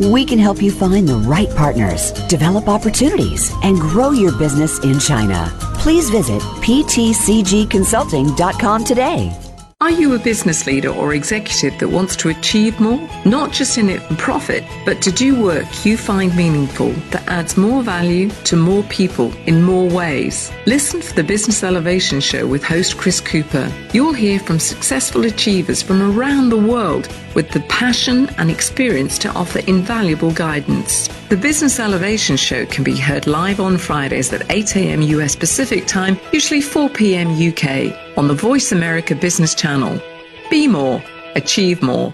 We 0.00 0.24
can 0.24 0.38
help 0.38 0.62
you 0.62 0.70
find 0.70 1.06
the 1.06 1.16
right 1.16 1.54
partners, 1.54 2.12
develop 2.26 2.68
opportunities, 2.68 3.52
and 3.62 3.78
grow 3.78 4.12
your 4.12 4.32
business 4.38 4.78
in 4.78 4.98
China. 4.98 5.52
Please 5.74 6.08
visit 6.08 6.40
ptcgconsulting.com 6.40 8.84
today. 8.84 9.49
Are 9.82 9.90
you 9.90 10.12
a 10.14 10.18
business 10.18 10.66
leader 10.66 10.90
or 10.90 11.14
executive 11.14 11.78
that 11.78 11.88
wants 11.88 12.14
to 12.16 12.28
achieve 12.28 12.78
more? 12.80 13.08
Not 13.24 13.50
just 13.50 13.78
in 13.78 13.88
it 13.88 14.02
for 14.02 14.14
profit, 14.16 14.62
but 14.84 15.00
to 15.00 15.10
do 15.10 15.42
work 15.42 15.86
you 15.86 15.96
find 15.96 16.36
meaningful 16.36 16.90
that 17.12 17.26
adds 17.28 17.56
more 17.56 17.82
value 17.82 18.28
to 18.44 18.56
more 18.56 18.82
people 18.84 19.32
in 19.46 19.62
more 19.62 19.88
ways. 19.88 20.52
Listen 20.66 21.00
for 21.00 21.14
the 21.14 21.24
Business 21.24 21.64
Elevation 21.64 22.20
Show 22.20 22.46
with 22.46 22.62
host 22.62 22.98
Chris 22.98 23.22
Cooper. 23.22 23.72
You'll 23.94 24.12
hear 24.12 24.38
from 24.38 24.58
successful 24.58 25.24
achievers 25.24 25.80
from 25.80 26.02
around 26.02 26.50
the 26.50 26.58
world 26.58 27.08
with 27.34 27.48
the 27.48 27.60
passion 27.60 28.28
and 28.36 28.50
experience 28.50 29.16
to 29.20 29.30
offer 29.30 29.60
invaluable 29.60 30.32
guidance. 30.32 31.08
The 31.30 31.36
Business 31.36 31.78
Elevation 31.78 32.36
Show 32.36 32.66
can 32.66 32.82
be 32.82 32.96
heard 32.96 33.28
live 33.28 33.60
on 33.60 33.78
Fridays 33.78 34.32
at 34.32 34.50
8 34.50 34.74
a.m. 34.74 35.00
US 35.02 35.36
Pacific 35.36 35.86
Time, 35.86 36.18
usually 36.32 36.60
4 36.60 36.88
p.m. 36.88 37.28
UK, 37.30 37.96
on 38.18 38.26
the 38.26 38.34
Voice 38.34 38.72
America 38.72 39.14
Business 39.14 39.54
Channel. 39.54 40.02
Be 40.50 40.66
more, 40.66 41.00
achieve 41.36 41.82
more. 41.82 42.12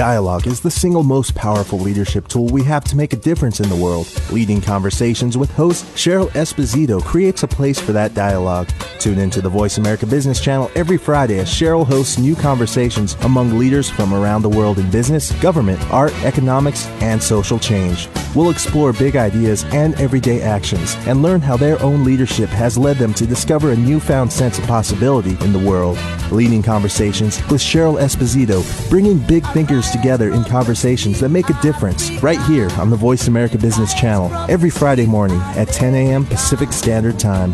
Dialogue 0.00 0.46
is 0.46 0.60
the 0.60 0.70
single 0.70 1.02
most 1.02 1.34
powerful 1.34 1.78
leadership 1.78 2.26
tool 2.26 2.46
we 2.46 2.64
have 2.64 2.84
to 2.84 2.96
make 2.96 3.12
a 3.12 3.16
difference 3.16 3.60
in 3.60 3.68
the 3.68 3.76
world. 3.76 4.10
Leading 4.30 4.62
Conversations 4.62 5.36
with 5.36 5.50
host 5.50 5.84
Cheryl 5.94 6.30
Esposito 6.30 7.04
creates 7.04 7.42
a 7.42 7.46
place 7.46 7.78
for 7.78 7.92
that 7.92 8.14
dialogue. 8.14 8.70
Tune 8.98 9.18
into 9.18 9.42
the 9.42 9.50
Voice 9.50 9.76
America 9.76 10.06
Business 10.06 10.40
Channel 10.40 10.70
every 10.74 10.96
Friday 10.96 11.38
as 11.38 11.50
Cheryl 11.50 11.86
hosts 11.86 12.16
new 12.16 12.34
conversations 12.34 13.14
among 13.24 13.58
leaders 13.58 13.90
from 13.90 14.14
around 14.14 14.40
the 14.40 14.48
world 14.48 14.78
in 14.78 14.90
business, 14.90 15.32
government, 15.42 15.78
art, 15.92 16.14
economics, 16.24 16.86
and 17.02 17.22
social 17.22 17.58
change. 17.58 18.08
We'll 18.34 18.50
explore 18.50 18.94
big 18.94 19.16
ideas 19.16 19.64
and 19.72 19.94
everyday 20.00 20.40
actions 20.40 20.96
and 21.00 21.20
learn 21.20 21.42
how 21.42 21.58
their 21.58 21.82
own 21.82 22.04
leadership 22.04 22.48
has 22.50 22.78
led 22.78 22.96
them 22.96 23.12
to 23.14 23.26
discover 23.26 23.72
a 23.72 23.76
newfound 23.76 24.32
sense 24.32 24.58
of 24.58 24.64
possibility 24.66 25.36
in 25.44 25.52
the 25.52 25.58
world. 25.58 25.98
Leading 26.30 26.62
Conversations 26.62 27.36
with 27.50 27.60
Cheryl 27.60 28.00
Esposito, 28.00 28.62
bringing 28.88 29.18
big 29.18 29.44
thinkers 29.48 29.89
together 29.90 30.32
in 30.32 30.44
conversations 30.44 31.20
that 31.20 31.28
make 31.28 31.50
a 31.50 31.60
difference 31.60 32.10
right 32.22 32.40
here 32.42 32.70
on 32.72 32.90
the 32.90 32.96
Voice 32.96 33.28
America 33.28 33.58
Business 33.58 33.94
Channel 33.94 34.32
every 34.50 34.70
Friday 34.70 35.06
morning 35.06 35.40
at 35.56 35.68
10 35.68 35.94
a.m. 35.94 36.24
Pacific 36.26 36.72
Standard 36.72 37.18
Time. 37.18 37.52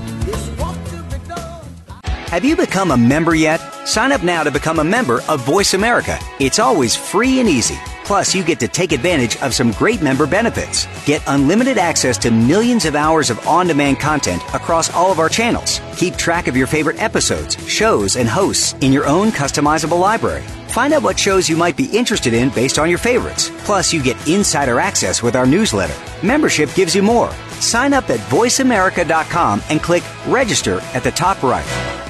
Have 2.28 2.44
you 2.44 2.56
become 2.56 2.90
a 2.90 2.96
member 2.96 3.34
yet? 3.34 3.60
Sign 3.86 4.10
up 4.10 4.22
now 4.22 4.42
to 4.42 4.50
become 4.50 4.80
a 4.80 4.84
member 4.84 5.22
of 5.28 5.40
Voice 5.46 5.74
America. 5.74 6.18
It's 6.40 6.58
always 6.58 6.96
free 6.96 7.40
and 7.40 7.48
easy. 7.48 7.78
Plus, 8.04 8.34
you 8.34 8.44
get 8.44 8.60
to 8.60 8.68
take 8.68 8.92
advantage 8.92 9.36
of 9.42 9.52
some 9.52 9.72
great 9.72 10.00
member 10.00 10.26
benefits. 10.26 10.86
Get 11.06 11.22
unlimited 11.26 11.76
access 11.76 12.16
to 12.18 12.30
millions 12.30 12.84
of 12.84 12.94
hours 12.94 13.30
of 13.30 13.46
on 13.46 13.66
demand 13.66 13.98
content 13.98 14.42
across 14.54 14.92
all 14.92 15.10
of 15.10 15.18
our 15.18 15.28
channels. 15.28 15.80
Keep 15.96 16.16
track 16.16 16.46
of 16.46 16.56
your 16.56 16.68
favorite 16.68 17.02
episodes, 17.02 17.56
shows, 17.68 18.16
and 18.16 18.28
hosts 18.28 18.74
in 18.80 18.92
your 18.92 19.06
own 19.06 19.30
customizable 19.30 19.98
library. 19.98 20.44
Find 20.76 20.92
out 20.92 21.02
what 21.02 21.18
shows 21.18 21.48
you 21.48 21.56
might 21.56 21.74
be 21.74 21.86
interested 21.86 22.34
in 22.34 22.50
based 22.50 22.78
on 22.78 22.90
your 22.90 22.98
favorites. 22.98 23.50
Plus, 23.64 23.94
you 23.94 24.02
get 24.02 24.28
insider 24.28 24.78
access 24.78 25.22
with 25.22 25.34
our 25.34 25.46
newsletter. 25.46 25.94
Membership 26.22 26.68
gives 26.74 26.94
you 26.94 27.02
more. 27.02 27.32
Sign 27.60 27.94
up 27.94 28.10
at 28.10 28.20
voiceamerica.com 28.28 29.62
and 29.70 29.82
click 29.82 30.02
register 30.26 30.80
at 30.92 31.02
the 31.02 31.12
top 31.12 31.42
right. 31.42 32.05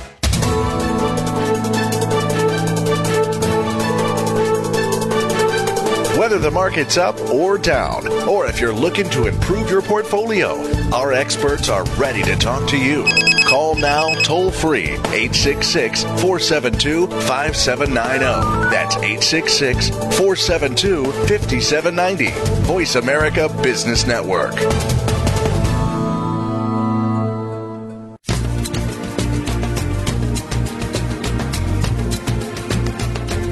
Whether 6.26 6.40
the 6.40 6.50
market's 6.50 6.96
up 6.96 7.20
or 7.30 7.56
down, 7.56 8.08
or 8.26 8.46
if 8.46 8.60
you're 8.60 8.72
looking 8.72 9.08
to 9.10 9.28
improve 9.28 9.70
your 9.70 9.80
portfolio, 9.80 10.56
our 10.92 11.12
experts 11.12 11.68
are 11.68 11.84
ready 11.90 12.20
to 12.24 12.34
talk 12.34 12.68
to 12.70 12.76
you. 12.76 13.06
Call 13.46 13.76
now 13.76 14.12
toll 14.22 14.50
free 14.50 14.88
866 14.88 16.02
472 16.02 17.06
5790. 17.06 18.70
That's 18.70 18.96
866 18.96 19.90
472 19.90 21.04
5790. 21.04 22.30
Voice 22.66 22.96
America 22.96 23.48
Business 23.62 24.04
Network. 24.04 24.56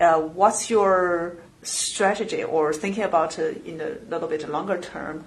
Uh, 0.00 0.20
what's 0.20 0.68
your 0.68 1.36
strategy 1.62 2.42
or 2.44 2.72
thinking 2.72 3.04
about 3.04 3.38
uh, 3.38 3.42
in 3.64 3.80
a 3.80 3.96
little 4.10 4.28
bit 4.28 4.48
longer 4.48 4.78
term? 4.80 5.24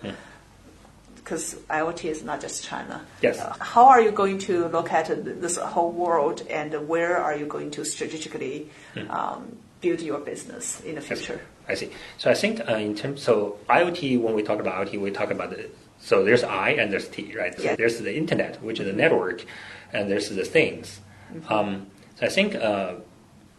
Because 1.16 1.56
IoT 1.70 2.06
is 2.06 2.24
not 2.24 2.40
just 2.40 2.64
China. 2.64 3.04
Yes. 3.22 3.40
Uh, 3.40 3.56
how 3.60 3.86
are 3.88 4.00
you 4.02 4.12
going 4.12 4.38
to 4.40 4.68
look 4.68 4.92
at 4.92 5.08
this 5.42 5.58
whole 5.58 5.92
world 5.92 6.44
and 6.50 6.88
where 6.88 7.18
are 7.18 7.36
you 7.36 7.48
going 7.48 7.72
to 7.72 7.84
strategically 7.84 8.70
um, 9.10 9.58
build 9.82 10.02
your 10.02 10.20
business 10.20 10.82
in 10.82 10.96
the 10.96 11.02
future? 11.02 11.42
I 11.68 11.74
see. 11.74 11.90
So 12.20 12.30
I 12.30 12.36
think 12.36 12.62
uh, 12.70 12.74
in 12.76 12.94
terms, 12.96 13.24
so 13.24 13.58
IoT, 13.68 14.22
when 14.22 14.36
we 14.36 14.44
talk 14.44 14.60
about 14.60 14.86
IoT, 14.86 15.02
we 15.02 15.10
talk 15.10 15.32
about 15.32 15.50
the, 15.50 15.68
so 16.00 16.24
there's 16.24 16.44
I 16.44 16.70
and 16.72 16.94
there's 16.94 17.08
T, 17.08 17.36
right? 17.36 17.58
So 17.58 17.64
Yeah. 17.64 17.76
there's 17.76 17.98
the 18.00 18.16
internet, 18.16 18.62
which 18.62 18.80
is 18.80 18.86
the 18.86 18.94
network, 18.94 19.44
and 19.92 20.12
there's 20.12 20.30
the 20.30 20.46
things. 20.46 21.00
Um, 21.50 21.88
so 22.20 22.28
I 22.28 22.30
think 22.30 22.54
uh, 22.54 22.96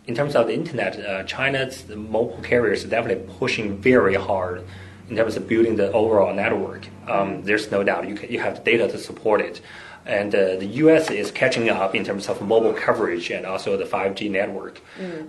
in 0.06 0.14
terms 0.14 0.36
of 0.36 0.46
the 0.46 0.54
internet, 0.54 0.98
uh, 0.98 1.24
China's 1.24 1.88
mobile 1.88 2.40
carriers 2.42 2.84
are 2.84 2.88
definitely 2.88 3.26
pushing 3.38 3.78
very 3.78 4.14
hard 4.14 4.64
in 5.08 5.16
terms 5.16 5.36
of 5.36 5.48
building 5.48 5.76
the 5.76 5.92
overall 5.92 6.34
network. 6.34 6.86
Um, 7.08 7.42
there's 7.42 7.70
no 7.70 7.82
doubt 7.82 8.08
you, 8.08 8.14
can, 8.14 8.30
you 8.30 8.40
have 8.40 8.64
data 8.64 8.88
to 8.88 8.98
support 8.98 9.40
it. 9.40 9.60
And 10.04 10.34
uh, 10.34 10.56
the 10.56 10.66
US 10.84 11.10
is 11.10 11.30
catching 11.32 11.68
up 11.68 11.94
in 11.94 12.04
terms 12.04 12.28
of 12.28 12.40
mobile 12.40 12.72
coverage 12.72 13.30
and 13.30 13.44
also 13.44 13.76
the 13.76 13.84
5G 13.84 14.30
network. 14.30 14.80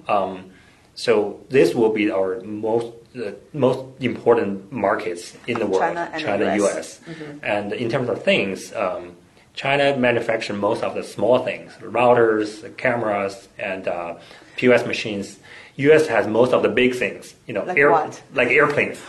Um, 0.07 0.51
so 0.93 1.41
this 1.49 1.73
will 1.75 1.91
be 1.91 2.11
our 2.11 2.41
most 2.41 2.93
uh, 3.15 3.31
most 3.53 3.79
important 3.99 4.71
markets 4.71 5.35
in 5.47 5.57
the 5.57 5.65
world, 5.65 5.81
China 6.19 6.45
and 6.45 6.59
the 6.61 6.65
US. 6.65 6.99
And 7.41 7.73
in 7.73 7.89
terms 7.89 8.09
of 8.09 8.23
things, 8.23 8.73
um, 8.73 9.15
China 9.55 9.97
manufactures 9.97 10.55
most 10.55 10.83
of 10.83 10.93
the 10.93 11.03
small 11.03 11.39
things, 11.43 11.73
routers, 11.81 12.75
cameras, 12.77 13.47
and 13.57 13.87
uh, 13.87 14.15
POS 14.57 14.85
machines. 14.85 15.39
US 15.77 16.07
has 16.07 16.27
most 16.27 16.53
of 16.53 16.63
the 16.63 16.69
big 16.69 16.95
things, 16.95 17.35
you 17.47 17.53
know, 17.53 17.63
Like 17.63 17.77
what? 17.77 18.21
like 18.33 18.49
airplanes. 18.49 18.99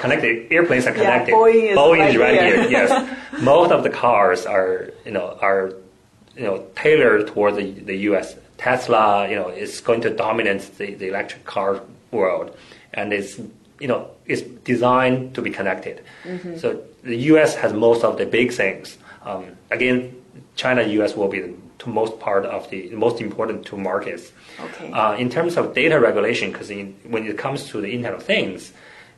Connected 0.00 0.52
airplanes 0.52 0.86
are 0.86 0.92
connected. 0.92 1.32
Yeah. 1.32 1.74
Boeing 1.74 2.08
is 2.08 2.16
right 2.16 2.38
right 2.38 2.42
here. 2.42 2.60
here. 2.62 2.70
Yes, 2.70 3.16
most 3.40 3.72
of 3.72 3.82
the 3.82 3.90
cars 3.90 4.44
are 4.44 4.90
you 5.06 5.12
know 5.12 5.38
are 5.40 5.72
you 6.36 6.42
know 6.44 6.66
tailored 6.76 7.26
toward 7.28 7.56
the, 7.56 7.70
the 7.70 7.96
U.S. 8.10 8.36
Tesla, 8.58 9.26
you 9.30 9.36
know, 9.36 9.48
is 9.48 9.80
going 9.80 10.02
to 10.02 10.10
dominate 10.10 10.60
the, 10.76 10.92
the 10.94 11.08
electric 11.08 11.44
car 11.46 11.80
world, 12.10 12.54
and 12.92 13.12
it's 13.14 13.40
you 13.78 13.88
know 13.88 14.10
it's 14.26 14.42
designed 14.42 15.34
to 15.34 15.40
be 15.40 15.50
connected. 15.50 16.04
Mm-hmm. 16.24 16.58
So 16.58 16.82
the 17.02 17.16
U.S. 17.32 17.54
has 17.56 17.72
most 17.72 18.04
of 18.04 18.18
the 18.18 18.26
big 18.26 18.52
things. 18.52 18.98
Um, 19.24 19.56
again, 19.70 20.14
China, 20.56 20.82
U.S. 20.82 21.16
will 21.16 21.28
be 21.28 21.40
the 21.40 21.54
to 21.80 21.88
most 21.90 22.18
part 22.20 22.44
of 22.46 22.68
the 22.70 22.90
most 22.90 23.20
important 23.20 23.66
two 23.66 23.76
markets. 23.76 24.32
Okay. 24.60 24.90
Uh, 24.92 25.14
in 25.16 25.28
terms 25.30 25.56
of 25.56 25.74
data 25.74 25.98
regulation, 25.98 26.52
because 26.52 26.68
when 26.68 27.26
it 27.26 27.36
comes 27.38 27.68
to 27.70 27.80
the 27.80 27.88
Internet 27.92 28.14
of 28.14 28.22
Things, 28.22 28.72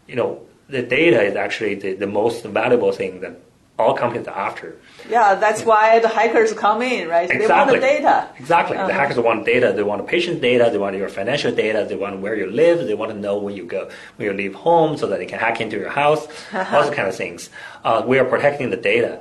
you 0.07 0.17
know, 0.17 0.41
the 0.69 0.83
data 0.83 1.21
is 1.23 1.37
actually 1.37 1.75
the, 1.75 1.93
the 1.95 2.07
most 2.07 2.45
valuable 2.45 2.93
thing 2.93 3.21
that 3.21 3.39
all 3.79 3.95
companies 3.97 4.29
are 4.29 4.39
after. 4.49 4.77
Yeah, 5.11 5.35
that's 5.35 5.65
why 5.65 5.99
the 5.99 6.07
hackers 6.09 6.53
come 6.53 6.83
in, 6.83 7.09
right? 7.09 7.29
Exactly. 7.31 7.47
They 7.47 7.53
want 7.55 7.71
the 7.71 7.79
data. 7.81 8.29
Exactly. 8.39 8.77
The 8.77 8.83
Uh-huh. 8.85 8.93
hackers 8.93 9.19
want 9.19 9.45
data. 9.45 9.73
They 9.75 9.83
want 9.83 10.03
the 10.03 10.07
patient 10.09 10.41
data. 10.41 10.69
They 10.71 10.79
want 10.79 10.95
your 10.97 11.09
financial 11.09 11.53
data. 11.53 11.85
They 11.89 11.97
want 11.97 12.21
where 12.21 12.37
you 12.37 12.49
live. 12.51 12.87
They 12.87 12.95
want 12.95 13.11
to 13.13 13.19
know 13.19 13.39
when 13.39 13.57
you 13.57 13.65
go, 13.65 13.89
when 14.17 14.29
you 14.29 14.35
leave 14.35 14.55
home, 14.55 14.97
so 14.99 15.07
that 15.09 15.19
they 15.19 15.27
can 15.27 15.39
hack 15.41 15.61
into 15.61 15.77
your 15.79 15.91
house. 15.91 16.27
all 16.55 16.83
those 16.85 16.95
kind 16.95 17.09
of 17.09 17.17
things. 17.17 17.51
Uh, 17.85 18.03
we 18.07 18.19
are 18.21 18.25
protecting 18.25 18.71
the 18.71 18.77
data. 18.77 19.21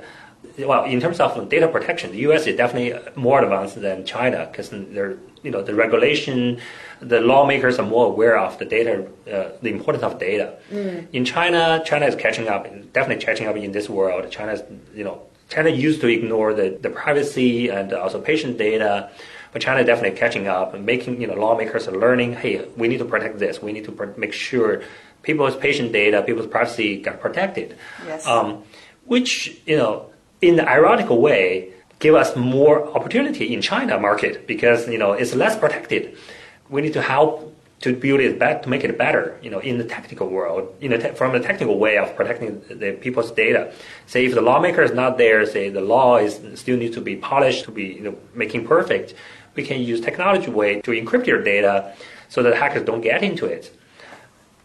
Well, 0.58 0.84
in 0.84 1.00
terms 1.00 1.18
of 1.20 1.48
data 1.48 1.68
protection, 1.68 2.12
the 2.12 2.18
U.S. 2.18 2.46
is 2.46 2.56
definitely 2.56 2.98
more 3.14 3.42
advanced 3.42 3.80
than 3.80 4.04
China 4.04 4.46
because 4.50 4.70
they're, 4.70 5.16
you 5.42 5.50
know, 5.50 5.62
the 5.62 5.74
regulation, 5.74 6.60
the 7.00 7.20
lawmakers 7.20 7.78
are 7.78 7.86
more 7.86 8.06
aware 8.06 8.36
of 8.36 8.58
the 8.58 8.64
data, 8.64 9.06
uh, 9.32 9.56
the 9.62 9.70
importance 9.70 10.04
of 10.04 10.18
data. 10.18 10.58
In 11.12 11.24
China, 11.24 11.82
China 11.84 12.06
is 12.06 12.14
catching 12.16 12.48
up, 12.48 12.64
definitely 12.92 13.24
catching 13.24 13.46
up 13.46 13.56
in 13.56 13.72
this 13.72 13.88
world. 13.88 14.30
China 14.30 14.52
is, 14.52 14.62
you 14.94 15.04
know, 15.04 15.22
China 15.48 15.70
used 15.70 16.00
to 16.00 16.08
ignore 16.08 16.54
the, 16.54 16.78
the 16.80 16.90
privacy 16.90 17.68
and 17.68 17.92
also 17.92 18.20
patient 18.20 18.58
data, 18.58 19.10
but 19.52 19.62
China 19.62 19.80
is 19.80 19.86
definitely 19.86 20.18
catching 20.18 20.48
up 20.48 20.74
and 20.74 20.84
making, 20.84 21.20
you 21.20 21.26
know, 21.26 21.34
lawmakers 21.34 21.88
are 21.88 21.96
learning, 21.96 22.34
hey, 22.34 22.66
we 22.76 22.88
need 22.88 22.98
to 22.98 23.04
protect 23.04 23.38
this. 23.38 23.62
We 23.62 23.72
need 23.72 23.84
to 23.84 23.92
pr- 23.92 24.18
make 24.18 24.32
sure 24.32 24.82
people's 25.22 25.56
patient 25.56 25.92
data, 25.92 26.22
people's 26.22 26.46
privacy 26.46 27.00
got 27.00 27.20
protected. 27.20 27.76
Yes. 28.06 28.26
Um, 28.26 28.64
which 29.04 29.60
you 29.66 29.76
know, 29.76 30.11
in 30.42 30.56
the 30.56 30.68
ironical 30.68 31.20
way, 31.20 31.72
give 32.00 32.14
us 32.14 32.36
more 32.36 32.88
opportunity 32.96 33.54
in 33.54 33.62
China 33.62 33.98
market 33.98 34.46
because 34.46 34.88
you 34.88 34.98
know 34.98 35.12
it's 35.12 35.34
less 35.34 35.56
protected. 35.56 36.18
We 36.68 36.82
need 36.82 36.92
to 36.94 37.02
help 37.02 37.48
to 37.80 37.94
build 37.94 38.20
it 38.20 38.38
back 38.38 38.62
to 38.62 38.68
make 38.68 38.84
it 38.84 38.96
better. 38.98 39.38
You 39.42 39.50
know, 39.50 39.60
in 39.60 39.78
the 39.78 39.84
technical 39.84 40.28
world, 40.28 40.74
you 40.80 40.88
know, 40.88 40.98
te- 40.98 41.14
from 41.14 41.32
the 41.32 41.40
technical 41.40 41.78
way 41.78 41.96
of 41.96 42.14
protecting 42.14 42.60
the 42.68 42.92
people's 42.92 43.30
data. 43.30 43.72
Say 44.06 44.26
if 44.26 44.34
the 44.34 44.42
lawmaker 44.42 44.82
is 44.82 44.92
not 44.92 45.16
there, 45.16 45.46
say 45.46 45.70
the 45.70 45.80
law 45.80 46.18
is 46.18 46.40
still 46.60 46.76
needs 46.76 46.94
to 46.96 47.00
be 47.00 47.16
polished 47.16 47.64
to 47.64 47.70
be 47.70 47.84
you 47.84 48.02
know 48.02 48.16
making 48.34 48.66
perfect. 48.66 49.14
We 49.54 49.64
can 49.64 49.80
use 49.80 50.00
technology 50.00 50.50
way 50.50 50.80
to 50.80 50.90
encrypt 50.90 51.26
your 51.26 51.42
data 51.42 51.94
so 52.28 52.42
that 52.42 52.56
hackers 52.56 52.84
don't 52.84 53.02
get 53.02 53.22
into 53.22 53.46
it. 53.46 53.70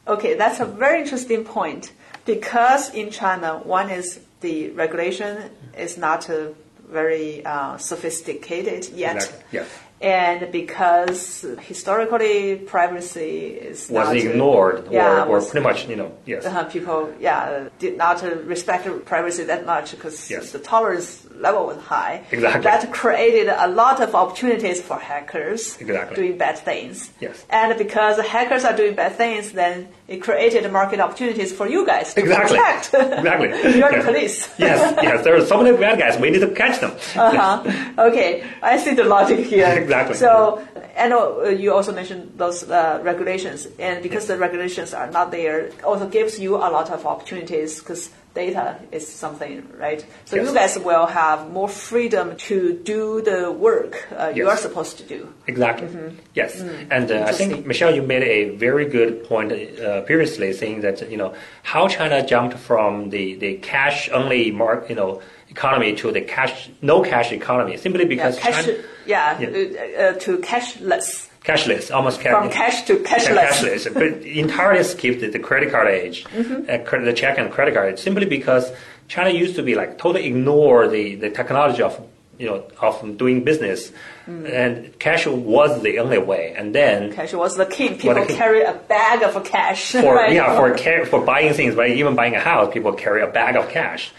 Okay, 0.08 0.36
that's 0.36 0.62
a 0.62 0.66
very 0.66 1.02
interesting 1.02 1.44
point 1.44 1.92
because 2.26 2.94
in 2.94 3.12
China, 3.12 3.58
one 3.58 3.90
is 3.90 4.22
the 4.42 4.70
regulation 4.72 5.50
is 5.78 5.98
not 5.98 6.30
uh, 6.30 6.50
very 6.90 7.46
uh, 7.46 7.78
sophisticated 7.78 8.90
yet. 8.94 9.16
Exactly. 9.18 9.44
Yes. 9.52 9.70
And 10.00 10.52
because 10.52 11.44
historically 11.62 12.56
privacy 12.58 13.48
is 13.48 13.90
Was 13.90 14.08
not, 14.10 14.16
ignored 14.16 14.88
yeah, 14.92 15.24
or, 15.26 15.40
or 15.40 15.42
pretty 15.42 15.64
much 15.64 15.88
you 15.90 15.96
know 15.96 16.12
yes. 16.28 16.46
uh, 16.46 16.66
people 16.66 17.12
yeah 17.20 17.70
did 17.80 17.98
not 17.98 18.24
uh, 18.24 18.36
respect 18.44 18.88
privacy 19.06 19.44
that 19.46 19.66
much 19.66 19.92
because 19.92 20.30
Yes. 20.30 20.52
the 20.52 20.60
tolerance 20.60 21.27
level 21.40 21.68
was 21.68 21.78
high. 21.78 22.24
Exactly. 22.32 22.62
That 22.62 22.92
created 22.92 23.48
a 23.50 23.68
lot 23.68 24.02
of 24.02 24.16
opportunities 24.16 24.82
for 24.82 24.98
hackers 24.98 25.78
Exactly. 25.80 26.16
doing 26.16 26.38
bad 26.38 26.58
things. 26.60 27.10
Yes. 27.20 27.46
And 27.50 27.78
because 27.78 28.20
hackers 28.20 28.64
are 28.66 28.76
doing 28.76 28.96
bad 28.96 29.14
things, 29.16 29.52
then 29.52 29.88
it 30.08 30.18
created 30.22 30.70
market 30.72 31.00
opportunities 31.00 31.52
for 31.54 31.68
you 31.68 31.86
guys 31.86 32.14
to 32.14 32.22
Exactly. 32.22 32.58
protect. 32.58 32.94
Exactly. 32.94 33.48
You're 33.78 33.90
the 33.92 33.98
Yes. 33.98 34.06
police. 34.06 34.50
yes, 34.58 35.00
yes. 35.02 35.24
There 35.24 35.36
are 35.36 35.46
so 35.46 35.62
many 35.62 35.76
bad 35.78 36.00
guys. 36.00 36.20
We 36.20 36.30
need 36.30 36.40
to 36.42 36.48
catch 36.50 36.80
them. 36.80 36.92
Uh-huh. 37.16 37.64
Okay, 38.08 38.44
I 38.62 38.78
see 38.78 38.94
the 38.94 39.04
logic 39.04 39.40
here. 39.46 39.68
Exactly. 39.88 40.16
So, 40.16 40.66
and 40.96 41.14
uh, 41.14 41.50
you 41.50 41.74
also 41.74 41.94
mentioned 41.94 42.34
those 42.38 42.64
uh, 42.70 43.00
regulations, 43.04 43.68
and 43.80 44.02
because 44.04 44.28
the 44.28 44.38
regulations 44.38 44.94
are 44.94 45.10
not 45.12 45.32
there, 45.32 45.72
also 45.84 46.08
gives 46.08 46.40
you 46.40 46.56
a 46.56 46.70
lot 46.70 46.90
of 46.90 47.06
opportunities 47.06 47.80
because 47.80 48.10
data 48.44 48.66
is 48.92 49.06
something, 49.24 49.56
right? 49.86 50.02
So 50.26 50.36
Yes. 50.36 50.44
you 50.46 50.54
guys 50.62 50.74
will 50.90 51.08
have 51.22 51.40
more 51.58 51.72
freedom 51.88 52.26
to 52.48 52.58
do 52.94 53.02
the 53.30 53.52
work 53.52 53.94
uh, 54.12 54.32
you 54.38 54.46
are 54.52 54.60
supposed 54.68 54.96
to 55.00 55.04
do. 55.16 55.20
Exactly. 55.48 55.88
Yes. 56.34 56.52
Mm. 56.62 56.88
And 56.96 57.06
uh, 57.12 57.32
I 57.32 57.34
think 57.40 57.66
Michelle, 57.66 57.94
you 57.98 58.04
made 58.16 58.24
a 58.24 58.42
very 58.68 58.86
good 58.98 59.12
point 59.32 59.50
uh, 59.52 60.02
previously, 60.10 60.50
saying 60.54 60.82
that 60.86 60.98
you 61.12 61.18
know 61.22 61.32
how 61.64 61.84
China 61.98 62.18
jumped 62.34 62.56
from 62.70 63.10
the, 63.16 63.26
the 63.44 63.52
cash 63.72 64.00
only 64.20 64.52
mark 64.52 64.90
you 64.92 64.98
know 65.00 65.12
economy 65.50 65.92
to 66.02 66.12
the 66.12 66.22
cash 66.22 66.70
no 66.82 67.02
cash 67.02 67.32
economy 67.32 67.78
simply 67.78 68.06
because 68.06 68.36
yeah, 68.36 68.46
cash, 68.46 68.66
China 68.66 68.78
yeah, 69.14 69.40
Yeah. 69.40 69.48
Uh, 69.48 70.02
uh, 70.04 70.14
to 70.24 70.38
cashless. 70.50 71.30
Cashless 71.44 71.94
almost 71.94 72.20
ca- 72.22 72.40
From 72.42 72.50
cash 72.50 72.84
to 72.84 72.96
cashless. 72.98 73.38
cashless, 73.50 73.94
but 73.94 74.04
entirely 74.26 74.84
skipped 74.84 75.22
the, 75.22 75.28
the 75.30 75.40
credit 75.40 75.72
card 75.72 75.88
age, 75.88 76.26
Mhm. 76.26 76.70
uh, 76.70 77.06
the 77.06 77.14
check 77.14 77.38
and 77.38 77.52
credit 77.52 77.74
card, 77.74 77.98
simply 78.00 78.26
because 78.26 78.72
China 79.08 79.30
used 79.30 79.56
to 79.56 79.64
be 79.64 79.76
like 79.76 79.98
totally 79.98 80.26
ignore 80.28 80.88
the, 80.88 81.16
the 81.16 81.30
technology 81.30 81.82
of 81.82 82.00
you 82.38 82.46
know 82.46 82.64
of 82.82 83.18
doing 83.18 83.44
business, 83.44 83.92
Mm. 84.30 84.54
and 84.54 85.00
cash 85.00 85.26
was 85.26 85.82
the 85.82 86.00
only 86.00 86.18
way, 86.18 86.54
and 86.58 86.76
then 86.76 87.14
Cash 87.14 87.34
was 87.34 87.56
the 87.56 87.66
king. 87.66 87.98
People 87.98 88.16
the 88.16 88.26
king. 88.26 88.36
carry 88.36 88.62
a 88.62 88.74
bag 88.74 89.24
of 89.24 89.42
cash. 89.46 89.92
for 90.04 90.14
right? 90.20 90.34
yeah 90.34 90.54
for 90.58 90.78
for 91.06 91.22
buying 91.22 91.54
things, 91.54 91.74
right? 91.76 91.96
Even 91.96 92.14
buying 92.16 92.36
a 92.36 92.40
house, 92.42 92.72
people 92.74 92.92
carry 92.94 93.22
a 93.24 93.28
bag 93.28 93.56
of 93.56 93.70
cash, 93.70 94.12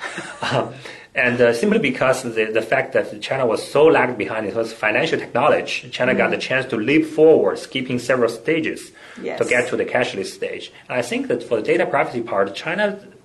and 1.19 1.41
uh, 1.41 1.53
simply 1.53 1.81
because 1.91 2.23
the 2.23 2.45
the 2.59 2.63
fact 2.73 2.89
that 2.95 3.07
China 3.29 3.45
was 3.53 3.61
so 3.75 3.83
lagged 3.97 4.17
behind, 4.25 4.47
in 4.47 4.53
terms 4.55 4.71
of 4.73 4.79
financial 4.79 5.19
technology. 5.19 5.91
China 5.91 6.15
got 6.15 6.31
the 6.31 6.39
chance 6.49 6.65
to 6.73 6.77
leap 6.77 7.05
forward, 7.19 7.59
skipping 7.59 7.99
several 7.99 8.31
stages 8.43 8.81
Yes. 9.21 9.37
to 9.41 9.45
get 9.55 9.63
to 9.71 9.77
the 9.77 9.85
cashless 9.85 10.27
stage. 10.41 10.65
And 10.89 10.97
I 11.01 11.03
think 11.03 11.27
that 11.31 11.43
for 11.43 11.57
the 11.57 11.63
data 11.73 11.85
privacy 11.87 12.23
part, 12.23 12.55
China, 12.55 12.85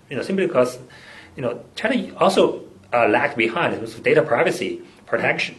you 0.09 0.15
know, 0.17 0.23
simply 0.23 0.47
because 0.47 0.71
you 1.35 1.43
know 1.43 1.53
China 1.75 1.95
also 2.23 2.41
uh, 2.91 3.07
lagged 3.15 3.37
behind 3.37 3.69
in 3.73 3.79
terms 3.79 3.93
of 3.95 4.01
data 4.11 4.23
privacy 4.23 4.81
protection, 5.05 5.55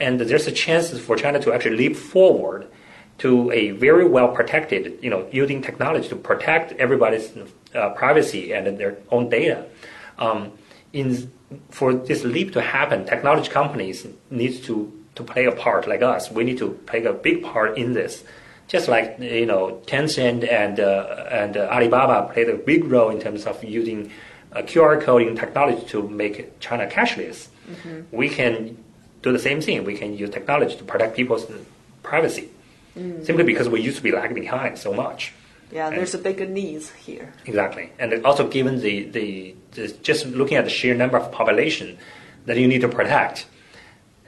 and 0.00 0.12
there's 0.20 0.46
a 0.46 0.56
chance 0.64 0.84
for 0.98 1.14
China 1.16 1.38
to 1.40 1.52
actually 1.52 1.76
leap 1.76 1.94
forward 1.96 2.66
to 3.18 3.50
a 3.52 3.70
very 3.86 4.06
well 4.16 4.28
protected, 4.38 4.82
you 5.02 5.10
know, 5.10 5.26
using 5.32 5.58
technology 5.62 6.08
to 6.08 6.16
protect 6.16 6.72
everybody's 6.84 7.26
uh, 7.74 7.90
privacy 7.90 8.52
and 8.52 8.78
their 8.78 8.96
own 9.10 9.28
data. 9.28 9.66
Um, 10.18 10.52
in 10.92 11.30
for 11.70 11.94
this 11.94 12.24
leap 12.24 12.52
to 12.52 12.60
happen, 12.60 13.04
technology 13.06 13.48
companies 13.50 14.06
need 14.30 14.62
to 14.64 14.92
to 15.14 15.22
play 15.22 15.46
a 15.46 15.52
part. 15.52 15.86
Like 15.88 16.02
us, 16.02 16.30
we 16.30 16.44
need 16.44 16.58
to 16.58 16.70
play 16.86 17.02
a 17.04 17.12
big 17.12 17.42
part 17.42 17.78
in 17.78 17.94
this. 17.94 18.24
Just 18.68 18.88
like 18.88 19.16
you 19.20 19.46
know, 19.46 19.80
Tencent 19.86 20.50
and 20.50 20.80
uh, 20.80 21.26
and 21.30 21.56
uh, 21.56 21.68
Alibaba 21.72 22.32
played 22.32 22.48
a 22.48 22.56
big 22.56 22.84
role 22.84 23.10
in 23.10 23.20
terms 23.20 23.46
of 23.46 23.62
using 23.64 24.10
uh, 24.52 24.62
QR 24.62 25.00
coding 25.00 25.36
technology 25.36 25.86
to 25.88 26.08
make 26.08 26.58
China 26.60 26.86
cashless. 26.86 27.48
Mhm. 27.70 28.04
We 28.12 28.28
can 28.28 28.76
do 29.22 29.32
the 29.32 29.38
same 29.38 29.60
thing. 29.60 29.84
We 29.84 29.96
can 29.96 30.16
use 30.16 30.30
technology 30.30 30.76
to 30.76 30.84
protect 30.84 31.16
people's 31.16 31.46
privacy 32.02 32.48
Mm. 32.98 33.26
simply 33.26 33.44
because 33.44 33.68
we 33.68 33.78
used 33.82 33.98
to 33.98 34.02
be 34.02 34.10
lagging 34.10 34.34
behind 34.40 34.78
so 34.78 34.90
much. 34.90 35.34
Yeah, 35.72 35.90
there's 35.90 36.14
a 36.14 36.18
bigger 36.18 36.46
needs 36.46 36.90
here. 36.92 37.32
Exactly, 37.44 37.92
and 37.98 38.24
also 38.24 38.48
given 38.48 38.80
the, 38.80 39.04
the, 39.04 39.54
the 39.72 39.88
just 40.02 40.26
looking 40.26 40.56
at 40.56 40.64
the 40.64 40.70
sheer 40.70 40.94
number 40.94 41.16
of 41.16 41.32
population 41.32 41.98
that 42.46 42.56
you 42.56 42.68
need 42.68 42.82
to 42.82 42.88
protect, 42.88 43.46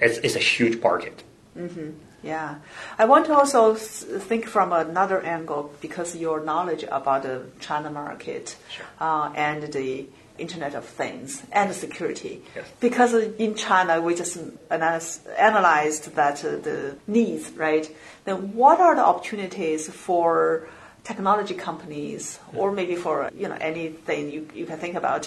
it's, 0.01 0.19
it's 0.19 0.37
a 0.37 0.41
huge 0.41 0.81
market. 0.83 1.23
hmm 1.55 1.91
Yeah, 2.23 2.57
I 2.99 3.05
want 3.05 3.27
to 3.27 3.35
also 3.35 3.75
think 3.75 4.47
from 4.47 4.73
another 4.73 5.21
angle 5.23 5.73
because 5.81 6.17
your 6.17 6.45
knowledge 6.45 6.85
about 6.91 7.23
the 7.23 7.47
China 7.61 7.91
market 7.91 8.57
uh, 9.01 9.31
and 9.37 9.73
the 9.73 10.09
Internet 10.39 10.75
of 10.75 10.85
Things 10.85 11.43
and 11.53 11.73
security. 11.75 12.43
Yes. 12.55 12.67
Because 12.81 13.15
in 13.15 13.55
China, 13.55 14.01
we 14.01 14.15
just 14.15 14.39
analyze, 14.71 15.21
analyzed 15.39 16.15
that 16.15 16.45
uh, 16.45 16.57
the 16.57 16.97
needs, 17.07 17.51
right? 17.53 17.89
Then 18.25 18.55
what 18.55 18.81
are 18.81 18.95
the 18.95 19.05
opportunities 19.05 19.89
for 19.89 20.69
technology 21.09 21.55
companies 21.69 22.39
or 22.61 22.67
maybe 22.81 22.95
for 23.05 23.17
you 23.43 23.49
know 23.51 23.59
anything 23.73 24.21
you, 24.35 24.41
you 24.61 24.67
can 24.71 24.79
think 24.85 24.95
about 25.03 25.23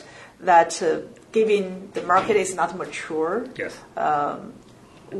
that 0.51 0.71
uh, 0.83 0.99
given 1.37 1.63
the 1.97 2.03
market 2.13 2.35
is 2.45 2.51
not 2.61 2.69
mature 2.83 3.33
Yes. 3.61 3.73
um, 3.97 4.53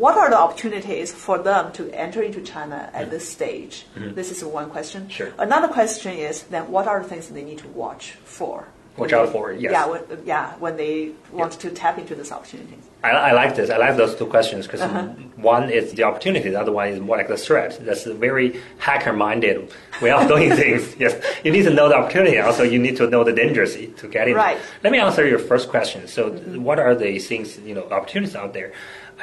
what 0.04 0.16
are 0.22 0.30
the 0.30 0.38
opportunities 0.46 1.12
for 1.26 1.38
them 1.50 1.64
to 1.74 1.82
enter 2.06 2.22
into 2.28 2.40
China 2.54 2.90
at 2.94 3.06
this 3.14 3.26
stage? 3.38 3.74
Mhm. 3.98 4.16
This 4.20 4.32
is 4.32 4.40
one 4.60 4.70
question. 4.76 5.10
Sure. 5.10 5.32
Another 5.38 5.68
question 5.68 6.12
is 6.30 6.44
then 6.54 6.64
what 6.76 6.86
are 6.92 7.00
the 7.04 7.10
things 7.12 7.28
they 7.28 7.44
need 7.52 7.60
to 7.66 7.68
watch 7.84 8.06
for? 8.24 8.58
Watch 8.98 9.12
out 9.20 9.30
for, 9.36 9.52
yes. 9.52 9.72
Yeah, 9.76 9.86
when, 9.92 10.02
yeah, 10.34 10.46
when 10.64 10.78
they 10.78 11.12
want 11.40 11.52
to 11.64 11.68
tap 11.82 11.96
into 12.02 12.14
this 12.16 12.32
opportunity. 12.32 12.78
I, 13.04 13.10
I 13.10 13.32
like 13.32 13.56
this. 13.56 13.70
I 13.70 13.78
like 13.78 13.98
those 13.98 14.16
two 14.16 14.28
questions 14.28 14.68
because 14.68 14.82
Uh-huh. 14.82 15.08
one 15.38 15.70
is 15.72 15.94
the 15.94 16.04
opportunity, 16.04 16.50
the 16.50 16.60
other 16.60 16.72
one 16.72 16.88
is 16.90 17.00
more 17.00 17.18
like 17.18 17.28
the 17.28 17.38
threat. 17.38 17.80
That's 17.82 18.06
a 18.06 18.14
very 18.14 18.62
hacker-minded 18.78 19.72
way 20.02 20.12
of 20.12 20.28
doing 20.28 20.52
things. 20.62 20.96
Yes, 21.00 21.16
you 21.44 21.52
need 21.52 21.64
to 21.64 21.74
know 21.74 21.90
the 21.90 21.96
opportunity. 21.96 22.38
Also, 22.38 22.64
you 22.64 22.80
need 22.80 22.98
to 22.98 23.08
know 23.10 23.24
the 23.24 23.34
dangers 23.34 23.76
to 23.76 24.08
get 24.08 24.28
in. 24.28 24.36
Right. 24.36 24.58
Let 24.84 24.92
me 24.92 25.00
answer 25.00 25.28
your 25.28 25.40
first 25.40 25.70
question. 25.70 26.08
So, 26.08 26.32
what 26.70 26.80
are 26.80 26.94
the 26.96 27.18
things, 27.20 27.58
you 27.60 27.74
know, 27.74 27.84
opportunities 27.90 28.36
out 28.36 28.54
there? 28.54 28.72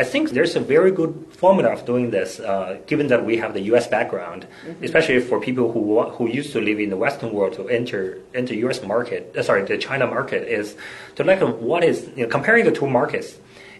I 0.01 0.05
think 0.05 0.31
there's 0.31 0.55
a 0.55 0.61
very 0.61 0.93
good 0.93 1.13
formula 1.31 1.71
of 1.73 1.85
doing 1.85 2.11
this, 2.11 2.39
uh, 2.39 2.79
given 2.87 3.09
that 3.09 3.25
we 3.25 3.37
have 3.39 3.53
the 3.53 3.63
U.S. 3.73 3.89
background, 3.89 4.47
Mhm. 4.47 4.85
especially 4.85 5.19
for 5.21 5.41
people 5.41 5.73
who 5.73 5.83
who 6.17 6.25
used 6.29 6.53
to 6.53 6.61
live 6.61 6.79
in 6.79 6.91
the 6.91 6.97
Western 6.97 7.31
world 7.33 7.53
to 7.59 7.69
enter 7.69 8.19
enter 8.35 8.55
U.S. 8.67 8.79
market. 8.95 9.23
Uh, 9.37 9.43
sorry, 9.43 9.63
the 9.65 9.77
China 9.79 10.07
market 10.07 10.43
is 10.61 10.77
to 11.17 11.25
look 11.25 11.41
at 11.43 11.59
what 11.71 11.83
is 11.83 11.97
you 12.17 12.23
know, 12.25 12.29
comparing 12.37 12.65
the 12.65 12.71
two 12.81 12.87
markets 13.01 13.29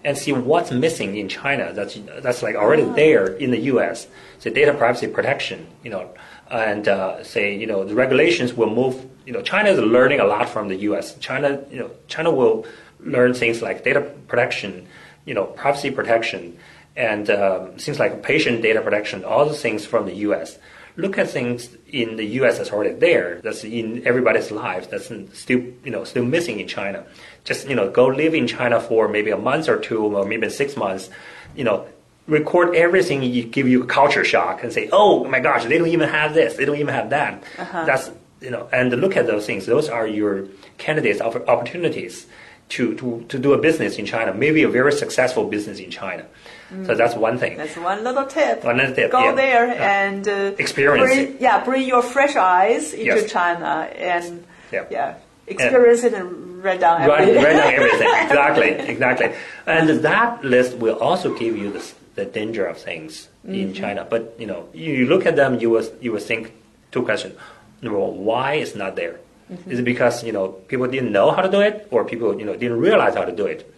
and 0.05 0.17
see 0.17 0.33
what's 0.33 0.71
missing 0.71 1.17
in 1.17 1.29
China 1.29 1.73
that's 1.73 1.99
that's 2.21 2.43
like 2.43 2.55
already 2.55 2.85
there 2.85 3.27
in 3.37 3.51
the 3.51 3.59
U.S. 3.73 4.07
So 4.39 4.51
data 4.51 4.73
privacy 4.75 5.07
protection, 5.09 5.67
you 5.83 5.91
know, 5.91 6.11
and 6.51 6.89
uh, 6.89 7.23
say 7.25 7.57
you 7.57 7.67
know 7.67 7.85
the 7.85 7.95
regulations 7.95 8.55
will 8.55 8.71
move. 8.71 9.05
You 9.27 9.33
know, 9.33 9.43
China 9.43 9.71
is 9.71 9.79
learning 9.79 10.21
a 10.21 10.25
lot 10.25 10.49
from 10.49 10.69
the 10.69 10.77
U.S. 10.77 11.15
China, 11.19 11.63
you 11.71 11.79
know, 11.79 11.91
China 12.07 12.31
will 12.31 12.67
learn 13.01 13.35
things 13.35 13.61
like 13.61 13.85
data 13.85 14.01
protection, 14.27 14.87
you 15.27 15.35
know, 15.35 15.45
privacy 15.45 15.91
protection, 15.91 16.59
and 16.97 17.29
um, 17.29 17.73
things 17.73 17.99
like 17.99 18.23
patient 18.23 18.63
data 18.63 18.81
protection. 18.81 19.25
All 19.25 19.47
the 19.47 19.55
things 19.55 19.85
from 19.85 20.07
the 20.07 20.15
U.S. 20.29 20.59
Look 20.99 21.17
at 21.17 21.31
things 21.31 21.71
in 21.89 22.17
the 22.17 22.25
U.S. 22.41 22.59
that's 22.59 22.71
already 22.71 22.93
there. 22.93 23.41
That's 23.43 23.65
in 23.65 24.07
everybody's 24.07 24.51
life. 24.51 24.91
That's 24.91 25.07
still 25.07 25.61
you 25.85 25.91
know 25.91 26.05
still 26.05 26.25
missing 26.25 26.61
in 26.61 26.69
China. 26.69 27.07
Just 27.45 27.69
you 27.69 27.75
know, 27.75 27.89
go 27.91 28.07
live 28.07 28.35
in 28.35 28.47
China 28.47 28.81
for 28.81 29.09
maybe 29.09 29.31
a 29.31 29.39
month 29.39 29.69
or 29.69 29.79
two, 29.79 30.05
or 30.05 30.27
maybe 30.27 30.51
six 30.51 30.77
months. 30.77 31.09
You 31.55 31.65
know, 31.65 31.87
record 32.27 32.75
everything. 32.75 33.23
You 33.23 33.45
give 33.45 33.67
you 33.69 33.85
a 33.85 33.87
culture 33.87 34.25
shock 34.25 34.63
and 34.63 34.73
say, 34.73 34.91
oh 34.93 35.25
my 35.25 35.41
gosh, 35.41 35.65
they 35.65 35.79
don't 35.79 35.89
even 35.89 36.09
have 36.09 36.35
this. 36.35 36.57
They 36.57 36.65
don't 36.67 36.77
even 36.77 36.95
have 36.95 37.11
that. 37.11 37.43
Uh-huh. 37.59 37.85
That's 37.85 38.11
you 38.41 38.51
know, 38.51 38.69
and 38.73 38.91
look 38.91 39.17
at 39.17 39.27
those 39.27 39.47
things. 39.47 39.67
Those 39.67 39.89
are 39.89 40.07
your 40.07 40.47
candidates 40.79 41.21
of 41.21 41.37
opportunities 41.49 42.27
to, 42.71 42.95
to, 42.97 43.25
to 43.29 43.39
do 43.39 43.53
a 43.53 43.59
business 43.59 43.99
in 43.99 44.07
China, 44.07 44.35
maybe 44.35 44.63
a 44.63 44.69
very 44.69 44.93
successful 44.93 45.49
business 45.49 45.79
in 45.79 45.91
China. 45.91 46.27
Mm. 46.73 46.87
So 46.87 46.95
that's 46.95 47.15
one 47.15 47.39
thing. 47.39 47.57
That's 47.57 47.77
one 47.77 48.05
little 48.05 48.27
tip. 48.27 48.63
One 48.65 48.77
little 48.77 48.95
tip. 48.95 49.11
Go 49.11 49.25
yeah. 49.25 49.35
there 49.35 49.67
and 49.81 50.29
uh, 50.29 50.53
experience 50.59 51.09
bring, 51.09 51.35
it. 51.35 51.41
Yeah, 51.41 51.65
bring 51.65 51.89
your 51.89 52.03
fresh 52.03 52.37
eyes 52.37 52.93
into 52.93 53.05
Yes. 53.05 53.33
China 53.33 53.89
and 53.97 54.45
Yeah. 54.71 54.85
yeah, 54.91 55.15
experience 55.47 56.05
it 56.05 56.13
and 56.13 56.63
write 56.63 56.81
down 56.81 57.01
everything. 57.01 57.43
write 57.43 57.57
down 57.57 57.73
everything. 57.73 58.09
exactly, 58.27 58.69
exactly. 58.69 59.33
And 59.67 59.89
that 60.01 60.45
list 60.45 60.77
will 60.77 60.99
also 60.99 61.35
give 61.35 61.57
you 61.57 61.73
the, 61.73 61.93
the 62.17 62.25
danger 62.27 62.67
of 62.67 62.77
things 62.77 63.29
in 63.45 63.73
China. 63.73 64.07
But 64.09 64.35
you 64.39 64.47
know, 64.47 64.69
you, 64.75 64.93
you 64.93 65.07
look 65.07 65.25
at 65.25 65.37
them, 65.37 65.59
you 65.61 65.71
will 65.71 65.89
you 66.01 66.13
will 66.13 66.21
think 66.21 66.53
two 66.91 67.03
questions. 67.03 67.35
Number 67.81 67.99
one, 67.99 68.25
why 68.25 68.55
it's 68.55 68.75
not 68.75 68.97
there? 68.97 69.21
Is 69.67 69.79
it 69.79 69.85
because 69.85 70.23
you 70.25 70.33
know 70.33 70.49
people 70.69 70.87
didn't 70.89 71.13
know 71.13 71.31
how 71.31 71.41
to 71.41 71.51
do 71.51 71.61
it, 71.61 71.89
or 71.91 72.05
people 72.05 72.39
you 72.39 72.45
know 72.45 72.55
didn't 72.55 72.79
realize 72.79 73.15
how 73.15 73.25
to 73.25 73.33
do 73.33 73.47
it, 73.47 73.73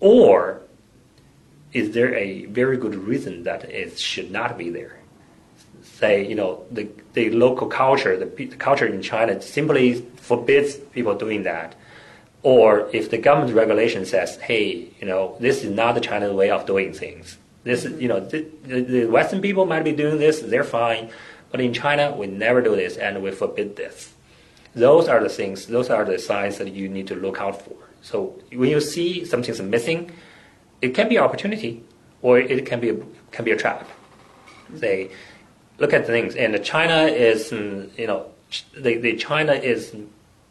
or 0.00 0.60
is 1.72 1.92
there 1.92 2.14
a 2.14 2.46
very 2.46 2.76
good 2.76 2.94
reason 2.94 3.44
that 3.44 3.64
it 3.64 3.98
should 3.98 4.30
not 4.30 4.58
be 4.58 4.70
there? 4.70 4.98
Say 5.82 6.26
you 6.26 6.34
know 6.34 6.64
the 6.70 6.88
the 7.14 7.30
local 7.30 7.66
culture, 7.66 8.16
the, 8.16 8.26
the 8.26 8.56
culture 8.56 8.86
in 8.86 9.02
China 9.02 9.40
simply 9.40 10.02
forbids 10.16 10.76
people 10.76 11.14
doing 11.14 11.42
that, 11.44 11.74
or 12.42 12.88
if 12.92 13.10
the 13.10 13.18
government 13.18 13.54
regulation 13.54 14.04
says, 14.04 14.36
hey, 14.36 14.88
you 15.00 15.06
know 15.06 15.36
this 15.40 15.62
is 15.64 15.70
not 15.70 15.94
the 15.94 16.00
China 16.00 16.32
way 16.32 16.50
of 16.50 16.66
doing 16.66 16.92
things. 16.92 17.38
This 17.64 17.84
is 17.84 18.00
you 18.00 18.08
know 18.08 18.20
the, 18.20 18.46
the 18.64 19.06
Western 19.06 19.40
people 19.40 19.66
might 19.66 19.84
be 19.84 19.92
doing 19.92 20.18
this, 20.18 20.40
they're 20.40 20.64
fine, 20.64 21.10
but 21.50 21.60
in 21.60 21.72
China 21.72 22.14
we 22.16 22.26
never 22.26 22.62
do 22.62 22.74
this 22.76 22.96
and 22.96 23.22
we 23.22 23.30
forbid 23.30 23.76
this 23.76 24.14
those 24.74 25.08
are 25.08 25.22
the 25.22 25.28
things, 25.28 25.66
those 25.66 25.90
are 25.90 26.04
the 26.04 26.18
signs 26.18 26.58
that 26.58 26.72
you 26.72 26.88
need 26.88 27.06
to 27.08 27.14
look 27.14 27.40
out 27.40 27.60
for. 27.60 27.76
So 28.02 28.38
when 28.52 28.70
you 28.70 28.80
see 28.80 29.24
something's 29.24 29.60
missing, 29.60 30.12
it 30.82 30.94
can 30.94 31.08
be 31.08 31.16
an 31.16 31.22
opportunity, 31.22 31.82
or 32.22 32.38
it 32.38 32.66
can 32.66 32.80
be 32.80 32.90
a, 32.90 32.96
can 33.32 33.44
be 33.44 33.52
a 33.52 33.56
trap. 33.56 33.88
Say, 34.76 35.10
look 35.78 35.92
at 35.92 36.06
the 36.06 36.12
things, 36.12 36.36
and 36.36 36.62
China 36.64 37.04
is, 37.04 37.52
you 37.52 38.06
know, 38.06 38.26
the, 38.76 38.96
the 38.96 39.16
China 39.16 39.52
is 39.52 39.94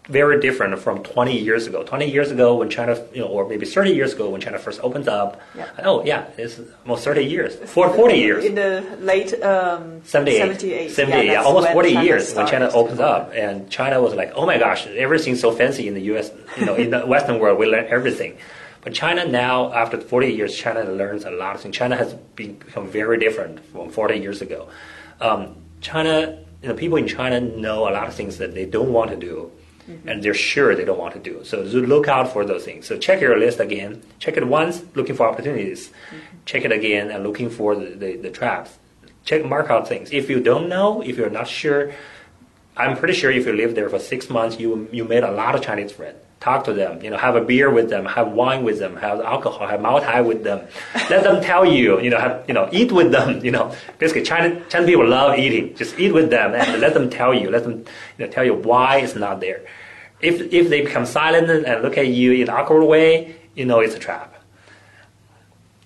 very 0.09 0.41
different 0.41 0.77
from 0.79 1.03
20 1.03 1.37
years 1.37 1.67
ago. 1.67 1.83
20 1.83 2.09
years 2.09 2.31
ago, 2.31 2.55
when 2.55 2.69
China, 2.69 2.99
you 3.13 3.21
know, 3.21 3.27
or 3.27 3.47
maybe 3.47 3.65
30 3.65 3.91
years 3.91 4.13
ago, 4.13 4.29
when 4.29 4.41
China 4.41 4.57
first 4.57 4.81
opens 4.81 5.07
up. 5.07 5.39
Yeah. 5.55 5.69
Oh 5.83 6.03
yeah, 6.03 6.25
it's 6.35 6.59
almost 6.83 7.03
30 7.03 7.23
years, 7.25 7.55
for 7.69 7.93
40 7.93 8.15
years. 8.15 8.45
In 8.45 8.55
the 8.55 8.97
late 8.99 9.39
um, 9.43 10.03
78, 10.03 10.39
78, 10.39 10.91
78, 10.91 11.25
yeah, 11.25 11.33
that's 11.35 11.45
almost 11.45 11.69
40 11.69 11.93
China 11.93 12.05
years 12.05 12.33
when 12.33 12.47
China 12.47 12.69
opens 12.73 12.99
up, 12.99 13.31
and 13.35 13.69
China 13.69 14.01
was 14.01 14.15
like, 14.15 14.33
"Oh 14.35 14.45
my 14.45 14.57
gosh, 14.57 14.87
everything's 14.87 15.39
so 15.39 15.51
fancy 15.51 15.87
in 15.87 15.93
the 15.93 16.01
U.S. 16.13 16.31
You 16.57 16.65
know, 16.65 16.75
in 16.75 16.89
the 16.89 17.05
Western 17.05 17.39
world, 17.39 17.59
we 17.59 17.67
learn 17.67 17.85
everything." 17.89 18.37
But 18.81 18.93
China 18.93 19.27
now, 19.27 19.73
after 19.73 19.99
40 19.99 20.31
years, 20.31 20.55
China 20.55 20.83
learns 20.83 21.25
a 21.25 21.31
lot 21.31 21.55
of 21.55 21.61
things. 21.61 21.75
China 21.75 21.95
has 21.97 22.13
become 22.13 22.87
very 22.87 23.17
different 23.19 23.65
from 23.65 23.89
40 23.89 24.17
years 24.17 24.41
ago. 24.41 24.69
Um, 25.19 25.55
China, 25.81 26.39
you 26.61 26.69
know, 26.69 26.75
people 26.75 26.97
in 26.97 27.07
China 27.07 27.41
know 27.41 27.89
a 27.89 27.91
lot 27.91 28.07
of 28.07 28.13
things 28.13 28.37
that 28.37 28.53
they 28.53 28.65
don't 28.65 28.93
want 28.93 29.11
to 29.11 29.17
do, 29.17 29.51
and 30.05 30.23
they're 30.23 30.33
sure 30.33 30.75
they 30.75 30.85
don't 30.85 30.99
want 30.99 31.13
to 31.15 31.19
do. 31.19 31.43
So 31.43 31.61
look 31.61 32.07
out 32.07 32.31
for 32.31 32.45
those 32.45 32.63
things. 32.63 32.85
So 32.85 32.97
check 32.97 33.21
your 33.21 33.37
list 33.37 33.59
again. 33.59 34.03
Check 34.19 34.37
it 34.37 34.47
once, 34.47 34.83
looking 34.95 35.15
for 35.15 35.27
opportunities. 35.27 35.91
Check 36.45 36.63
it 36.63 36.71
again 36.71 37.09
and 37.09 37.23
looking 37.23 37.49
for 37.49 37.75
the, 37.75 37.95
the, 37.95 38.15
the 38.17 38.29
traps. 38.29 38.77
Check 39.25 39.43
mark 39.45 39.69
out 39.69 39.87
things. 39.87 40.11
If 40.11 40.29
you 40.29 40.39
don't 40.39 40.69
know, 40.69 41.01
if 41.01 41.17
you're 41.17 41.29
not 41.29 41.47
sure, 41.47 41.91
I'm 42.77 42.95
pretty 42.97 43.13
sure 43.13 43.31
if 43.31 43.45
you 43.45 43.53
live 43.53 43.75
there 43.75 43.89
for 43.89 43.99
six 43.99 44.29
months, 44.29 44.59
you 44.59 44.87
you 44.91 45.03
made 45.03 45.23
a 45.23 45.31
lot 45.31 45.55
of 45.55 45.61
Chinese 45.61 45.91
friends. 45.91 46.17
Talk 46.39 46.63
to 46.65 46.73
them, 46.73 47.01
you 47.01 47.09
know, 47.09 47.17
have 47.17 47.35
a 47.35 47.41
beer 47.41 47.69
with 47.69 47.89
them, 47.89 48.05
have 48.05 48.31
wine 48.31 48.63
with 48.63 48.79
them, 48.79 48.95
have 48.95 49.19
alcohol, 49.19 49.67
have 49.67 49.81
Mao 49.81 49.99
Tai 49.99 50.21
with 50.21 50.45
them. 50.45 50.65
Let 51.09 51.23
them 51.23 51.43
tell 51.43 51.65
you, 51.65 51.99
you 51.99 52.09
know, 52.09 52.17
have 52.17 52.45
you 52.47 52.53
know, 52.53 52.69
eat 52.71 52.93
with 52.93 53.11
them, 53.11 53.43
you 53.45 53.51
know. 53.51 53.75
Basically, 53.97 54.23
China 54.23 54.61
Chinese 54.69 54.87
people 54.87 55.05
love 55.05 55.37
eating. 55.37 55.75
Just 55.75 55.99
eat 55.99 56.13
with 56.13 56.29
them 56.29 56.55
and 56.55 56.79
let 56.79 56.93
them 56.93 57.09
tell 57.09 57.33
you, 57.33 57.49
let 57.51 57.63
them 57.63 57.83
you 58.17 58.25
know, 58.25 58.31
tell 58.31 58.45
you 58.45 58.53
why 58.53 58.99
it's 58.99 59.15
not 59.15 59.41
there. 59.41 59.65
If 60.21 60.53
if 60.53 60.69
they 60.69 60.81
become 60.81 61.05
silent 61.05 61.49
and 61.49 61.81
look 61.81 61.97
at 61.97 62.07
you 62.07 62.31
in 62.31 62.43
an 62.43 62.49
awkward 62.49 62.85
way, 62.85 63.35
you 63.55 63.65
know 63.65 63.81
it's 63.81 63.95
a 63.95 63.99
trap. 63.99 64.35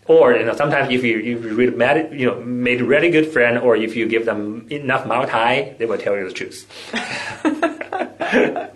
Or 0.05 0.33
you 0.33 0.45
know, 0.45 0.53
sometimes 0.55 0.93
if 0.93 1.03
you 1.03 1.17
you 1.17 1.37
really 1.39 1.75
mad, 1.75 2.13
you 2.13 2.27
know 2.27 2.39
made 2.41 2.81
a 2.81 2.85
really 2.85 3.09
good 3.09 3.31
friend, 3.31 3.57
or 3.57 3.75
if 3.75 3.95
you 3.95 4.07
give 4.07 4.25
them 4.25 4.67
enough 4.69 5.07
Mao 5.07 5.25
Tai, 5.25 5.75
they 5.79 5.85
will 5.85 5.97
tell 5.97 6.15
you 6.15 6.27
the 6.27 6.33
truth. 6.33 6.67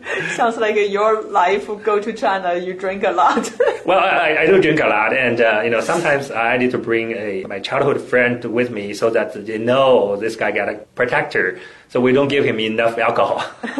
Sounds 0.35 0.57
like 0.57 0.75
your 0.75 1.23
life. 1.23 1.67
Go 1.83 1.99
to 1.99 2.13
China, 2.13 2.55
you 2.55 2.73
drink 2.73 3.03
a 3.03 3.11
lot. 3.11 3.51
Well, 3.87 3.99
I, 3.99 4.39
I 4.41 4.45
do 4.45 4.61
drink 4.61 4.81
a 4.81 4.87
lot, 4.87 5.15
and 5.15 5.39
uh, 5.39 5.61
you 5.63 5.69
know 5.69 5.79
sometimes 5.79 6.29
I 6.29 6.57
need 6.57 6.71
to 6.71 6.77
bring 6.77 7.13
a, 7.13 7.45
my 7.45 7.61
childhood 7.61 8.01
friend 8.01 8.43
with 8.43 8.69
me 8.69 8.93
so 8.93 9.09
that 9.11 9.45
they 9.45 9.57
know 9.57 10.17
this 10.17 10.35
guy 10.35 10.51
got 10.51 10.67
a 10.67 10.75
protector, 10.93 11.61
so 11.87 12.01
we 12.01 12.11
don't 12.11 12.27
give 12.27 12.43
him 12.43 12.59
enough 12.59 12.97
alcohol. 12.97 13.45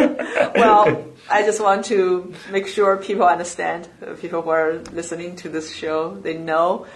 well, 0.56 1.06
I 1.30 1.44
just 1.44 1.60
want 1.62 1.84
to 1.88 2.34
make 2.50 2.68
sure 2.68 2.96
people 2.96 3.26
understand, 3.26 3.90
uh, 4.02 4.14
people 4.14 4.42
who 4.42 4.50
are 4.50 4.76
listening 4.94 5.36
to 5.38 5.50
this 5.50 5.76
show, 5.76 6.16
they 6.16 6.38
know 6.38 6.88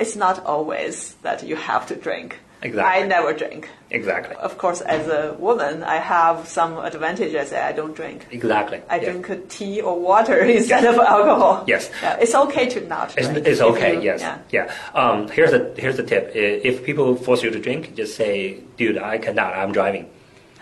it's 0.00 0.16
not 0.16 0.46
always 0.46 1.14
that 1.20 1.42
you 1.42 1.56
have 1.56 1.86
to 1.88 1.94
drink. 1.94 2.38
Exactly. 2.64 3.02
I 3.02 3.06
never 3.06 3.32
drink. 3.34 3.68
exactly, 3.90 4.34
Of 4.36 4.56
course, 4.58 4.80
as 4.80 5.06
a 5.06 5.34
woman, 5.38 5.82
I 5.84 5.96
have 5.98 6.48
some 6.48 6.78
advantages. 6.78 7.52
I 7.52 7.72
don't 7.72 7.94
drink. 7.94 8.26
exactly. 8.30 8.80
I 8.88 8.96
yeah. 8.96 9.12
drink 9.12 9.48
tea 9.50 9.80
or 9.82 10.00
water 10.00 10.38
instead 10.58 10.84
of 10.86 10.96
alcohol. 10.98 11.64
Yes. 11.66 11.90
Yeah, 12.02 12.16
it's 12.22 12.34
okay 12.34 12.66
to 12.70 12.80
not 12.88 13.14
It's, 13.18 13.28
drink. 13.28 13.46
it's 13.46 13.60
if 13.60 13.66
okay. 13.72 13.94
you- 13.96 14.02
yes. 14.10 14.20
Yeah. 14.20 14.38
Yeah. 14.56 14.74
Um, 15.00 15.28
here's 15.28 15.50
the 15.50 15.62
here's 15.76 15.96
the 15.96 16.02
tip. 16.12 16.32
If 16.34 16.84
people 16.84 17.14
force 17.16 17.42
you 17.44 17.50
to 17.50 17.60
drink, 17.60 17.94
just 17.94 18.16
say, 18.16 18.60
"Dude, 18.78 18.98
I 18.98 19.18
cannot. 19.18 19.52
I'm 19.54 19.72
driving." 19.72 20.04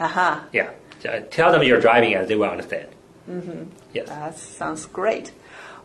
Aha. 0.00 0.44
Yeah. 0.52 0.70
Uh, 1.08 1.20
Tell 1.30 1.50
them 1.52 1.62
you're 1.62 1.80
driving, 1.80 2.14
and 2.14 2.26
they 2.28 2.34
will 2.36 2.50
understand. 2.50 2.88
Mm-hmm. 3.30 3.62
Yes. 3.94 4.08
That 4.08 4.36
sounds 4.38 4.86
great. 4.86 5.30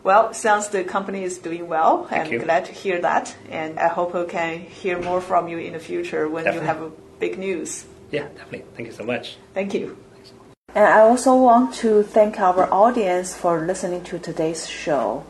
Well, 0.02 0.32
sounds 0.32 0.68
the 0.68 0.84
company 0.84 1.24
is 1.24 1.38
doing 1.38 1.68
well. 1.68 2.06
I'm 2.10 2.30
you. 2.30 2.38
glad 2.38 2.66
to 2.66 2.72
hear 2.72 3.00
that, 3.00 3.36
and 3.50 3.78
I 3.78 3.88
hope 3.88 4.14
I 4.14 4.24
can 4.24 4.60
hear 4.60 5.00
more 5.00 5.20
from 5.20 5.48
you 5.48 5.58
in 5.58 5.72
the 5.72 5.80
future 5.80 6.28
when 6.28 6.52
you 6.52 6.60
have 6.60 6.80
a 6.80 6.90
big 7.18 7.38
news. 7.38 7.84
Yeah. 8.10 8.28
Definitely. 8.28 8.64
Thank 8.74 8.86
you 8.88 8.94
so 8.94 9.04
much. 9.04 9.36
Thank 9.54 9.74
you. 9.74 9.98
And 10.74 10.84
I 10.84 11.00
also 11.00 11.34
want 11.34 11.74
to 11.76 12.02
thank 12.02 12.38
our 12.38 12.72
audience 12.72 13.34
for 13.34 13.66
listening 13.66 14.04
to 14.04 14.18
today's 14.18 14.68
show. 14.68 15.24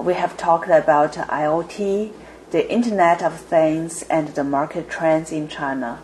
We 0.00 0.14
have 0.14 0.36
talked 0.36 0.68
about 0.68 1.12
IoT, 1.12 2.12
the 2.50 2.70
Internet 2.70 3.22
of 3.22 3.38
Things, 3.38 4.02
and 4.04 4.28
the 4.28 4.44
market 4.44 4.88
trends 4.88 5.30
in 5.30 5.48
China. 5.48 6.00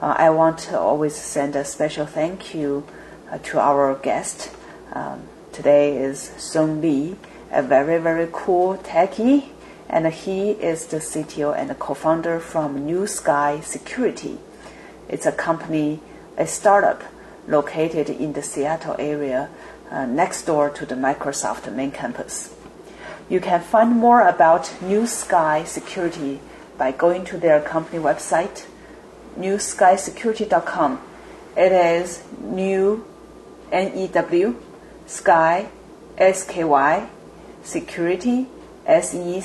Uh, 0.00 0.14
I 0.16 0.30
want 0.30 0.58
to 0.58 0.78
always 0.78 1.16
send 1.16 1.56
a 1.56 1.64
special 1.64 2.06
thank 2.06 2.54
you 2.54 2.86
uh, 3.30 3.38
to 3.38 3.58
our 3.58 3.94
guest. 3.94 4.50
Um, 4.92 5.22
today 5.52 5.96
is 5.96 6.30
Song 6.36 6.80
Li, 6.82 7.16
a 7.50 7.62
very, 7.62 7.98
very 7.98 8.28
cool 8.32 8.76
techie, 8.78 9.48
and 9.88 10.06
he 10.08 10.50
is 10.52 10.86
the 10.86 10.98
CTO 10.98 11.56
and 11.56 11.78
co-founder 11.78 12.40
from 12.40 12.86
NewSky 12.86 13.62
Security. 13.62 14.38
It's 15.08 15.26
a 15.26 15.32
company, 15.32 16.00
a 16.36 16.46
startup 16.46 17.02
located 17.46 18.10
in 18.10 18.32
the 18.32 18.42
Seattle 18.42 18.96
area, 18.98 19.48
uh, 19.90 20.06
next 20.06 20.42
door 20.42 20.70
to 20.70 20.84
the 20.84 20.96
Microsoft 20.96 21.72
main 21.72 21.92
campus. 21.92 22.54
You 23.28 23.40
can 23.40 23.60
find 23.60 23.92
more 23.92 24.26
about 24.26 24.64
NewSky 24.80 25.66
Security 25.66 26.40
by 26.76 26.92
going 26.92 27.24
to 27.26 27.38
their 27.38 27.60
company 27.60 28.02
website, 28.02 28.66
newskysecurity.com. 29.38 31.00
It 31.56 31.72
is 31.72 32.22
new, 32.40 33.04
N-E-W, 33.72 34.56
sky, 35.06 35.68
S-K-Y, 36.18 37.08
security, 37.66 38.46
S-E-C-U-R-I-T-Y, 38.86 39.44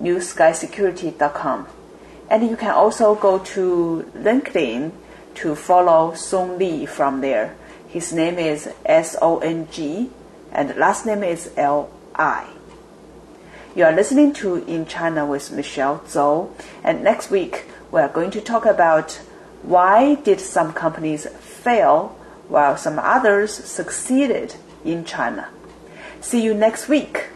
newskysecurity.com. 0.00 1.66
And 2.30 2.48
you 2.48 2.56
can 2.56 2.70
also 2.70 3.14
go 3.14 3.38
to 3.38 4.10
LinkedIn 4.16 4.92
to 5.34 5.54
follow 5.54 6.14
Song 6.14 6.58
Li 6.58 6.86
from 6.86 7.20
there. 7.20 7.54
His 7.88 8.12
name 8.12 8.38
is 8.38 8.68
S 8.84 9.16
O 9.20 9.38
N 9.38 9.68
G 9.70 10.10
and 10.52 10.74
last 10.76 11.04
name 11.04 11.22
is 11.22 11.50
L 11.56 11.90
I. 12.14 12.48
You 13.74 13.84
are 13.84 13.92
listening 13.92 14.32
to 14.34 14.56
In 14.66 14.86
China 14.86 15.26
with 15.26 15.50
Michelle 15.50 15.98
Zhou, 16.06 16.50
and 16.84 17.02
next 17.02 17.30
week 17.30 17.64
we 17.90 18.00
are 18.00 18.08
going 18.08 18.30
to 18.30 18.40
talk 18.40 18.64
about 18.64 19.20
why 19.62 20.14
did 20.14 20.40
some 20.40 20.72
companies 20.72 21.26
fail 21.40 22.16
while 22.48 22.76
some 22.76 22.98
others 23.00 23.52
succeeded 23.52 24.54
in 24.84 25.04
China. 25.04 25.48
See 26.24 26.42
you 26.42 26.54
next 26.54 26.88
week. 26.88 27.28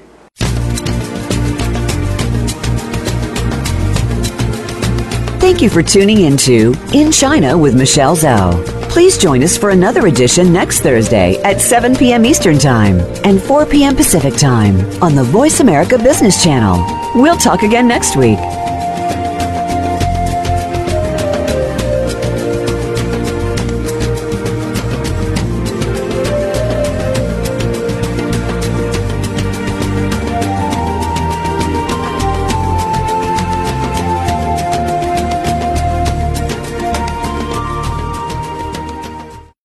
Thank 5.38 5.60
you 5.60 5.68
for 5.68 5.82
tuning 5.82 6.22
into 6.22 6.74
In 6.94 7.12
China 7.12 7.56
with 7.56 7.76
Michelle 7.76 8.16
Zhou. 8.16 8.64
Please 8.88 9.18
join 9.18 9.42
us 9.42 9.58
for 9.58 9.70
another 9.70 10.06
edition 10.06 10.54
next 10.54 10.80
Thursday 10.80 11.36
at 11.42 11.60
7 11.60 11.96
p.m. 11.96 12.24
Eastern 12.24 12.58
Time 12.58 12.98
and 13.24 13.42
4 13.42 13.66
p.m. 13.66 13.94
Pacific 13.94 14.34
Time 14.34 14.76
on 15.02 15.14
the 15.14 15.24
Voice 15.24 15.60
America 15.60 15.98
Business 15.98 16.42
Channel. 16.42 16.82
We'll 17.14 17.36
talk 17.36 17.62
again 17.62 17.86
next 17.86 18.16
week. 18.16 18.38